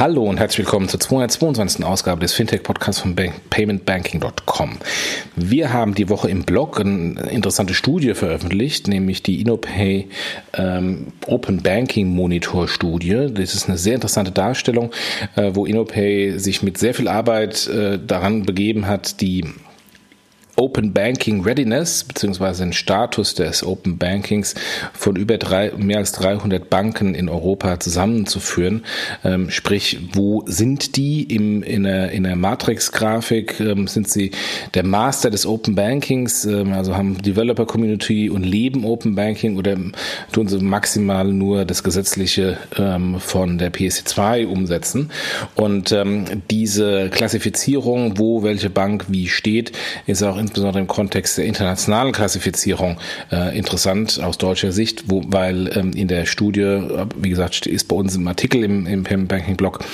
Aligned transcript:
Hallo 0.00 0.22
und 0.22 0.38
herzlich 0.38 0.60
willkommen 0.60 0.88
zur 0.88 0.98
222. 0.98 1.84
Ausgabe 1.84 2.22
des 2.22 2.32
Fintech-Podcasts 2.32 3.02
von 3.02 3.14
paymentbanking.com. 3.14 4.78
Wir 5.36 5.74
haben 5.74 5.94
die 5.94 6.08
Woche 6.08 6.30
im 6.30 6.44
Blog 6.44 6.80
eine 6.80 7.20
interessante 7.28 7.74
Studie 7.74 8.14
veröffentlicht, 8.14 8.88
nämlich 8.88 9.22
die 9.22 9.42
InnoPay 9.42 10.08
ähm, 10.54 11.08
Open 11.26 11.62
Banking 11.62 12.14
Monitor 12.14 12.66
Studie. 12.66 13.26
Das 13.30 13.52
ist 13.52 13.68
eine 13.68 13.76
sehr 13.76 13.96
interessante 13.96 14.30
Darstellung, 14.30 14.90
äh, 15.36 15.50
wo 15.52 15.66
InnoPay 15.66 16.38
sich 16.38 16.62
mit 16.62 16.78
sehr 16.78 16.94
viel 16.94 17.06
Arbeit 17.06 17.66
äh, 17.66 17.98
daran 17.98 18.44
begeben 18.44 18.86
hat, 18.86 19.20
die 19.20 19.44
Open 20.60 20.92
Banking 20.92 21.42
Readiness 21.42 22.04
beziehungsweise 22.04 22.64
den 22.64 22.74
Status 22.74 23.34
des 23.34 23.64
Open 23.64 23.96
Bankings 23.96 24.54
von 24.92 25.16
über 25.16 25.38
drei, 25.38 25.72
mehr 25.78 25.96
als 25.96 26.12
300 26.12 26.68
Banken 26.68 27.14
in 27.14 27.30
Europa 27.30 27.80
zusammenzuführen. 27.80 28.84
Ähm, 29.24 29.48
sprich, 29.48 29.98
wo 30.12 30.44
sind 30.46 30.96
die 30.96 31.22
im, 31.22 31.62
in 31.62 31.84
der, 31.84 32.10
in 32.10 32.24
der 32.24 32.36
Matrix-Grafik? 32.36 33.58
Ähm, 33.60 33.86
sind 33.86 34.10
sie 34.10 34.32
der 34.74 34.84
Master 34.84 35.30
des 35.30 35.46
Open 35.46 35.74
Bankings, 35.74 36.44
ähm, 36.44 36.74
also 36.74 36.94
haben 36.94 37.22
Developer 37.22 37.64
Community 37.64 38.28
und 38.28 38.44
leben 38.44 38.84
Open 38.84 39.14
Banking 39.14 39.56
oder 39.56 39.78
tun 40.30 40.46
sie 40.46 40.58
maximal 40.58 41.24
nur 41.24 41.64
das 41.64 41.82
Gesetzliche 41.82 42.58
ähm, 42.76 43.18
von 43.18 43.56
der 43.56 43.72
PSD2 43.72 44.44
umsetzen? 44.44 45.10
Und 45.54 45.90
ähm, 45.92 46.42
diese 46.50 47.08
Klassifizierung, 47.08 48.18
wo 48.18 48.42
welche 48.42 48.68
Bank 48.68 49.06
wie 49.08 49.28
steht, 49.28 49.72
ist 50.06 50.22
auch 50.22 50.36
in 50.36 50.49
insbesondere 50.50 50.80
im 50.80 50.88
Kontext 50.88 51.38
der 51.38 51.44
internationalen 51.44 52.10
Klassifizierung 52.12 52.96
äh, 53.30 53.56
interessant 53.56 54.20
aus 54.20 54.36
deutscher 54.36 54.72
Sicht, 54.72 55.04
wo, 55.06 55.22
weil 55.28 55.70
ähm, 55.76 55.92
in 55.92 56.08
der 56.08 56.26
Studie, 56.26 56.80
wie 57.16 57.30
gesagt, 57.30 57.66
ist 57.66 57.84
bei 57.86 57.94
uns 57.94 58.16
im 58.16 58.26
Artikel 58.26 58.64
im, 58.64 58.84
im 58.86 59.04
Payment 59.04 59.28
Banking 59.28 59.56
Blog, 59.56 59.84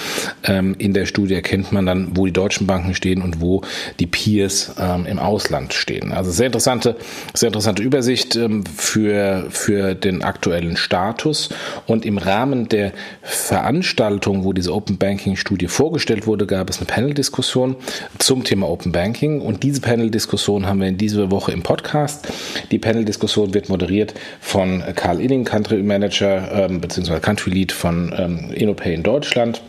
ähm, 0.45 0.75
in 0.79 0.95
der 0.95 1.05
Studie 1.05 1.35
erkennt 1.35 1.73
man 1.73 1.85
dann, 1.85 2.17
wo 2.17 2.25
die 2.25 2.33
deutschen 2.33 2.67
Banken 2.67 2.95
stehen 2.95 3.21
und 3.21 3.43
wo 3.43 3.61
die 4.01 4.07
Peers 4.07 4.75
ähm, 4.81 5.05
im 5.05 5.19
Ausland 5.19 5.75
stehen. 5.75 6.13
Also 6.13 6.31
sehr 6.31 6.47
interessante, 6.47 6.97
sehr 7.35 7.49
interessante 7.49 7.83
Übersicht 7.83 8.35
ähm, 8.37 8.65
für, 8.65 9.49
für 9.51 9.95
den 9.95 10.23
aktuellen 10.23 10.79
Status 10.79 11.51
und 11.87 12.07
im 12.07 12.17
Rahmen 12.17 12.71
der 12.71 12.93
Veranstaltung, 13.21 14.45
wo 14.45 14.55
diese 14.55 14.73
Open 14.73 14.97
Banking 14.97 15.37
Studie 15.37 15.69
vorgestellt 15.69 16.27
wurde, 16.27 16.47
gab 16.47 16.71
es 16.71 16.79
eine 16.79 16.87
Panel-Diskussion 16.87 17.77
zum 18.19 18.43
Thema 18.43 18.69
Open 18.71 18.93
Banking 18.93 19.43
und 19.43 19.63
diese 19.63 19.83
Panel-Diskussion 19.83 20.46
Panel-Diskussion 20.47 20.67
haben 20.67 20.81
wir 20.81 20.89
in 20.89 20.97
dieser 20.97 21.31
Woche 21.33 21.51
im 21.51 21.63
Podcast. 21.63 22.29
Die 22.71 22.79
Panel-Diskussion 22.79 23.53
wird 23.53 23.69
moderiert 23.69 24.15
von 24.41 24.83
Karl 24.95 25.21
Inning, 25.21 25.45
Country 25.45 25.83
Manager 25.83 26.69
ähm, 26.69 26.81
bzw. 26.81 27.19
Country 27.19 27.51
Lead 27.51 27.73
von 27.73 28.15
ähm, 28.17 28.53
InnoPay 28.53 28.95
in 28.95 29.03
Deutschland. 29.03 29.61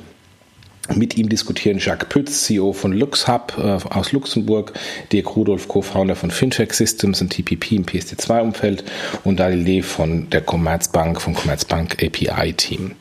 Mit 0.95 1.17
ihm 1.17 1.27
diskutieren 1.27 1.79
Jacques 1.79 2.07
Pütz, 2.07 2.43
CEO 2.43 2.71
von 2.73 2.93
LuxHub 2.93 3.55
äh, 3.57 3.93
aus 3.93 4.11
Luxemburg, 4.11 4.73
Dirk 5.11 5.35
Rudolf, 5.35 5.67
Co-Founder 5.67 6.15
von 6.15 6.29
Fintech 6.31 6.71
Systems 6.73 7.21
und 7.21 7.29
TPP 7.31 7.73
im 7.73 7.85
PSD2-Umfeld 7.85 8.83
und 9.25 9.39
Dali 9.39 9.55
Lee 9.55 9.81
von 9.81 10.29
der 10.29 10.41
Commerzbank, 10.41 11.19
vom 11.19 11.33
Commerzbank 11.33 11.97
API-Team. 12.01 12.91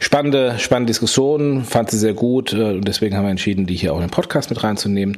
Spannende, 0.00 0.58
spannende 0.58 0.90
Diskussion, 0.90 1.64
fand 1.64 1.90
sie 1.90 1.98
sehr 1.98 2.14
gut 2.14 2.52
äh, 2.52 2.72
und 2.72 2.86
deswegen 2.86 3.16
haben 3.16 3.24
wir 3.24 3.30
entschieden, 3.30 3.66
die 3.66 3.76
hier 3.76 3.92
auch 3.92 3.98
in 3.98 4.06
den 4.06 4.10
Podcast 4.10 4.50
mit 4.50 4.62
reinzunehmen. 4.62 5.16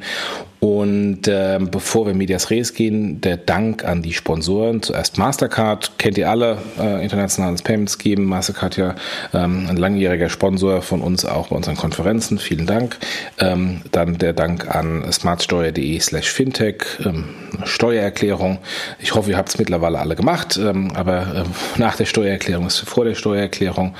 Und 0.63 1.27
äh, 1.27 1.59
bevor 1.61 2.07
wir 2.07 2.15
Medias 2.15 2.51
Res 2.51 2.73
gehen, 2.73 3.21
der 3.21 3.37
Dank 3.37 3.85
an 3.85 4.01
die 4.01 4.13
Sponsoren. 4.13 4.81
Zuerst 4.81 5.19
Mastercard, 5.19 5.99
kennt 5.99 6.17
ihr 6.17 6.31
alle, 6.31 6.59
äh, 6.79 7.03
internationales 7.03 7.63
Payments 7.63 7.99
geben. 7.99 8.27
Mastercard 8.27 8.77
ja 8.77 8.95
ähm, 9.35 9.67
ein 9.69 9.77
langjähriger 9.77 10.29
Sponsor 10.29 10.81
von 10.81 11.01
uns 11.01 11.25
auch 11.25 11.49
bei 11.49 11.57
unseren 11.57 11.75
Konferenzen. 11.75 12.39
Vielen 12.39 12.67
Dank. 12.67 12.97
Ähm, 13.41 13.81
dann 13.91 14.19
der 14.19 14.35
Dank 14.35 14.73
an 14.73 15.05
smartsteuer.de 15.11 15.99
slash 15.99 16.31
fintech, 16.31 16.85
ähm, 17.05 17.25
Steuererklärung. 17.65 18.59
Ich 19.01 19.17
hoffe, 19.17 19.33
ihr 19.33 19.39
habt 19.39 19.49
es 19.49 19.59
mittlerweile 19.59 19.99
alle 19.99 20.15
gemacht, 20.15 20.61
ähm, 20.63 20.93
aber 20.95 21.45
äh, 21.45 21.79
nach 21.81 21.97
der 21.97 22.07
Steuererklärung 22.07 22.69
ist 22.69 22.79
vor 22.79 23.05
der 23.05 23.17
Steuererklärung. 23.17 23.97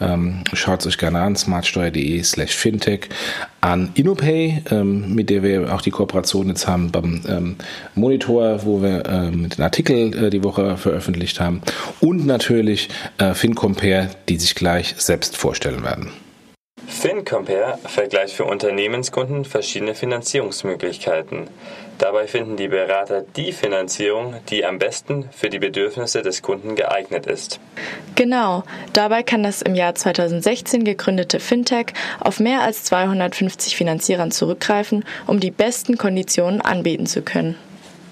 Ähm, 0.00 0.44
Schaut 0.54 0.80
es 0.80 0.86
euch 0.86 0.96
gerne 0.96 1.20
an, 1.20 1.36
smartsteuer.de 1.36 2.22
slash 2.22 2.56
fintech 2.56 3.10
an 3.60 3.90
InnoPay, 3.94 4.62
ähm, 4.70 5.14
mit 5.14 5.28
der 5.28 5.42
wir 5.42 5.74
auch 5.74 5.82
die 5.82 5.90
Kooperation 5.90 6.05
jetzt 6.48 6.66
haben 6.66 6.90
beim 6.90 7.22
ähm, 7.28 7.56
Monitor, 7.94 8.64
wo 8.64 8.82
wir 8.82 9.04
ähm, 9.06 9.48
den 9.48 9.62
Artikel 9.62 10.26
äh, 10.26 10.30
die 10.30 10.42
Woche 10.42 10.76
veröffentlicht 10.76 11.40
haben 11.40 11.60
und 12.00 12.26
natürlich 12.26 12.88
äh, 13.18 13.34
FinCompare, 13.34 14.10
die 14.28 14.38
sich 14.38 14.54
gleich 14.54 14.94
selbst 14.98 15.36
vorstellen 15.36 15.82
werden. 15.82 16.10
FinCompare 17.06 17.78
vergleicht 17.84 18.34
für 18.34 18.46
Unternehmenskunden 18.46 19.44
verschiedene 19.44 19.94
Finanzierungsmöglichkeiten. 19.94 21.46
Dabei 21.98 22.26
finden 22.26 22.56
die 22.56 22.66
Berater 22.66 23.24
die 23.36 23.52
Finanzierung, 23.52 24.34
die 24.48 24.64
am 24.64 24.80
besten 24.80 25.30
für 25.30 25.48
die 25.48 25.60
Bedürfnisse 25.60 26.22
des 26.22 26.42
Kunden 26.42 26.74
geeignet 26.74 27.26
ist. 27.26 27.60
Genau, 28.16 28.64
dabei 28.92 29.22
kann 29.22 29.44
das 29.44 29.62
im 29.62 29.76
Jahr 29.76 29.94
2016 29.94 30.82
gegründete 30.82 31.38
Fintech 31.38 31.92
auf 32.18 32.40
mehr 32.40 32.62
als 32.62 32.82
250 32.82 33.76
Finanzierern 33.76 34.32
zurückgreifen, 34.32 35.04
um 35.28 35.38
die 35.38 35.52
besten 35.52 35.98
Konditionen 35.98 36.60
anbieten 36.60 37.06
zu 37.06 37.22
können. 37.22 37.54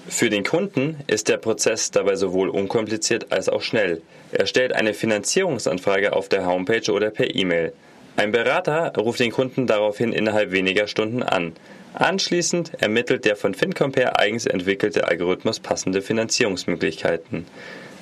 Für 0.07 0.29
den 0.29 0.45
Kunden 0.45 0.95
ist 1.07 1.27
der 1.27 1.37
Prozess 1.37 1.91
dabei 1.91 2.15
sowohl 2.15 2.47
unkompliziert 2.47 3.33
als 3.33 3.49
auch 3.49 3.61
schnell. 3.61 4.01
Er 4.31 4.45
stellt 4.45 4.71
eine 4.71 4.93
Finanzierungsanfrage 4.93 6.13
auf 6.13 6.29
der 6.29 6.45
Homepage 6.45 6.89
oder 6.93 7.09
per 7.09 7.35
E-Mail. 7.35 7.73
Ein 8.17 8.31
Berater 8.31 8.93
ruft 8.97 9.19
den 9.19 9.31
Kunden 9.31 9.67
daraufhin 9.67 10.13
innerhalb 10.13 10.51
weniger 10.51 10.87
Stunden 10.87 11.21
an. 11.21 11.53
Anschließend 11.93 12.71
ermittelt 12.81 13.25
der 13.25 13.35
von 13.35 13.53
FinCompare 13.53 14.17
eigens 14.17 14.45
entwickelte 14.45 15.07
Algorithmus 15.07 15.59
passende 15.59 16.01
Finanzierungsmöglichkeiten. 16.01 17.45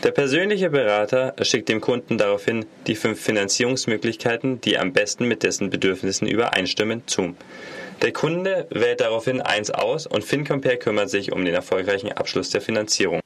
Der 0.04 0.12
persönliche 0.12 0.70
Berater 0.70 1.34
schickt 1.42 1.70
dem 1.70 1.80
Kunden 1.80 2.18
daraufhin 2.18 2.66
die 2.88 2.96
fünf 2.96 3.22
Finanzierungsmöglichkeiten, 3.22 4.62
die 4.62 4.78
am 4.78 4.94
besten 4.94 5.28
mit 5.28 5.44
dessen 5.44 5.70
Bedürfnissen 5.70 6.28
übereinstimmen, 6.28 7.04
zu. 7.08 7.36
Der 8.02 8.12
Kunde 8.12 8.68
wählt 8.70 9.00
daraufhin 9.00 9.42
eins 9.42 9.72
aus 9.72 10.06
und 10.06 10.24
FinCompare 10.26 10.78
kümmert 10.78 11.10
sich 11.10 11.32
um 11.32 11.46
den 11.46 11.56
erfolgreichen 11.56 12.12
Abschluss 12.12 12.50
der 12.50 12.62
Finanzierung. 12.62 13.23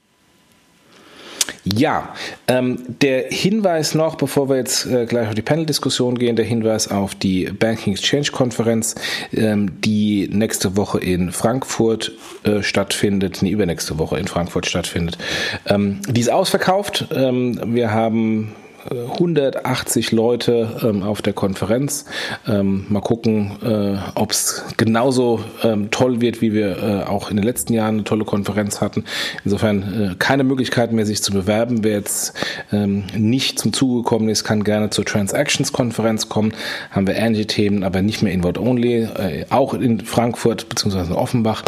Ja, 1.76 2.14
ähm, 2.48 2.78
der 3.02 3.26
Hinweis 3.30 3.96
noch, 3.96 4.16
bevor 4.16 4.50
wir 4.50 4.58
jetzt 4.58 4.86
äh, 4.86 5.06
gleich 5.06 5.28
auf 5.28 5.36
die 5.36 5.42
Panel-Diskussion 5.42 6.18
gehen, 6.18 6.36
der 6.36 6.46
Hinweis 6.46 6.90
auf 6.90 7.16
die 7.16 7.46
Banking 7.46 7.94
Exchange 7.94 8.28
Konferenz, 8.32 8.96
ähm, 9.34 9.82
die 9.82 10.30
nächste 10.32 10.78
Woche 10.78 11.00
in 11.00 11.32
Frankfurt 11.32 12.14
äh, 12.44 12.62
stattfindet, 12.62 13.42
nee, 13.42 13.50
übernächste 13.50 13.98
Woche 13.98 14.18
in 14.18 14.28
Frankfurt 14.28 14.66
stattfindet. 14.66 15.18
Ähm, 15.66 16.00
die 16.08 16.22
ist 16.22 16.30
ausverkauft. 16.30 17.08
Ähm, 17.14 17.60
wir 17.66 17.92
haben 17.92 18.56
180 18.90 20.12
Leute 20.12 20.80
ähm, 20.84 21.04
auf 21.04 21.22
der 21.22 21.34
Konferenz. 21.34 22.06
Ähm, 22.48 22.86
mal 22.90 23.02
gucken, 23.02 23.58
äh, 23.64 23.98
ob 24.16 24.32
es 24.32 24.64
genauso 24.78 25.44
ähm, 25.64 25.92
toll 25.92 26.22
wird, 26.22 26.42
wie 26.42 26.54
wir 26.54 26.78
äh, 26.78 27.04
auch 27.04 27.30
in 27.30 27.38
den 27.38 27.44
letzten 27.46 27.74
Jahren 27.74 27.96
eine 27.96 28.04
tolle 28.04 28.26
Konferenz 28.26 28.82
hatten. 28.82 29.04
Insofern 29.44 30.12
äh, 30.12 30.16
keine 30.18 30.44
Möglichkeit 30.44 30.92
mehr, 30.94 31.06
sich 31.06 31.22
zu 31.22 31.32
bewerben. 31.32 31.84
Wer 31.84 31.94
jetzt 31.94 32.34
ähm, 32.72 33.06
nicht 33.16 33.60
zum 33.60 33.74
Zuge 33.74 34.04
gekommen 34.04 34.30
ist, 34.30 34.44
kann 34.44 34.64
gerne 34.64 34.90
zur 34.90 35.06
Transactions-Konferenz 35.06 36.30
kommen. 36.30 36.54
Haben 36.92 37.08
wir 37.08 37.16
ähnliche 37.16 37.48
Themen, 37.48 37.84
aber 37.84 38.02
nicht 38.02 38.22
mehr 38.22 38.34
Inward-Only. 38.34 39.04
Äh, 39.04 39.46
auch 39.50 39.74
in 39.74 40.02
Frankfurt 40.02 40.70
bzw. 40.70 41.00
in 41.08 41.14
Offenbach. 41.14 41.64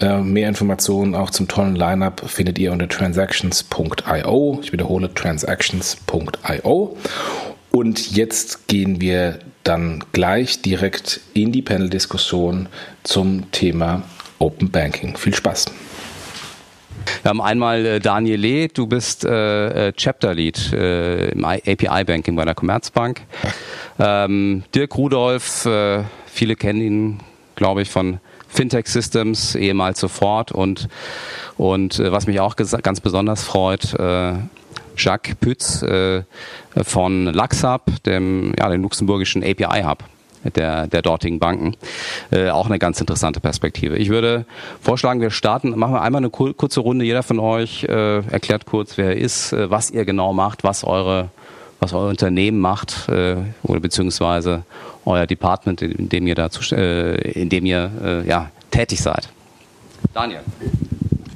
Äh, 0.00 0.18
mehr 0.18 0.48
Informationen 0.48 1.14
auch 1.14 1.30
zum 1.30 1.48
tollen 1.48 1.76
Lineup 1.76 2.22
findet 2.28 2.58
ihr 2.58 2.72
unter 2.72 2.88
transactions.io. 2.88 4.58
Ich 4.62 4.72
wiederhole 4.72 5.12
transactions.io. 5.12 6.57
IO. 6.64 6.96
Und 7.70 8.16
jetzt 8.16 8.66
gehen 8.68 9.00
wir 9.00 9.40
dann 9.62 10.04
gleich 10.12 10.62
direkt 10.62 11.20
in 11.34 11.52
die 11.52 11.62
Panel-Diskussion 11.62 12.68
zum 13.02 13.50
Thema 13.52 14.02
Open 14.38 14.70
Banking. 14.70 15.16
Viel 15.16 15.34
Spaß. 15.34 15.66
Wir 17.22 17.28
haben 17.28 17.40
einmal 17.40 17.84
äh, 17.84 18.00
Daniel 18.00 18.40
Lee, 18.40 18.68
du 18.68 18.86
bist 18.86 19.24
äh, 19.24 19.88
äh 19.88 19.92
Chapter 19.92 20.34
Lead 20.34 20.72
äh, 20.72 21.30
im 21.30 21.44
API 21.44 22.04
Banking 22.04 22.36
bei 22.36 22.44
der 22.44 22.54
Commerzbank. 22.54 23.22
Ähm, 23.98 24.64
Dirk 24.74 24.96
Rudolf, 24.96 25.64
äh, 25.66 26.04
viele 26.26 26.56
kennen 26.56 26.80
ihn, 26.80 27.20
glaube 27.56 27.82
ich, 27.82 27.90
von 27.90 28.20
Fintech 28.48 28.86
Systems, 28.86 29.54
ehemals 29.54 30.00
sofort 30.00 30.52
und 30.52 30.88
und 31.56 31.98
äh, 31.98 32.12
was 32.12 32.26
mich 32.26 32.40
auch 32.40 32.56
ganz 32.56 33.00
besonders 33.00 33.42
freut, 33.42 33.94
Jacques 34.98 35.34
Pütz 35.36 35.82
äh, 35.82 36.22
von 36.82 37.26
LuxHub, 37.26 37.82
dem, 38.04 38.52
ja, 38.58 38.68
dem 38.68 38.82
luxemburgischen 38.82 39.42
API-Hub 39.42 40.04
der, 40.44 40.86
der 40.86 41.02
dortigen 41.02 41.38
Banken. 41.38 41.76
Äh, 42.30 42.50
auch 42.50 42.66
eine 42.66 42.78
ganz 42.78 43.00
interessante 43.00 43.40
Perspektive. 43.40 43.96
Ich 43.96 44.08
würde 44.08 44.44
vorschlagen, 44.80 45.20
wir 45.20 45.30
starten, 45.30 45.76
machen 45.78 45.94
wir 45.94 46.02
einmal 46.02 46.20
eine 46.20 46.30
kurze 46.30 46.80
Runde. 46.80 47.04
Jeder 47.04 47.22
von 47.22 47.38
euch 47.38 47.84
äh, 47.84 48.18
erklärt 48.28 48.66
kurz, 48.66 48.96
wer 48.96 49.06
er 49.06 49.16
ist, 49.16 49.52
äh, 49.52 49.70
was 49.70 49.90
ihr 49.90 50.04
genau 50.04 50.32
macht, 50.32 50.64
was 50.64 50.84
eure 50.84 51.30
was 51.80 51.92
euer 51.92 52.08
Unternehmen 52.08 52.58
macht 52.58 53.08
äh, 53.08 53.36
oder 53.62 53.78
beziehungsweise 53.78 54.64
euer 55.04 55.26
Department, 55.26 55.80
in 55.80 56.08
dem 56.08 56.26
ihr 56.26 56.34
dazu, 56.34 56.74
äh, 56.74 57.16
in 57.30 57.48
dem 57.48 57.64
ihr 57.66 57.90
äh, 58.02 58.28
ja, 58.28 58.50
tätig 58.72 59.00
seid. 59.00 59.28
Daniel. 60.12 60.40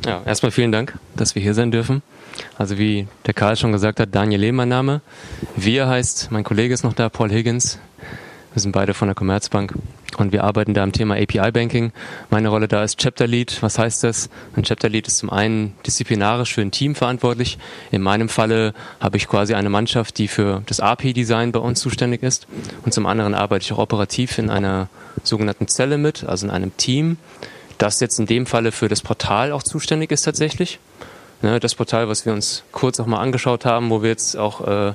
Ja, 0.04 0.20
erstmal 0.24 0.50
vielen 0.50 0.72
Dank, 0.72 0.98
dass 1.14 1.34
wir 1.34 1.42
hier 1.42 1.54
sein 1.54 1.70
dürfen. 1.70 2.02
Also 2.58 2.76
wie 2.76 3.06
der 3.26 3.34
Karl 3.34 3.56
schon 3.56 3.72
gesagt 3.72 4.00
hat, 4.00 4.14
Daniel 4.14 4.40
Lehm 4.40 4.56
mein 4.56 4.68
Name. 4.68 5.00
Wir 5.54 5.86
heißt, 5.86 6.32
mein 6.32 6.42
Kollege 6.44 6.74
ist 6.74 6.82
noch 6.82 6.92
da, 6.92 7.08
Paul 7.08 7.30
Higgins. 7.30 7.78
Wir 8.52 8.60
sind 8.60 8.72
beide 8.72 8.94
von 8.94 9.08
der 9.08 9.14
Commerzbank 9.14 9.74
und 10.18 10.32
wir 10.32 10.44
arbeiten 10.44 10.74
da 10.74 10.82
am 10.82 10.92
Thema 10.92 11.14
API 11.14 11.52
Banking. 11.52 11.92
Meine 12.30 12.48
Rolle 12.48 12.68
da 12.68 12.82
ist 12.82 12.98
Chapter 12.98 13.26
Lead. 13.26 13.62
Was 13.62 13.78
heißt 13.78 14.02
das? 14.04 14.28
Ein 14.56 14.64
Chapter 14.64 14.88
Lead 14.88 15.06
ist 15.06 15.18
zum 15.18 15.30
einen 15.30 15.74
disziplinarisch 15.86 16.52
für 16.52 16.62
ein 16.62 16.72
Team 16.72 16.94
verantwortlich. 16.94 17.58
In 17.92 18.02
meinem 18.02 18.28
Falle 18.28 18.74
habe 19.00 19.16
ich 19.16 19.28
quasi 19.28 19.54
eine 19.54 19.70
Mannschaft, 19.70 20.18
die 20.18 20.28
für 20.28 20.62
das 20.66 20.80
API 20.80 21.12
Design 21.12 21.52
bei 21.52 21.60
uns 21.60 21.80
zuständig 21.80 22.22
ist. 22.22 22.46
Und 22.84 22.92
zum 22.92 23.06
anderen 23.06 23.34
arbeite 23.34 23.64
ich 23.64 23.72
auch 23.72 23.78
operativ 23.78 24.36
in 24.38 24.50
einer 24.50 24.88
sogenannten 25.22 25.68
Zelle 25.68 25.96
mit, 25.96 26.24
also 26.24 26.46
in 26.46 26.52
einem 26.52 26.76
Team, 26.76 27.16
das 27.78 28.00
jetzt 28.00 28.18
in 28.18 28.26
dem 28.26 28.46
Falle 28.46 28.72
für 28.72 28.88
das 28.88 29.02
Portal 29.02 29.52
auch 29.52 29.62
zuständig 29.62 30.10
ist 30.10 30.22
tatsächlich. 30.22 30.78
Ne, 31.42 31.58
das 31.58 31.74
Portal, 31.74 32.08
was 32.08 32.24
wir 32.24 32.32
uns 32.32 32.62
kurz 32.70 33.00
auch 33.00 33.06
mal 33.06 33.20
angeschaut 33.20 33.64
haben, 33.64 33.90
wo 33.90 34.02
wir 34.02 34.10
jetzt 34.10 34.36
auch 34.36 34.60
äh, 34.66 34.94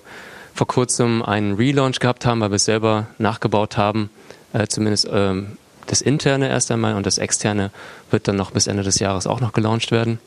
vor 0.53 0.67
kurzem 0.67 1.21
einen 1.21 1.55
Relaunch 1.55 1.99
gehabt 1.99 2.25
haben, 2.25 2.39
weil 2.39 2.51
wir 2.51 2.55
es 2.55 2.65
selber 2.65 3.07
nachgebaut 3.17 3.77
haben, 3.77 4.09
äh, 4.53 4.65
zumindest 4.67 5.07
ähm, 5.11 5.57
das 5.87 6.01
interne 6.01 6.49
erst 6.49 6.71
einmal 6.71 6.95
und 6.95 7.05
das 7.05 7.17
externe 7.17 7.71
wird 8.11 8.27
dann 8.27 8.37
noch 8.37 8.51
bis 8.51 8.67
Ende 8.67 8.83
des 8.83 8.99
Jahres 8.99 9.27
auch 9.27 9.41
noch 9.41 9.53
gelauncht 9.53 9.91
werden. 9.91 10.19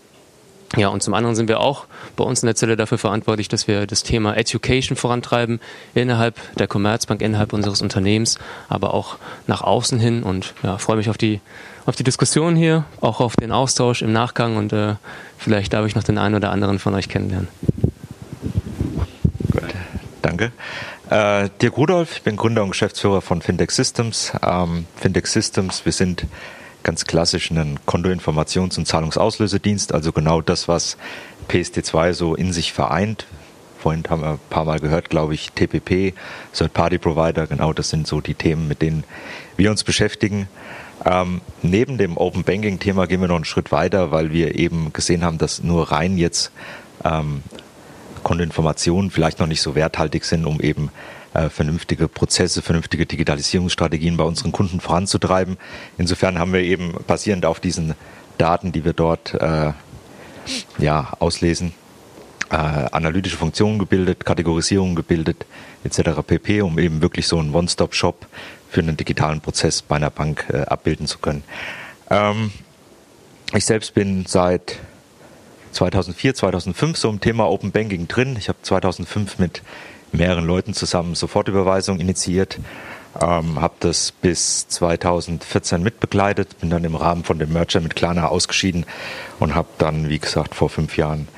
Ja, 0.77 0.89
und 0.89 1.03
zum 1.03 1.15
anderen 1.15 1.35
sind 1.35 1.49
wir 1.49 1.59
auch 1.59 1.87
bei 2.17 2.23
uns 2.23 2.43
in 2.43 2.47
der 2.47 2.55
Zelle 2.55 2.77
dafür 2.77 2.99
verantwortlich, 2.99 3.49
dass 3.49 3.67
wir 3.67 3.89
das 3.89 4.05
Thema 4.05 4.37
Education 4.37 4.97
vorantreiben 4.97 5.59
innerhalb 5.95 6.37
der 6.57 6.69
Commerzbank, 6.69 7.23
innerhalb 7.23 7.53
unseres 7.53 7.83
Unternehmens, 7.83 8.39
aber 8.69 8.95
auch 8.95 9.17
nach 9.49 9.63
außen 9.63 9.99
hin 9.99 10.23
und 10.23 10.55
ja, 10.63 10.79
freue 10.79 10.97
mich 10.97 11.11
auf 11.11 11.19
die 11.19 11.41
auf 11.91 11.97
die 11.97 12.05
Diskussion 12.05 12.55
hier, 12.55 12.85
auch 13.01 13.19
auf 13.19 13.35
den 13.35 13.51
Austausch 13.51 14.01
im 14.01 14.13
Nachgang 14.13 14.57
und 14.57 14.73
äh, 14.73 14.95
vielleicht 15.37 15.73
darf 15.73 15.85
ich 15.87 15.97
noch 15.97 16.05
den 16.05 16.19
einen 16.19 16.37
oder 16.37 16.53
anderen 16.53 16.79
von 16.79 16.95
euch 16.95 17.09
kennenlernen. 17.09 17.49
Danke. 20.23 20.53
Äh, 21.11 21.49
Dirk 21.61 21.77
Rudolf, 21.77 22.13
ich 22.13 22.23
bin 22.23 22.37
Gründer 22.37 22.63
und 22.63 22.71
Geschäftsführer 22.71 23.21
von 23.21 23.43
Fintech 23.43 23.73
Systems. 23.73 24.33
Ähm, 24.41 24.87
Fintech 24.95 25.27
Systems, 25.27 25.85
wir 25.85 25.91
sind 25.91 26.27
ganz 26.85 27.07
klassisch 27.07 27.51
ein 27.51 27.81
Kontoinformations- 27.89 28.79
und 28.79 28.87
Zahlungsauslösedienst, 28.87 29.93
also 29.93 30.13
genau 30.13 30.41
das, 30.41 30.69
was 30.69 30.97
PSD2 31.49 32.13
so 32.13 32.37
in 32.37 32.53
sich 32.53 32.73
vereint. 32.73 33.27
Vorhin 33.81 34.05
haben 34.09 34.21
wir 34.23 34.31
ein 34.33 34.41
paar 34.51 34.65
Mal 34.65 34.79
gehört, 34.79 35.09
glaube 35.09 35.35
ich, 35.35 35.53
TPP, 35.53 36.15
Third-Party-Provider, 36.53 37.47
genau 37.47 37.73
das 37.73 37.89
sind 37.89 38.07
so 38.07 38.21
die 38.21 38.35
Themen, 38.35 38.69
mit 38.69 38.83
denen 38.83 39.05
wir 39.57 39.71
uns 39.71 39.85
beschäftigen. 39.85 40.49
Ähm, 41.07 41.41
neben 41.63 41.97
dem 41.97 42.19
Open 42.19 42.45
Banking-Thema 42.45 43.07
gehen 43.07 43.23
wir 43.23 43.29
noch 43.29 43.37
einen 43.37 43.47
Schritt 43.47 43.73
weiter, 43.73 44.11
weil 44.11 44.33
wir 44.33 44.59
eben 44.59 44.93
gesehen 44.93 45.25
haben, 45.25 45.39
dass 45.39 45.63
nur 45.63 45.93
rein 45.93 46.19
jetzt 46.19 46.53
ähm, 47.05 47.43
Kontoinformationen 48.23 49.11
vielleicht 49.11 49.39
noch 49.41 49.47
nicht 49.47 49.63
so 49.63 49.75
werthaltig 49.75 50.25
sind, 50.25 50.45
um 50.45 50.61
eben 50.61 50.91
äh, 51.33 51.49
vernünftige 51.49 52.07
Prozesse, 52.07 52.61
vernünftige 52.61 53.07
Digitalisierungsstrategien 53.07 54.19
bei 54.19 54.25
unseren 54.25 54.53
Kunden 54.53 54.81
voranzutreiben. 54.81 55.57
Insofern 55.97 56.39
haben 56.39 56.53
wir 56.53 56.61
eben 56.61 56.93
basierend 57.07 57.47
auf 57.47 57.61
diesen 57.61 57.95
Daten, 58.37 58.73
die 58.73 58.85
wir 58.85 58.93
dort 58.93 59.33
äh, 59.35 59.73
ja, 60.79 61.13
auslesen, 61.19 61.73
äh, 62.51 62.55
analytische 62.57 63.37
Funktionen 63.37 63.79
gebildet, 63.79 64.25
Kategorisierungen 64.25 64.97
gebildet, 64.97 65.47
etc. 65.85 66.21
pp., 66.27 66.63
um 66.63 66.79
eben 66.79 67.01
wirklich 67.01 67.27
so 67.27 67.39
einen 67.39 67.55
One-Stop-Shop 67.55 68.27
für 68.69 68.81
einen 68.81 68.97
digitalen 68.97 69.41
Prozess 69.41 69.83
bei 69.83 69.97
einer 69.97 70.11
Bank 70.11 70.47
äh, 70.53 70.63
abbilden 70.63 71.07
zu 71.07 71.19
können. 71.19 71.45
Ähm, 72.11 72.51
ich 73.55 73.65
selbst 73.65 73.95
bin 73.95 74.27
seit 74.27 74.79
2004, 75.73 76.35
2005 76.35 76.97
so 76.97 77.09
im 77.09 77.21
Thema 77.21 77.49
Open 77.49 77.73
Banking 77.73 78.09
drin. 78.09 78.37
Ich 78.37 78.49
habe 78.49 78.59
2005 78.63 79.39
mit 79.39 79.63
mehreren 80.13 80.45
Leuten 80.45 80.75
zusammen 80.75 81.15
Sofortüberweisung 81.15 82.01
initiiert, 82.01 82.59
ähm, 83.21 83.61
habe 83.61 83.75
das 83.81 84.13
bis 84.13 84.69
2014 84.69 85.83
mitbegleitet, 85.83 86.59
bin 86.61 86.71
dann 86.71 86.85
im 86.85 86.97
Rahmen 86.97 87.25
von 87.25 87.39
dem 87.39 87.53
Merger 87.53 87.81
mit 87.81 87.97
Klarna 87.97 88.27
ausgeschieden 88.27 88.87
und 89.39 89.55
habe 89.55 89.69
dann, 89.79 90.09
wie 90.09 90.19
gesagt, 90.19 90.55
vor 90.55 90.69
fünf 90.69 90.97
Jahren 90.97 91.29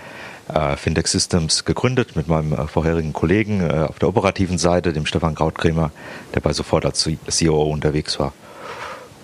äh, 0.55 0.77
Fintech 0.77 1.07
Systems 1.07 1.65
gegründet 1.65 2.17
mit 2.17 2.29
meinem 2.29 2.53
äh, 2.53 2.67
vorherigen 2.67 3.13
Kollegen 3.13 3.61
äh, 3.61 3.87
auf 3.89 3.99
der 3.99 4.09
operativen 4.09 4.59
Seite, 4.59 4.93
dem 4.93 5.07
Stefan 5.07 5.35
Krautkremer, 5.35 5.91
der 6.35 6.41
bei 6.41 6.53
Sofort 6.53 6.85
als 6.85 7.09
CEO 7.29 7.63
unterwegs 7.63 8.19
war. 8.19 8.33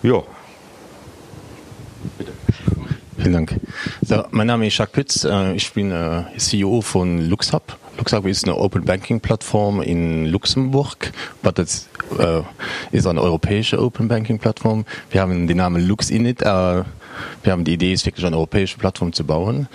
Ja. 0.03 0.23
Bitte. 2.17 2.33
Vielen 3.17 3.33
Dank. 3.33 3.61
So, 4.03 4.25
mein 4.31 4.47
Name 4.47 4.67
ist 4.67 4.79
Jacques 4.79 4.93
Pitz. 4.93 5.25
Äh, 5.25 5.55
ich 5.55 5.73
bin 5.73 5.91
äh, 5.91 6.25
CEO 6.37 6.81
von 6.81 7.29
LuxHub. 7.29 7.77
LuxHub 7.99 8.27
ist 8.27 8.45
eine 8.45 8.57
Open 8.57 8.85
Banking 8.85 9.21
Plattform 9.21 9.83
in 9.83 10.27
Luxemburg, 10.27 11.13
aber 11.43 11.53
das 11.53 11.89
äh, 12.19 12.43
ist 12.93 13.07
eine 13.07 13.21
europäische 13.21 13.81
Open 13.83 14.09
Banking 14.09 14.39
Plattform. 14.39 14.85
Wir 15.11 15.21
haben 15.21 15.47
den 15.47 15.57
Namen 15.57 15.87
LuxInit. 15.87 16.41
wir 16.41 16.85
haben 17.47 17.65
die 17.65 17.75
Idee, 17.75 17.93
ist 17.93 18.07
wirklich 18.07 18.25
eine 18.25 18.37
europäische 18.37 18.79
Plattform 18.79 19.13
zu 19.13 19.25
bauen. 19.25 19.69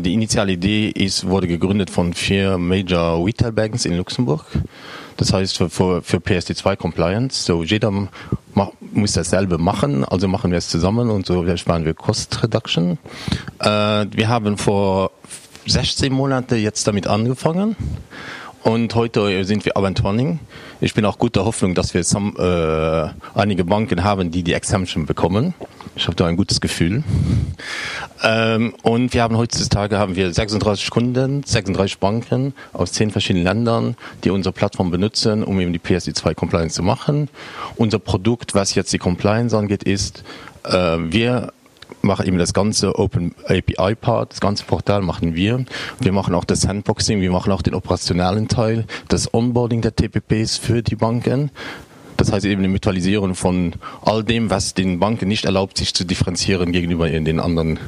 die 0.00 0.14
initiale 0.14 0.52
Idee 0.52 0.88
ist, 0.88 1.28
wurde 1.28 1.48
gegründet 1.48 1.90
von 1.90 2.14
vier 2.14 2.56
Major 2.56 3.24
Retail 3.24 3.52
Banks 3.52 3.84
in 3.84 3.96
Luxemburg. 3.96 4.44
Das 5.16 5.32
heißt 5.32 5.56
für, 5.56 5.70
für, 5.70 6.02
für 6.02 6.18
PSD2 6.18 6.76
Compliance. 6.76 7.44
So 7.44 7.62
jeder 7.62 7.90
muss 8.92 9.12
dasselbe 9.12 9.58
machen, 9.58 10.04
also 10.04 10.28
machen 10.28 10.50
wir 10.50 10.58
es 10.58 10.68
zusammen 10.68 11.10
und 11.10 11.26
so 11.26 11.56
sparen 11.56 11.84
wir 11.84 11.94
Cost 11.94 12.42
Reduction. 12.42 12.98
Äh, 13.60 14.06
wir 14.10 14.28
haben 14.28 14.56
vor 14.56 15.10
16 15.66 16.12
Monaten 16.12 16.56
jetzt 16.56 16.86
damit 16.86 17.06
angefangen 17.06 17.76
und 18.66 18.96
heute 18.96 19.44
sind 19.44 19.64
wir 19.64 19.76
aber. 19.76 19.92
Ich 20.80 20.92
bin 20.92 21.04
auch 21.04 21.18
guter 21.18 21.44
Hoffnung, 21.44 21.76
dass 21.76 21.94
wir 21.94 22.02
some, 22.02 22.32
äh, 22.36 23.38
einige 23.38 23.64
Banken 23.64 24.02
haben, 24.02 24.32
die 24.32 24.42
die 24.42 24.54
Exemption 24.54 25.06
bekommen. 25.06 25.54
Ich 25.94 26.06
habe 26.06 26.16
da 26.16 26.26
ein 26.26 26.36
gutes 26.36 26.60
Gefühl. 26.60 27.04
Ähm, 28.24 28.74
und 28.82 29.14
wir 29.14 29.22
haben 29.22 29.36
heutzutage 29.36 29.98
haben 29.98 30.16
wir 30.16 30.32
36 30.32 30.90
Kunden, 30.90 31.44
36 31.44 31.98
Banken 31.98 32.54
aus 32.72 32.90
zehn 32.90 33.12
verschiedenen 33.12 33.44
Ländern, 33.44 33.96
die 34.24 34.30
unsere 34.30 34.52
Plattform 34.52 34.90
benutzen, 34.90 35.44
um 35.44 35.60
eben 35.60 35.72
die 35.72 35.78
PSD2 35.78 36.34
Compliance 36.34 36.74
zu 36.74 36.82
machen. 36.82 37.28
Unser 37.76 38.00
Produkt, 38.00 38.56
was 38.56 38.74
jetzt 38.74 38.92
die 38.92 38.98
Compliance 38.98 39.56
angeht, 39.56 39.84
ist, 39.84 40.24
äh, 40.64 40.96
wir 40.98 41.52
machen 42.02 42.26
eben 42.26 42.38
das 42.38 42.54
ganze 42.54 42.98
Open 42.98 43.34
API 43.44 43.94
Part, 43.94 44.32
das 44.32 44.40
ganze 44.40 44.64
Portal 44.64 45.02
machen 45.02 45.34
wir. 45.34 45.64
Wir 46.00 46.12
machen 46.12 46.34
auch 46.34 46.44
das 46.44 46.62
Sandboxing, 46.62 47.20
wir 47.20 47.30
machen 47.30 47.52
auch 47.52 47.62
den 47.62 47.74
operationalen 47.74 48.48
Teil, 48.48 48.86
das 49.08 49.32
Onboarding 49.32 49.82
der 49.82 49.94
TPPs 49.94 50.56
für 50.56 50.82
die 50.82 50.96
Banken. 50.96 51.50
Das 52.16 52.32
heißt 52.32 52.46
eben 52.46 52.62
die 52.62 52.68
Mutualisierung 52.68 53.34
von 53.34 53.74
all 54.02 54.24
dem, 54.24 54.48
was 54.48 54.72
den 54.72 54.98
Banken 54.98 55.28
nicht 55.28 55.44
erlaubt, 55.44 55.76
sich 55.76 55.92
zu 55.92 56.04
differenzieren 56.04 56.72
gegenüber 56.72 57.08
den 57.08 57.40
anderen 57.40 57.78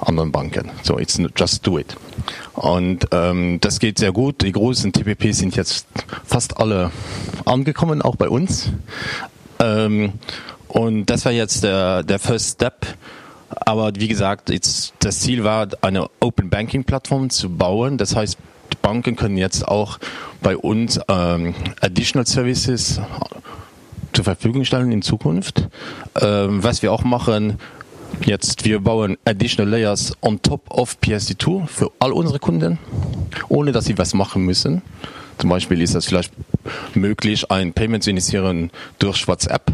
anderen 0.00 0.32
Banken. 0.32 0.70
So, 0.82 0.98
it's 0.98 1.20
just 1.36 1.66
do 1.66 1.78
it. 1.78 1.96
Und 2.54 3.08
ähm, 3.12 3.58
das 3.60 3.80
geht 3.80 3.98
sehr 3.98 4.12
gut. 4.12 4.42
Die 4.42 4.52
großen 4.52 4.92
TPPs 4.92 5.38
sind 5.38 5.56
jetzt 5.56 5.86
fast 6.24 6.58
alle 6.58 6.90
angekommen, 7.44 8.02
auch 8.02 8.16
bei 8.16 8.28
uns. 8.28 8.70
Ähm, 9.60 10.12
und 10.68 11.06
das 11.06 11.24
war 11.24 11.32
jetzt 11.32 11.64
der, 11.64 12.02
der 12.02 12.18
First 12.18 12.54
Step. 12.54 12.86
Aber 13.48 13.92
wie 13.96 14.08
gesagt, 14.08 14.50
jetzt, 14.50 14.94
das 15.00 15.20
Ziel 15.20 15.44
war, 15.44 15.68
eine 15.82 16.08
Open 16.20 16.50
Banking 16.50 16.84
Plattform 16.84 17.30
zu 17.30 17.50
bauen. 17.50 17.98
Das 17.98 18.16
heißt, 18.16 18.38
die 18.72 18.76
Banken 18.80 19.16
können 19.16 19.36
jetzt 19.36 19.66
auch 19.66 19.98
bei 20.42 20.56
uns 20.56 21.00
ähm, 21.08 21.54
Additional 21.80 22.26
Services 22.26 23.00
zur 24.12 24.24
Verfügung 24.24 24.64
stellen 24.64 24.92
in 24.92 25.02
Zukunft. 25.02 25.68
Ähm, 26.20 26.62
was 26.62 26.82
wir 26.82 26.92
auch 26.92 27.04
machen, 27.04 27.58
jetzt, 28.24 28.64
wir 28.64 28.80
bauen 28.80 29.16
Additional 29.24 29.70
Layers 29.70 30.12
on 30.20 30.40
top 30.40 30.70
of 30.70 30.96
PSD2 31.02 31.66
für 31.66 31.90
all 31.98 32.12
unsere 32.12 32.38
Kunden, 32.38 32.78
ohne 33.48 33.72
dass 33.72 33.86
sie 33.86 33.98
was 33.98 34.14
machen 34.14 34.44
müssen. 34.44 34.82
Zum 35.38 35.50
Beispiel 35.50 35.82
ist 35.82 35.94
es 35.94 36.06
vielleicht 36.06 36.32
möglich, 36.94 37.50
ein 37.50 37.72
Payment 37.72 38.04
zu 38.04 38.10
initiieren 38.10 38.70
durch 38.98 39.26
WhatsApp. 39.26 39.72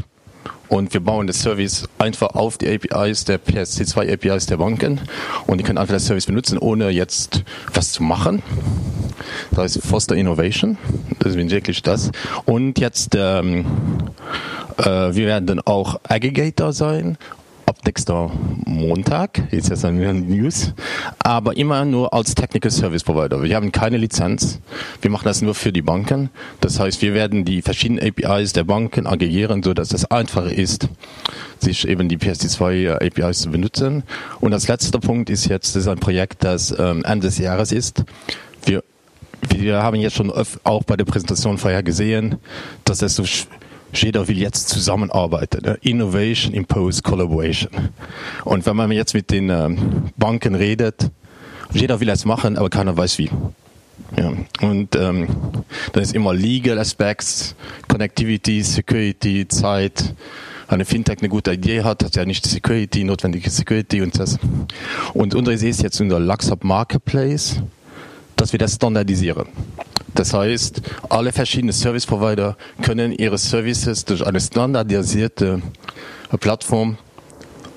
Und 0.70 0.94
wir 0.94 1.00
bauen 1.00 1.26
das 1.26 1.42
Service 1.42 1.88
einfach 1.98 2.28
auf 2.28 2.56
die 2.56 2.68
APIs 2.68 3.24
der 3.24 3.40
PSD2 3.40 4.12
APIs 4.12 4.46
der 4.46 4.56
Banken. 4.56 5.00
Und 5.48 5.58
die 5.58 5.64
können 5.64 5.78
einfach 5.78 5.94
das 5.94 6.06
Service 6.06 6.26
benutzen, 6.26 6.58
ohne 6.58 6.90
jetzt 6.90 7.42
was 7.74 7.90
zu 7.90 8.04
machen. 8.04 8.42
Das 9.50 9.58
heißt 9.58 9.82
Foster 9.82 10.14
Innovation. 10.14 10.78
Das 11.18 11.34
ist 11.34 11.50
wirklich 11.50 11.82
das. 11.82 12.12
Und 12.44 12.78
jetzt, 12.78 13.16
ähm, 13.16 13.66
äh, 14.78 14.84
wir 14.84 15.26
werden 15.26 15.60
auch 15.66 15.98
Aggregator 16.04 16.72
sein 16.72 17.18
ab 17.70 17.78
nächster 17.86 18.32
Montag, 18.66 19.52
ist 19.52 19.68
jetzt 19.68 19.84
eine 19.84 20.12
News, 20.12 20.74
aber 21.20 21.56
immer 21.56 21.84
nur 21.84 22.12
als 22.12 22.34
Technical 22.34 22.72
Service 22.72 23.04
Provider. 23.04 23.44
Wir 23.44 23.54
haben 23.54 23.70
keine 23.70 23.96
Lizenz, 23.96 24.58
wir 25.00 25.08
machen 25.08 25.24
das 25.24 25.40
nur 25.40 25.54
für 25.54 25.72
die 25.72 25.80
Banken. 25.80 26.30
Das 26.60 26.80
heißt, 26.80 27.00
wir 27.00 27.14
werden 27.14 27.44
die 27.44 27.62
verschiedenen 27.62 28.04
APIs 28.04 28.54
der 28.54 28.64
Banken 28.64 29.06
aggregieren, 29.06 29.62
sodass 29.62 29.92
es 29.92 30.04
einfacher 30.10 30.52
ist, 30.52 30.88
sich 31.60 31.86
eben 31.86 32.08
die 32.08 32.18
PSD2 32.18 33.06
APIs 33.06 33.42
zu 33.42 33.52
benutzen. 33.52 34.02
Und 34.40 34.52
als 34.52 34.66
letzter 34.66 34.98
Punkt 34.98 35.30
ist 35.30 35.46
jetzt, 35.46 35.76
das 35.76 35.82
ist 35.82 35.88
ein 35.88 36.00
Projekt, 36.00 36.42
das 36.42 36.76
ähm, 36.76 37.04
Ende 37.04 37.28
des 37.28 37.38
Jahres 37.38 37.70
ist. 37.70 38.02
Wir 38.66 38.82
wir 39.48 39.82
haben 39.82 39.96
jetzt 39.96 40.16
schon 40.16 40.30
auch 40.64 40.82
bei 40.84 40.96
der 40.98 41.06
Präsentation 41.06 41.56
vorher 41.56 41.82
gesehen, 41.82 42.36
dass 42.84 43.00
es 43.00 43.14
so 43.14 43.24
jeder 43.92 44.28
will 44.28 44.38
jetzt 44.38 44.68
zusammenarbeiten. 44.68 45.64
Ne? 45.64 45.78
Innovation 45.82 46.54
impose 46.54 47.02
Collaboration. 47.02 47.70
Und 48.44 48.66
wenn 48.66 48.76
man 48.76 48.90
jetzt 48.92 49.14
mit 49.14 49.30
den 49.30 49.50
ähm, 49.50 50.10
Banken 50.16 50.54
redet, 50.54 51.10
jeder 51.72 52.00
will 52.00 52.08
es 52.08 52.24
machen, 52.24 52.56
aber 52.56 52.70
keiner 52.70 52.96
weiß 52.96 53.18
wie. 53.18 53.30
Ja. 54.16 54.32
Und 54.60 54.96
ähm, 54.96 55.28
dann 55.92 56.02
ist 56.02 56.14
immer 56.14 56.34
Legal 56.34 56.78
Aspects, 56.78 57.54
Connectivity, 57.88 58.62
Security, 58.62 59.46
Zeit. 59.46 60.14
Wenn 60.68 60.76
eine 60.76 60.84
Fintech 60.84 61.18
eine 61.18 61.28
gute 61.28 61.52
Idee 61.52 61.82
hat, 61.82 62.04
hat 62.04 62.16
ja 62.16 62.24
nicht 62.24 62.46
Security, 62.46 63.04
notwendige 63.04 63.50
Security 63.50 64.02
und 64.02 64.18
das. 64.18 64.38
Und 65.14 65.34
Idee 65.34 65.68
ist 65.68 65.82
jetzt 65.82 66.00
in 66.00 66.08
der 66.08 66.20
Luxup 66.20 66.62
Marketplace, 66.64 67.60
dass 68.40 68.52
wir 68.52 68.58
das 68.58 68.74
standardisieren. 68.74 69.46
Das 70.14 70.32
heißt, 70.32 70.80
alle 71.10 71.30
verschiedenen 71.30 71.74
Service 71.74 72.06
Provider 72.06 72.56
können 72.82 73.12
ihre 73.12 73.36
Services 73.36 74.04
durch 74.06 74.26
eine 74.26 74.40
standardisierte 74.40 75.60
Plattform 76.40 76.96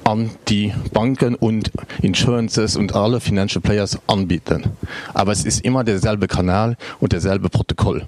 an 0.05 0.32
die 0.48 0.74
Banken 0.93 1.36
und 1.36 1.72
Insurances 2.01 2.77
und 2.77 2.96
alle 2.96 3.20
Financial 3.20 3.62
Players 3.62 4.00
anbieten. 4.08 4.63
Aber 5.13 5.34
es 5.34 5.46
ist 5.46 5.65
immer 5.65 5.84
derselbe 5.84 6.27
Kanal 6.27 6.77
und 7.00 7.12
derselbe 7.12 7.50
Protokoll. 7.50 8.05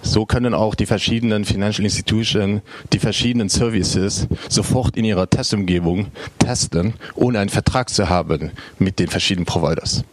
So 0.00 0.24
können 0.24 0.54
auch 0.54 0.74
die 0.74 0.86
verschiedenen 0.86 1.44
Financial 1.44 1.84
Institutions 1.84 2.62
die 2.94 2.98
verschiedenen 2.98 3.50
Services 3.50 4.26
sofort 4.48 4.96
in 4.96 5.04
ihrer 5.04 5.28
Testumgebung 5.28 6.06
testen, 6.38 6.94
ohne 7.14 7.40
einen 7.40 7.50
Vertrag 7.50 7.90
zu 7.90 8.08
haben 8.08 8.52
mit 8.78 8.98
den 8.98 9.08
verschiedenen 9.08 9.44
Providers. 9.44 10.04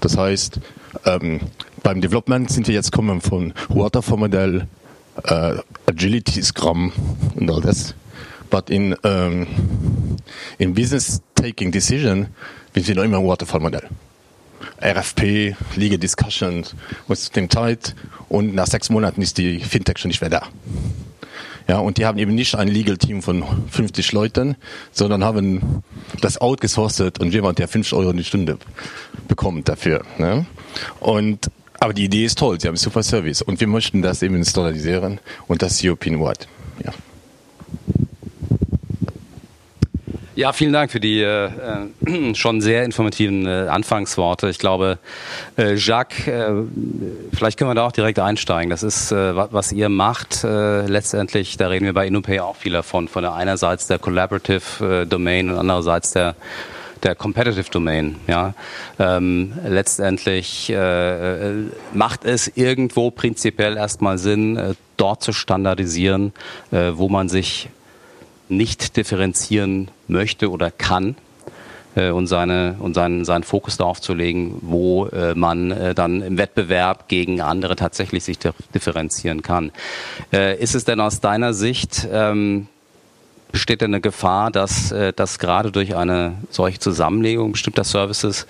Das 0.00 0.16
heißt, 0.16 0.60
ähm, 1.04 1.40
beim 1.82 2.00
Development 2.00 2.50
sind 2.50 2.68
wir 2.68 2.74
jetzt 2.74 2.92
kommen 2.92 3.20
von 3.20 3.52
Waterfall-Modell, 3.68 4.66
äh, 5.24 5.54
Agility, 5.86 6.42
Scrum 6.42 6.92
und 7.34 7.50
all 7.50 7.60
das. 7.60 7.94
But 8.50 8.70
in, 8.70 8.94
um, 8.94 9.46
in 10.58 10.74
Business 10.74 11.20
Taking 11.34 11.72
Decision, 11.72 12.28
wir 12.72 12.82
sind 12.82 12.96
noch 12.96 13.04
immer 13.04 13.18
ein 13.18 13.26
Waterfall-Modell. 13.26 13.88
RFP, 14.82 15.56
Legal 15.76 15.98
Discussions, 15.98 16.74
muss 17.08 17.30
dem 17.30 17.50
Zeit 17.50 17.94
und 18.28 18.54
nach 18.54 18.66
sechs 18.66 18.90
Monaten 18.90 19.22
ist 19.22 19.38
die 19.38 19.60
Fintech 19.60 19.98
schon 19.98 20.08
nicht 20.08 20.20
mehr 20.20 20.30
da. 20.30 20.42
Ja, 21.68 21.78
und 21.78 21.98
die 21.98 22.06
haben 22.06 22.18
eben 22.18 22.34
nicht 22.34 22.54
ein 22.54 22.68
Legal 22.68 22.96
Team 22.96 23.22
von 23.22 23.44
50 23.70 24.12
Leuten, 24.12 24.56
sondern 24.92 25.24
haben 25.24 25.82
das 26.20 26.40
outgesourcet 26.40 27.18
und 27.18 27.32
jemand, 27.32 27.58
der 27.58 27.66
5 27.66 27.92
Euro 27.92 28.12
die 28.12 28.24
Stunde 28.24 28.58
bekommt 29.26 29.68
dafür. 29.68 30.04
Ne? 30.18 30.46
Und 31.00 31.50
aber 31.78 31.92
die 31.92 32.04
Idee 32.04 32.24
ist 32.24 32.38
toll, 32.38 32.60
sie 32.60 32.68
haben 32.68 32.76
super 32.76 33.02
Service 33.02 33.42
und 33.42 33.60
wir 33.60 33.66
möchten 33.66 34.00
das 34.00 34.22
eben 34.22 34.42
standardisieren 34.44 35.20
und 35.46 35.60
das 35.62 35.84
European 35.84 36.20
Wide. 36.20 36.46
Ja. 36.84 36.92
Ja, 40.36 40.52
vielen 40.52 40.74
Dank 40.74 40.92
für 40.92 41.00
die 41.00 41.22
äh, 41.22 41.46
äh, 41.46 42.34
schon 42.34 42.60
sehr 42.60 42.84
informativen 42.84 43.46
äh, 43.46 43.68
Anfangsworte. 43.70 44.50
Ich 44.50 44.58
glaube, 44.58 44.98
äh, 45.56 45.76
Jacques, 45.76 46.28
äh, 46.28 46.50
vielleicht 47.32 47.58
können 47.58 47.70
wir 47.70 47.74
da 47.74 47.86
auch 47.86 47.92
direkt 47.92 48.18
einsteigen. 48.18 48.68
Das 48.68 48.82
ist, 48.82 49.12
äh, 49.12 49.34
was 49.34 49.72
ihr 49.72 49.88
macht. 49.88 50.42
letztendlich, 50.42 51.56
da 51.56 51.68
reden 51.68 51.86
wir 51.86 51.94
bei 51.94 52.06
InnoPay 52.06 52.40
auch 52.40 52.56
viel 52.56 52.72
davon. 52.72 53.08
Von 53.08 53.22
der 53.22 53.32
einerseits 53.32 53.86
der 53.86 53.98
Collaborative 53.98 55.06
Domain 55.08 55.50
und 55.50 55.56
andererseits 55.56 56.12
der 56.12 56.36
der 57.02 57.14
Competitive 57.14 57.70
Domain. 57.70 58.16
Ja, 58.26 58.54
ähm, 58.98 59.52
letztendlich 59.66 60.70
äh, 60.70 61.52
macht 61.92 62.24
es 62.24 62.50
irgendwo 62.56 63.10
prinzipiell 63.10 63.76
erstmal 63.76 64.18
Sinn, 64.18 64.56
äh, 64.56 64.74
dort 64.96 65.22
zu 65.22 65.32
standardisieren, 65.32 66.32
äh, 66.72 66.92
wo 66.94 67.08
man 67.08 67.28
sich 67.28 67.68
nicht 68.48 68.96
differenzieren 68.96 69.90
möchte 70.08 70.50
oder 70.50 70.70
kann 70.70 71.16
äh, 71.94 72.10
und 72.10 72.26
seine 72.26 72.76
und 72.78 72.94
seinen 72.94 73.24
seinen 73.24 73.42
Fokus 73.42 73.76
darauf 73.76 74.00
zu 74.00 74.14
legen, 74.14 74.58
wo 74.62 75.06
äh, 75.06 75.34
man 75.34 75.70
äh, 75.70 75.94
dann 75.94 76.22
im 76.22 76.38
Wettbewerb 76.38 77.08
gegen 77.08 77.40
andere 77.40 77.76
tatsächlich 77.76 78.24
sich 78.24 78.38
differenzieren 78.74 79.42
kann. 79.42 79.72
Äh, 80.32 80.58
ist 80.58 80.74
es 80.74 80.84
denn 80.84 81.00
aus 81.00 81.20
deiner 81.20 81.54
Sicht 81.54 82.06
ähm, 82.10 82.68
besteht 83.52 83.80
denn 83.80 83.94
eine 83.94 84.00
Gefahr, 84.00 84.50
dass, 84.50 84.92
äh, 84.92 85.12
dass 85.12 85.38
gerade 85.38 85.72
durch 85.72 85.96
eine 85.96 86.34
solche 86.50 86.78
Zusammenlegung 86.78 87.52
bestimmter 87.52 87.84
Services 87.84 88.46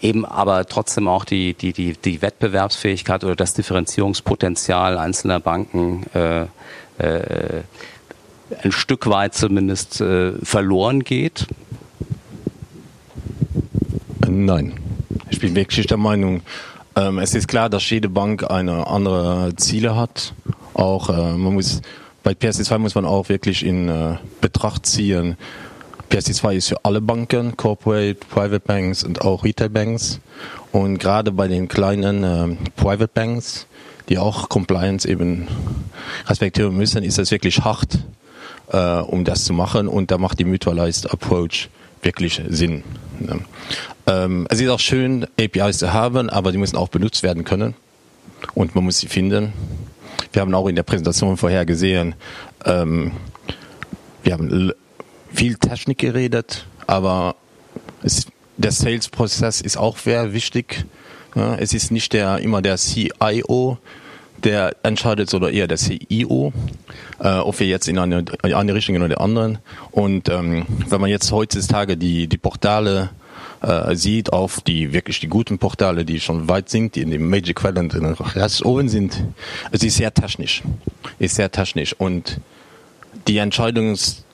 eben 0.00 0.24
aber 0.24 0.66
trotzdem 0.66 1.08
auch 1.08 1.24
die, 1.24 1.54
die, 1.54 1.72
die, 1.72 1.94
die 1.94 2.22
Wettbewerbsfähigkeit 2.22 3.24
oder 3.24 3.36
das 3.36 3.54
Differenzierungspotenzial 3.54 4.98
einzelner 4.98 5.40
Banken 5.40 6.04
äh, 6.14 6.42
äh, 6.98 7.62
ein 8.62 8.72
Stück 8.72 9.08
weit 9.08 9.34
zumindest 9.34 10.00
äh, 10.00 10.32
verloren 10.42 11.04
geht? 11.04 11.46
Nein. 14.26 14.74
Ich 15.30 15.40
bin 15.40 15.54
wirklich 15.54 15.86
der 15.86 15.96
Meinung, 15.96 16.42
ähm, 16.96 17.18
es 17.18 17.34
ist 17.34 17.48
klar, 17.48 17.68
dass 17.68 17.88
jede 17.90 18.08
Bank 18.08 18.50
eine 18.50 18.86
andere 18.86 19.54
Ziele 19.56 19.96
hat. 19.96 20.34
Auch 20.74 21.08
äh, 21.10 21.36
man 21.36 21.54
muss 21.54 21.80
bei 22.22 22.32
PSD2 22.32 22.78
muss 22.78 22.94
man 22.94 23.04
auch 23.04 23.28
wirklich 23.28 23.64
in 23.64 23.88
äh, 23.88 24.16
Betracht 24.40 24.86
ziehen. 24.86 25.36
PSD2 26.10 26.54
ist 26.54 26.68
für 26.68 26.84
alle 26.84 27.00
Banken, 27.00 27.56
Corporate, 27.56 28.18
Private 28.28 28.60
Banks 28.60 29.04
und 29.04 29.22
auch 29.22 29.44
Retail 29.44 29.68
Banks. 29.68 30.20
Und 30.72 30.98
gerade 30.98 31.32
bei 31.32 31.48
den 31.48 31.68
kleinen 31.68 32.24
äh, 32.24 32.56
Private 32.76 33.10
Banks, 33.12 33.66
die 34.08 34.18
auch 34.18 34.48
Compliance 34.48 35.08
eben 35.08 35.48
respektieren 36.26 36.76
müssen, 36.76 37.02
ist 37.02 37.18
es 37.18 37.30
wirklich 37.30 37.60
hart, 37.64 37.98
äh, 38.70 39.00
um 39.00 39.24
das 39.24 39.44
zu 39.44 39.52
machen. 39.52 39.88
Und 39.88 40.10
da 40.10 40.18
macht 40.18 40.38
die 40.38 40.44
Mutualized 40.44 41.10
Approach 41.10 41.68
wirklich 42.02 42.42
Sinn. 42.48 42.84
Ne? 43.18 43.40
Ähm, 44.06 44.46
es 44.50 44.60
ist 44.60 44.68
auch 44.68 44.80
schön, 44.80 45.26
APIs 45.38 45.78
zu 45.78 45.92
haben, 45.92 46.30
aber 46.30 46.52
die 46.52 46.58
müssen 46.58 46.76
auch 46.76 46.88
benutzt 46.88 47.22
werden 47.22 47.44
können. 47.44 47.74
Und 48.54 48.74
man 48.74 48.84
muss 48.84 48.98
sie 48.98 49.08
finden. 49.08 49.52
Wir 50.32 50.42
haben 50.42 50.54
auch 50.54 50.68
in 50.68 50.76
der 50.76 50.82
Präsentation 50.82 51.36
vorher 51.36 51.64
gesehen, 51.64 52.14
ähm, 52.64 53.12
wir 54.22 54.32
haben 54.32 54.72
viel 55.32 55.56
Technik 55.56 55.98
geredet, 55.98 56.66
aber 56.86 57.36
es, 58.02 58.26
der 58.56 58.72
Sales-Prozess 58.72 59.60
ist 59.60 59.76
auch 59.76 59.96
sehr 59.96 60.32
wichtig. 60.32 60.84
Ja, 61.34 61.54
es 61.54 61.72
ist 61.72 61.90
nicht 61.90 62.12
der, 62.12 62.38
immer 62.38 62.60
der 62.60 62.76
CIO, 62.76 63.78
der 64.44 64.76
entscheidet, 64.82 65.28
sondern 65.30 65.52
eher 65.52 65.66
der 65.66 65.78
CIO, 65.78 66.52
äh, 67.20 67.28
ob 67.38 67.58
wir 67.60 67.66
jetzt 67.66 67.88
in 67.88 67.98
eine, 67.98 68.24
eine 68.42 68.74
Richtung 68.74 68.94
gehen 68.94 69.02
oder 69.02 69.16
der 69.16 69.20
anderen. 69.20 69.58
Und 69.90 70.28
ähm, 70.28 70.66
wenn 70.88 71.00
man 71.00 71.10
jetzt 71.10 71.32
heutzutage 71.32 71.96
die, 71.96 72.28
die 72.28 72.38
Portale 72.38 73.10
äh, 73.62 73.94
sieht 73.96 74.32
auf 74.32 74.60
die 74.60 74.92
wirklich 74.92 75.20
die 75.20 75.28
guten 75.28 75.58
Portale, 75.58 76.04
die 76.04 76.20
schon 76.20 76.48
weit 76.48 76.68
sind, 76.68 76.94
die 76.94 77.02
in 77.02 77.10
dem 77.10 77.28
Magic 77.28 77.56
Quadrant 77.56 77.96
ganz 78.34 78.62
oben 78.64 78.88
sind. 78.88 79.24
Es 79.72 79.82
ist 79.82 79.96
sehr 79.96 80.14
technisch, 80.14 80.62
ist 81.18 81.34
sehr 81.34 81.50
technisch 81.50 81.94
und 81.98 82.40
die 83.26 83.38
Entscheidungs 83.38 84.24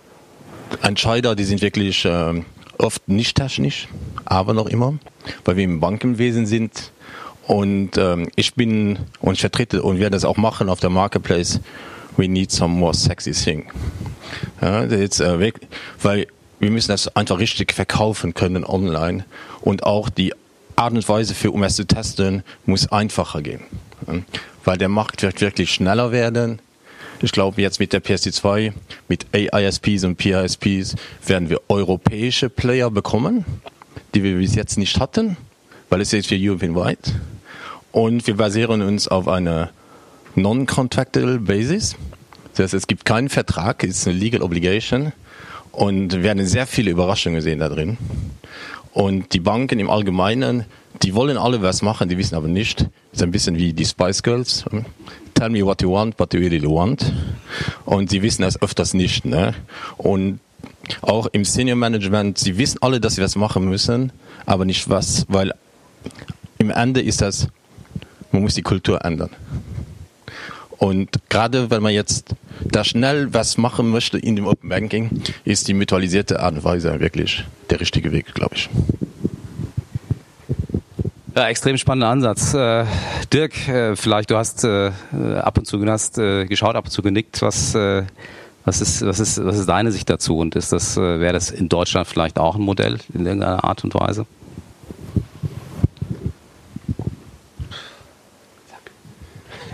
Entscheider, 0.83 1.35
die 1.37 1.45
sind 1.45 1.63
wirklich 1.63 2.05
äh, 2.05 2.43
oft 2.79 3.09
nicht 3.09 3.37
technisch, 3.37 3.89
aber 4.25 4.55
noch 4.55 4.67
immer, 4.67 4.95
weil 5.45 5.57
wir 5.57 5.65
im 5.65 5.81
Bankenwesen 5.81 6.47
sind. 6.47 6.91
Und 7.47 7.99
ähm, 7.99 8.29
ich 8.37 8.55
bin 8.55 8.99
und 9.21 9.35
ich 9.35 9.41
vertrete 9.41 9.83
und 9.83 9.99
werde 9.99 10.17
das 10.17 10.25
auch 10.25 10.37
machen 10.37 10.69
auf 10.69 10.81
der 10.81 10.91
Marketplace. 10.91 11.61
We 12.17 12.29
need 12.29 12.51
some 12.51 12.75
more 12.75 12.95
sexy 12.95 13.33
thing. 13.33 13.67
Ja, 14.61 14.85
jetzt, 14.85 15.21
äh, 15.21 15.53
weil 16.01 16.27
wir 16.61 16.71
müssen 16.71 16.93
das 16.93 17.15
einfach 17.17 17.39
richtig 17.39 17.73
verkaufen 17.73 18.35
können 18.35 18.65
online 18.65 19.25
und 19.61 19.83
auch 19.83 20.09
die 20.09 20.33
Art 20.77 20.93
und 20.93 21.09
Weise 21.09 21.35
für 21.35 21.51
um 21.51 21.63
es 21.63 21.77
zu 21.77 21.87
testen 21.87 22.43
muss 22.67 22.91
einfacher 22.91 23.43
gehen, 23.43 23.61
weil 24.65 24.79
der 24.79 24.89
Markt 24.89 25.23
wird 25.23 25.41
wirklich 25.41 25.71
schneller 25.71 26.11
werden. 26.11 26.61
Ich 27.21 27.33
glaube, 27.33 27.63
jetzt 27.63 27.81
mit 27.81 27.93
der 27.93 28.03
PSD2, 28.03 28.73
mit 29.09 29.27
AISPs 29.33 30.05
und 30.05 30.17
PISPs 30.17 30.97
werden 31.27 31.49
wir 31.49 31.61
europäische 31.69 32.51
Player 32.51 32.91
bekommen, 32.91 33.45
die 34.15 34.23
wir 34.23 34.37
bis 34.37 34.55
jetzt 34.55 34.79
nicht 34.79 34.99
hatten, 34.99 35.37
weil 35.91 36.01
es 36.01 36.13
jetzt 36.13 36.29
für 36.29 36.37
European 36.37 36.75
wide. 36.75 36.99
Und 37.95 38.27
wir 38.27 38.37
basieren 38.37 38.83
uns 38.83 39.07
auf 39.07 39.29
einer 39.29 39.71
non-contractual 40.35 41.39
Basis. 41.39 41.95
Das 42.51 42.65
heißt, 42.65 42.75
es 42.75 42.87
gibt 42.89 43.05
keinen 43.05 43.29
Vertrag, 43.29 43.85
es 43.85 43.99
ist 43.99 44.09
eine 44.09 44.19
Legal 44.19 44.43
Obligation. 44.43 45.13
Und 45.71 46.13
wir 46.13 46.25
werden 46.25 46.45
sehr 46.45 46.67
viele 46.67 46.91
Überraschungen 46.91 47.41
sehen 47.41 47.61
da 47.61 47.69
drin. 47.69 47.97
Und 48.95 49.33
die 49.33 49.39
Banken 49.39 49.79
im 49.79 49.89
Allgemeinen, 49.89 50.65
die 51.05 51.15
wollen 51.15 51.37
alle 51.37 51.63
was 51.63 51.83
machen, 51.83 52.09
die 52.09 52.19
wissen 52.19 52.35
aber 52.35 52.49
nicht. 52.49 52.81
Das 52.81 52.89
ist 53.21 53.23
ein 53.23 53.31
bisschen 53.31 53.59
wie 53.59 53.73
die 53.73 53.85
Spice 53.85 54.25
Girls. 54.25 54.65
Tell 55.35 55.51
me 55.51 55.65
what 55.65 55.81
you 55.81 55.93
want, 55.93 56.19
what 56.19 56.35
you 56.35 56.41
really 56.41 56.67
want. 56.67 57.13
Und 57.85 58.11
sie 58.11 58.23
wissen 58.23 58.43
das 58.43 58.61
öfters 58.61 58.95
nicht. 58.95 59.25
Ne? 59.25 59.55
Und 59.99 60.41
auch 61.01 61.29
im 61.29 61.45
Senior 61.45 61.77
Management, 61.77 62.39
sie 62.39 62.59
wissen 62.59 62.79
alle, 62.81 63.01
dass 63.01 63.15
sie 63.15 63.23
was 63.23 63.37
machen 63.37 63.67
müssen, 63.67 64.11
aber 64.47 64.65
nicht 64.65 64.91
was, 64.91 65.27
weil 65.29 65.53
im 66.59 66.71
Ende 66.71 67.01
ist 67.01 67.23
das, 67.23 67.47
man 68.35 68.43
muss 68.43 68.55
die 68.55 68.63
Kultur 68.63 69.05
ändern. 69.05 69.31
Und 70.79 71.11
gerade 71.31 71.71
wenn 71.71 71.83
man 71.83 71.95
jetzt 71.95 72.35
da 72.61 72.85
schnell 72.85 73.33
was 73.33 73.57
machen 73.57 73.91
möchte 73.91 74.19
in 74.19 74.37
dem 74.37 74.47
Open 74.47 74.69
Banking, 74.69 75.23
ist 75.45 75.69
die 75.69 75.75
mutualisierte 75.75 76.41
Art 76.41 76.57
und 76.57 76.65
Weise 76.65 77.01
wirklich 77.01 77.45
der 77.71 77.81
richtige 77.81 78.13
Weg, 78.13 78.35
glaube 78.35 78.57
ich. 78.57 78.69
Ja, 81.37 81.49
extrem 81.49 81.77
spannender 81.79 82.09
Ansatz. 82.09 82.55
Äh, 82.55 82.85
Dirk, 83.33 83.69
äh, 83.69 83.97
vielleicht 83.97 84.31
du 84.31 84.37
hast 84.37 84.65
äh, 84.65 84.91
ab 85.37 85.59
und 85.59 85.67
zu 85.67 85.85
hast, 85.87 86.19
äh, 86.19 86.45
geschaut, 86.47 86.77
ab 86.77 86.85
und 86.85 86.91
zu 86.91 87.03
genickt. 87.03 87.41
Was, 87.43 87.75
äh, 87.75 88.03
was, 88.65 88.81
ist, 88.81 89.05
was, 89.07 89.21
ist, 89.21 89.45
was 89.45 89.59
ist 89.59 89.69
deine 89.69 89.91
Sicht 89.91 90.11
dazu? 90.11 90.39
Und 90.39 90.55
ist 90.55 90.73
das, 90.73 90.97
äh, 90.97 91.21
wäre 91.21 91.33
das 91.33 91.51
in 91.51 91.69
Deutschland 91.69 92.07
vielleicht 92.07 92.39
auch 92.39 92.57
ein 92.57 92.63
Modell 92.63 92.99
in 93.13 93.27
irgendeiner 93.27 93.65
Art 93.65 93.85
und 93.85 93.95
Weise? 93.95 94.27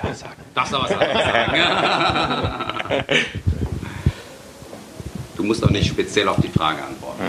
Ja, 0.03 0.15
sag. 0.15 0.37
Darfst 0.55 0.73
du 0.73 0.79
was 0.79 0.89
sagen? 0.91 1.07
du 5.37 5.45
musst 5.45 5.65
auch 5.65 5.71
nicht 5.71 5.89
speziell 5.89 6.29
auf 6.29 6.41
die 6.41 6.49
Frage 6.49 6.83
antworten. 6.83 7.23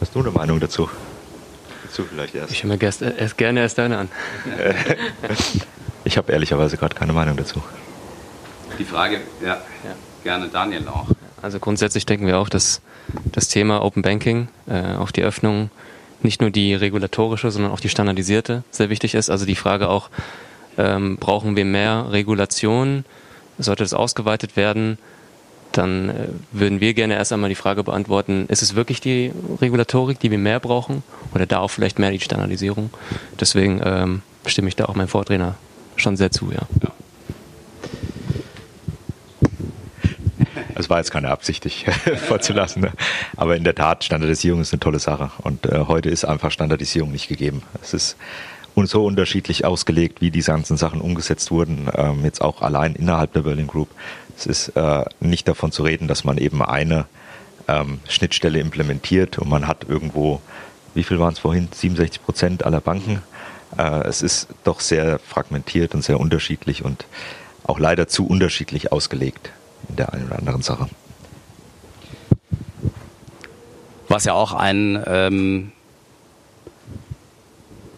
Hast 0.00 0.14
du 0.14 0.20
eine 0.20 0.30
Meinung 0.30 0.60
dazu? 0.60 0.88
Dazu 1.84 2.04
vielleicht 2.04 2.34
erst. 2.34 2.52
Ich 2.52 2.62
höre 2.62 2.70
mir 2.70 2.82
erst, 2.82 3.02
erst 3.02 3.36
gerne 3.36 3.60
erst 3.60 3.78
deine 3.78 3.98
an. 3.98 4.08
ich 6.04 6.16
habe 6.16 6.32
ehrlicherweise 6.32 6.76
gerade 6.76 6.94
keine 6.94 7.12
Meinung 7.12 7.36
dazu. 7.36 7.62
Die 8.78 8.84
Frage, 8.84 9.20
ja, 9.40 9.54
ja, 9.84 9.94
gerne 10.22 10.48
Daniel 10.48 10.88
auch. 10.88 11.06
Also 11.42 11.60
grundsätzlich 11.60 12.06
denken 12.06 12.26
wir 12.26 12.38
auch, 12.38 12.48
dass 12.48 12.80
das 13.32 13.48
Thema 13.48 13.82
Open 13.82 14.02
Banking, 14.02 14.48
äh, 14.66 14.94
auch 14.94 15.10
die 15.10 15.22
Öffnung 15.22 15.70
nicht 16.24 16.40
nur 16.40 16.50
die 16.50 16.74
regulatorische, 16.74 17.50
sondern 17.50 17.72
auch 17.72 17.80
die 17.80 17.88
standardisierte 17.88 18.64
sehr 18.70 18.90
wichtig 18.90 19.14
ist. 19.14 19.30
Also 19.30 19.46
die 19.46 19.54
Frage 19.54 19.88
auch, 19.88 20.10
ähm, 20.78 21.16
brauchen 21.18 21.56
wir 21.56 21.64
mehr 21.64 22.06
Regulation? 22.10 23.04
Sollte 23.58 23.84
das 23.84 23.94
ausgeweitet 23.94 24.56
werden? 24.56 24.98
Dann 25.72 26.08
äh, 26.08 26.28
würden 26.52 26.80
wir 26.80 26.94
gerne 26.94 27.14
erst 27.14 27.32
einmal 27.32 27.50
die 27.50 27.54
Frage 27.54 27.84
beantworten, 27.84 28.46
ist 28.48 28.62
es 28.62 28.74
wirklich 28.74 29.00
die 29.00 29.32
Regulatorik, 29.60 30.18
die 30.18 30.30
wir 30.30 30.38
mehr 30.38 30.60
brauchen? 30.60 31.02
Oder 31.34 31.46
da 31.46 31.60
auch 31.60 31.70
vielleicht 31.70 31.98
mehr 31.98 32.10
die 32.10 32.20
Standardisierung? 32.20 32.90
Deswegen 33.38 33.80
ähm, 33.84 34.22
stimme 34.46 34.68
ich 34.68 34.76
da 34.76 34.86
auch 34.86 34.94
meinem 34.94 35.08
Vortrainer 35.08 35.56
schon 35.96 36.16
sehr 36.16 36.30
zu, 36.30 36.50
ja. 36.50 36.62
ja. 36.82 36.90
Es 40.74 40.90
war 40.90 40.98
jetzt 40.98 41.10
keine 41.10 41.30
Absicht, 41.30 41.64
dich 41.64 41.86
vorzulassen. 42.28 42.82
Ne? 42.82 42.92
Aber 43.36 43.56
in 43.56 43.64
der 43.64 43.74
Tat, 43.74 44.04
Standardisierung 44.04 44.60
ist 44.60 44.72
eine 44.72 44.80
tolle 44.80 44.98
Sache. 44.98 45.30
Und 45.42 45.66
äh, 45.66 45.84
heute 45.86 46.10
ist 46.10 46.24
einfach 46.24 46.50
Standardisierung 46.50 47.12
nicht 47.12 47.28
gegeben. 47.28 47.62
Es 47.82 47.94
ist 47.94 48.16
so 48.76 49.04
unterschiedlich 49.04 49.64
ausgelegt, 49.64 50.20
wie 50.20 50.30
diese 50.30 50.50
ganzen 50.50 50.76
Sachen 50.76 51.00
umgesetzt 51.00 51.52
wurden, 51.52 51.88
ähm, 51.94 52.24
jetzt 52.24 52.40
auch 52.40 52.60
allein 52.60 52.96
innerhalb 52.96 53.32
der 53.32 53.42
Berlin 53.42 53.68
Group. 53.68 53.88
Es 54.36 54.46
ist 54.46 54.68
äh, 54.70 55.04
nicht 55.20 55.46
davon 55.46 55.70
zu 55.70 55.84
reden, 55.84 56.08
dass 56.08 56.24
man 56.24 56.38
eben 56.38 56.60
eine 56.60 57.06
ähm, 57.68 58.00
Schnittstelle 58.08 58.58
implementiert 58.58 59.38
und 59.38 59.48
man 59.48 59.68
hat 59.68 59.84
irgendwo, 59.88 60.42
wie 60.94 61.04
viel 61.04 61.20
waren 61.20 61.34
es 61.34 61.38
vorhin, 61.38 61.68
67 61.72 62.24
Prozent 62.24 62.66
aller 62.66 62.80
Banken. 62.80 63.22
Äh, 63.78 64.08
es 64.08 64.22
ist 64.22 64.48
doch 64.64 64.80
sehr 64.80 65.20
fragmentiert 65.20 65.94
und 65.94 66.02
sehr 66.02 66.18
unterschiedlich 66.18 66.84
und 66.84 67.06
auch 67.62 67.78
leider 67.78 68.08
zu 68.08 68.26
unterschiedlich 68.26 68.90
ausgelegt 68.90 69.52
in 69.88 69.96
der 69.96 70.12
einen 70.12 70.26
oder 70.26 70.38
anderen 70.38 70.62
Sache. 70.62 70.88
Was 74.08 74.24
ja 74.24 74.34
auch 74.34 74.52
ein, 74.52 75.02
ähm, 75.06 75.72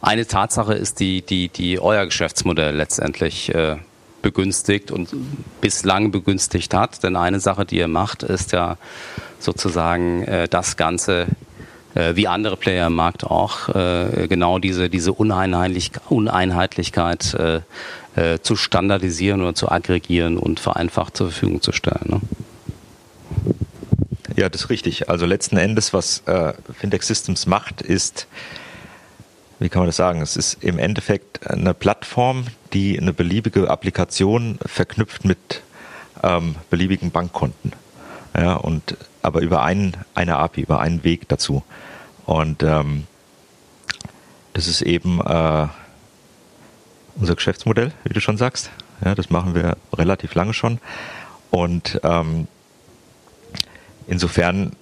eine 0.01 0.27
Tatsache 0.27 0.75
ist, 0.75 1.01
die, 1.01 1.23
die, 1.23 1.49
die 1.49 1.81
euer 1.81 2.07
Geschäftsmodell 2.07 2.77
letztendlich 2.77 3.55
äh, 3.55 3.77
begünstigt 4.23 4.91
und 4.91 5.11
bislang 5.61 6.11
begünstigt 6.11 6.75
hat. 6.75 7.03
Denn 7.03 7.17
eine 7.17 7.41
Sache, 7.41 7.65
die 7.65 7.77
ihr 7.77 7.89
macht, 7.89 8.23
ist 8.23 8.53
ja 8.53 8.77
sozusagen 9.39 10.23
äh, 10.25 10.49
das 10.49 10.77
Ganze 10.77 11.27
wie 12.15 12.29
andere 12.29 12.57
Player 12.57 12.89
im 12.89 12.95
Markt 12.95 13.25
auch, 13.25 13.69
äh, 13.71 14.27
genau 14.29 14.59
diese, 14.59 14.91
diese 14.91 15.13
Uneinheitlich 15.13 15.93
Uneinheitlichkeit 16.09 17.35
äh, 17.35 17.61
äh, 18.17 18.41
zu 18.41 18.57
standardisieren 18.57 19.41
oder 19.43 19.55
zu 19.55 19.71
aggregieren 19.71 20.39
und 20.39 20.61
vereinfacht 20.61 21.17
zur 21.17 21.31
Verfügung 21.31 21.63
zu 21.63 21.73
stellen. 21.73 22.05
Ne? 22.05 22.21
Ja, 24.37 24.49
das 24.49 24.63
ist 24.63 24.71
richtig. 24.71 25.09
Also 25.09 25.25
letzten 25.27 25.57
Endes, 25.57 25.93
was 25.93 26.23
äh, 26.27 26.53
Fintech 26.79 27.03
Systems 27.03 27.47
macht, 27.47 27.81
ist, 27.81 28.27
wie 29.59 29.69
kann 29.71 29.81
man 29.81 29.89
das 29.89 29.97
sagen? 29.97 30.21
Es 30.21 30.37
ist 30.37 30.63
im 30.63 30.79
Endeffekt 30.79 31.47
eine 31.47 31.73
Plattform, 31.73 32.47
die 32.73 32.99
eine 32.99 33.15
beliebige 33.15 33.71
Applikation 33.71 34.59
verknüpft 34.65 35.25
mit 35.25 35.63
ähm, 36.23 36.57
beliebigen 36.69 37.11
Bankkonten. 37.11 37.73
Ja, 38.37 38.55
und 38.55 38.97
aber 39.23 39.41
über 39.41 39.63
einen, 39.63 39.97
eine 40.15 40.37
API, 40.37 40.63
über 40.63 40.81
einen 40.81 41.05
Weg 41.05 41.29
dazu. 41.29 41.63
Und 42.27 42.63
ähm, 42.63 43.05
das 44.53 44.67
ist 44.67 44.83
eben 44.83 45.21
äh, 45.21 45.67
unser 47.17 47.35
Geschäftsmodell, 47.35 47.93
wie 48.05 48.13
du 48.13 48.21
schon 48.21 48.37
sagst. 48.37 48.71
Ja, 49.05 49.15
das 49.15 49.31
machen 49.31 49.55
wir 49.55 49.77
relativ 49.93 50.35
lange 50.35 50.53
schon. 50.53 50.81
Und 51.51 52.01
ähm, 52.03 52.47
insofern, 54.07 54.73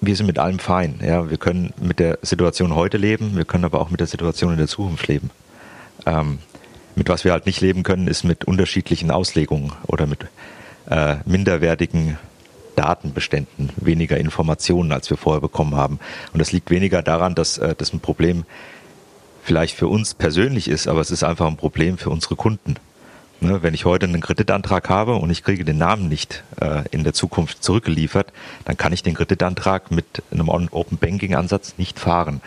wir 0.00 0.14
sind 0.14 0.26
mit 0.26 0.38
allem 0.38 0.58
fein. 0.58 1.00
Ja, 1.04 1.30
wir 1.30 1.38
können 1.38 1.72
mit 1.80 1.98
der 1.98 2.18
Situation 2.22 2.74
heute 2.74 2.96
leben, 2.96 3.36
wir 3.36 3.44
können 3.44 3.64
aber 3.64 3.80
auch 3.80 3.90
mit 3.90 4.00
der 4.00 4.06
Situation 4.06 4.52
in 4.52 4.58
der 4.58 4.68
Zukunft 4.68 5.08
leben. 5.08 5.30
Ähm, 6.06 6.38
mit 6.94 7.08
was 7.08 7.24
wir 7.24 7.32
halt 7.32 7.46
nicht 7.46 7.60
leben 7.60 7.82
können, 7.82 8.06
ist 8.06 8.22
mit 8.22 8.44
unterschiedlichen 8.44 9.10
Auslegungen 9.10 9.72
oder 9.86 10.06
mit 10.06 10.26
äh, 10.90 11.16
minderwertigen 11.24 12.18
Datenbeständen, 12.76 13.70
weniger 13.76 14.16
Informationen, 14.16 14.92
als 14.92 15.10
wir 15.10 15.16
vorher 15.16 15.40
bekommen 15.40 15.74
haben. 15.74 15.98
Und 16.32 16.38
das 16.38 16.52
liegt 16.52 16.70
weniger 16.70 17.02
daran, 17.02 17.34
dass 17.34 17.58
äh, 17.58 17.74
das 17.76 17.92
ein 17.92 18.00
Problem 18.00 18.44
vielleicht 19.42 19.76
für 19.76 19.88
uns 19.88 20.14
persönlich 20.14 20.68
ist, 20.68 20.88
aber 20.88 21.00
es 21.00 21.10
ist 21.10 21.24
einfach 21.24 21.46
ein 21.46 21.56
Problem 21.56 21.98
für 21.98 22.10
unsere 22.10 22.36
Kunden. 22.36 22.76
Ne, 23.40 23.60
wenn 23.60 23.74
ich 23.74 23.84
heute 23.84 24.06
einen 24.06 24.20
Kreditantrag 24.20 24.88
habe 24.88 25.16
und 25.16 25.28
ich 25.30 25.42
kriege 25.42 25.64
den 25.64 25.76
Namen 25.76 26.08
nicht 26.08 26.44
äh, 26.60 26.84
in 26.92 27.02
der 27.02 27.12
Zukunft 27.12 27.64
zurückgeliefert, 27.64 28.32
dann 28.64 28.76
kann 28.76 28.92
ich 28.92 29.02
den 29.02 29.14
Kreditantrag 29.14 29.90
mit 29.90 30.22
einem 30.30 30.48
Open 30.48 30.96
Banking 30.96 31.34
Ansatz 31.34 31.74
nicht 31.76 31.98
fahren. 31.98 32.40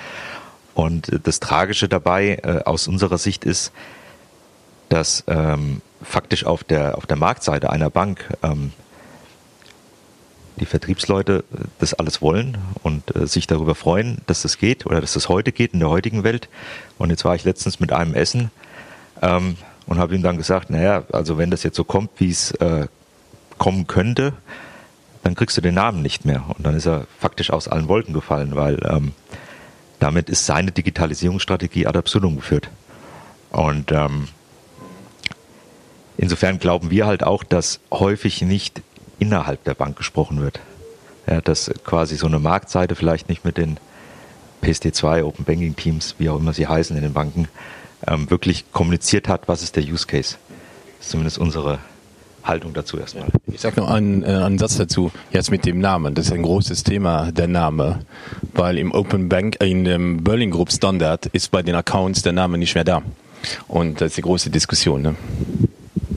Und 0.73 1.09
äh, 1.09 1.19
das 1.21 1.41
Tragische 1.41 1.89
dabei 1.89 2.39
äh, 2.43 2.63
aus 2.63 2.88
unserer 2.88 3.17
Sicht 3.17 3.43
ist, 3.43 3.73
dass 4.88 5.25
ähm, 5.27 5.81
faktisch 6.01 6.45
auf 6.45 6.63
der, 6.63 6.97
auf 6.97 7.05
der 7.05 7.17
Marktseite 7.17 7.71
einer 7.71 7.89
Bank 7.89 8.29
ähm, 8.41 8.71
die 10.57 10.65
Vertriebsleute 10.65 11.43
äh, 11.53 11.63
das 11.79 11.93
alles 11.93 12.21
wollen 12.21 12.57
und 12.83 13.15
äh, 13.15 13.27
sich 13.27 13.47
darüber 13.47 13.75
freuen, 13.75 14.19
dass 14.27 14.41
das 14.41 14.57
geht 14.57 14.85
oder 14.85 15.01
dass 15.01 15.13
das 15.13 15.29
heute 15.29 15.51
geht 15.51 15.73
in 15.73 15.79
der 15.79 15.89
heutigen 15.89 16.23
Welt. 16.23 16.49
Und 16.97 17.09
jetzt 17.09 17.25
war 17.25 17.35
ich 17.35 17.43
letztens 17.43 17.79
mit 17.79 17.91
einem 17.91 18.13
Essen 18.13 18.51
ähm, 19.21 19.57
und 19.87 19.99
habe 19.99 20.15
ihm 20.15 20.23
dann 20.23 20.37
gesagt, 20.37 20.69
naja, 20.69 21.03
also 21.11 21.37
wenn 21.37 21.51
das 21.51 21.63
jetzt 21.63 21.75
so 21.75 21.83
kommt, 21.83 22.11
wie 22.17 22.29
es 22.29 22.51
äh, 22.51 22.87
kommen 23.57 23.87
könnte, 23.87 24.33
dann 25.23 25.35
kriegst 25.35 25.57
du 25.57 25.61
den 25.61 25.75
Namen 25.75 26.01
nicht 26.01 26.25
mehr. 26.25 26.43
Und 26.55 26.65
dann 26.65 26.75
ist 26.75 26.85
er 26.85 27.07
faktisch 27.19 27.49
aus 27.49 27.67
allen 27.67 27.87
Wolken 27.87 28.13
gefallen, 28.13 28.55
weil 28.55 28.79
ähm, 28.85 29.13
damit 29.99 30.29
ist 30.29 30.45
seine 30.45 30.71
Digitalisierungsstrategie 30.71 31.87
ad 31.87 31.97
absurdum 31.97 32.35
geführt. 32.35 32.69
Und 33.51 33.91
ähm, 33.91 34.27
insofern 36.17 36.59
glauben 36.59 36.91
wir 36.91 37.07
halt 37.07 37.23
auch, 37.23 37.43
dass 37.43 37.79
häufig 37.91 38.41
nicht 38.41 38.81
innerhalb 39.19 39.63
der 39.63 39.73
Bank 39.73 39.97
gesprochen 39.97 40.41
wird. 40.41 40.60
Ja, 41.28 41.41
dass 41.41 41.71
quasi 41.84 42.17
so 42.17 42.28
eine 42.28 42.39
Marktseite 42.39 42.95
vielleicht 42.95 43.30
nicht 43.30 43.45
mit 43.45 43.58
den 43.58 43.78
PSD2, 44.63 45.23
Open 45.23 45.45
Banking 45.45 45.75
Teams, 45.75 46.15
wie 46.17 46.30
auch 46.30 46.39
immer 46.39 46.54
sie 46.54 46.67
heißen 46.67 46.95
in 46.95 47.04
den 47.04 47.13
Banken, 47.13 47.47
ähm, 48.08 48.30
wirklich 48.30 48.71
kommuniziert 48.71 49.28
hat, 49.28 49.47
was 49.47 49.63
ist 49.63 49.75
der 49.75 49.84
Use 49.84 50.06
Case. 50.06 50.36
Das 50.97 51.08
ist 51.08 51.12
zumindest 51.12 51.38
unsere 51.38 51.80
Haltung 52.43 52.73
dazu 52.73 52.97
erstmal. 52.99 53.28
Ich 53.47 53.62
sage 53.62 53.82
noch 53.82 53.89
einen, 53.89 54.23
äh, 54.23 54.28
einen 54.28 54.58
Satz 54.60 54.78
dazu, 54.78 55.12
jetzt 55.32 55.51
mit 55.51 55.65
dem 55.65 55.80
Namen. 55.80 56.13
Das 56.13 56.28
ist 56.28 56.32
ein 56.32 56.43
großes 56.43 56.84
Thema, 56.84 57.32
der 57.32 57.47
Name. 57.47 57.99
Weil 58.54 58.78
im 58.78 58.91
Open 58.91 59.30
Bank, 59.30 59.58
äh, 59.60 59.69
in 59.69 59.84
dem 59.84 60.23
Berlin 60.23 60.51
Group 60.51 60.71
Standard 60.71 61.25
ist 61.28 61.51
bei 61.51 61.63
den 61.63 61.75
Accounts 61.75 62.21
der 62.21 62.34
Name 62.34 62.58
nicht 62.58 62.75
mehr 62.75 62.84
da. 62.84 63.01
Und 63.67 64.01
das 64.01 64.10
ist 64.10 64.17
die 64.17 64.21
große 64.21 64.49
Diskussion. 64.49 65.01
Ne? 65.01 65.15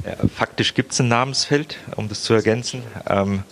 Ja, 0.08 0.16
faktisch 0.26 0.72
gibt 0.72 0.92
es 0.92 1.00
ein 1.00 1.08
Namensfeld, 1.08 1.76
um 1.96 2.08
das 2.08 2.22
zu 2.22 2.32
ergänzen. 2.32 2.82
Ähm, 3.06 3.42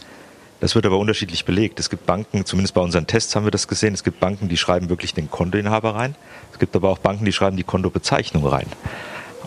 das 0.60 0.74
wird 0.74 0.86
aber 0.86 0.96
unterschiedlich 0.96 1.44
belegt. 1.44 1.78
Es 1.78 1.90
gibt 1.90 2.06
Banken, 2.06 2.46
zumindest 2.46 2.72
bei 2.72 2.80
unseren 2.80 3.06
Tests 3.06 3.36
haben 3.36 3.44
wir 3.44 3.50
das 3.50 3.68
gesehen, 3.68 3.92
es 3.92 4.02
gibt 4.02 4.20
Banken, 4.20 4.48
die 4.48 4.56
schreiben 4.56 4.88
wirklich 4.88 5.12
den 5.12 5.30
Kontoinhaber 5.30 5.94
rein. 5.94 6.14
Es 6.52 6.58
gibt 6.58 6.74
aber 6.74 6.88
auch 6.88 6.96
Banken, 6.96 7.26
die 7.26 7.32
schreiben 7.32 7.58
die 7.58 7.62
Kontobezeichnung 7.62 8.46
rein. 8.46 8.68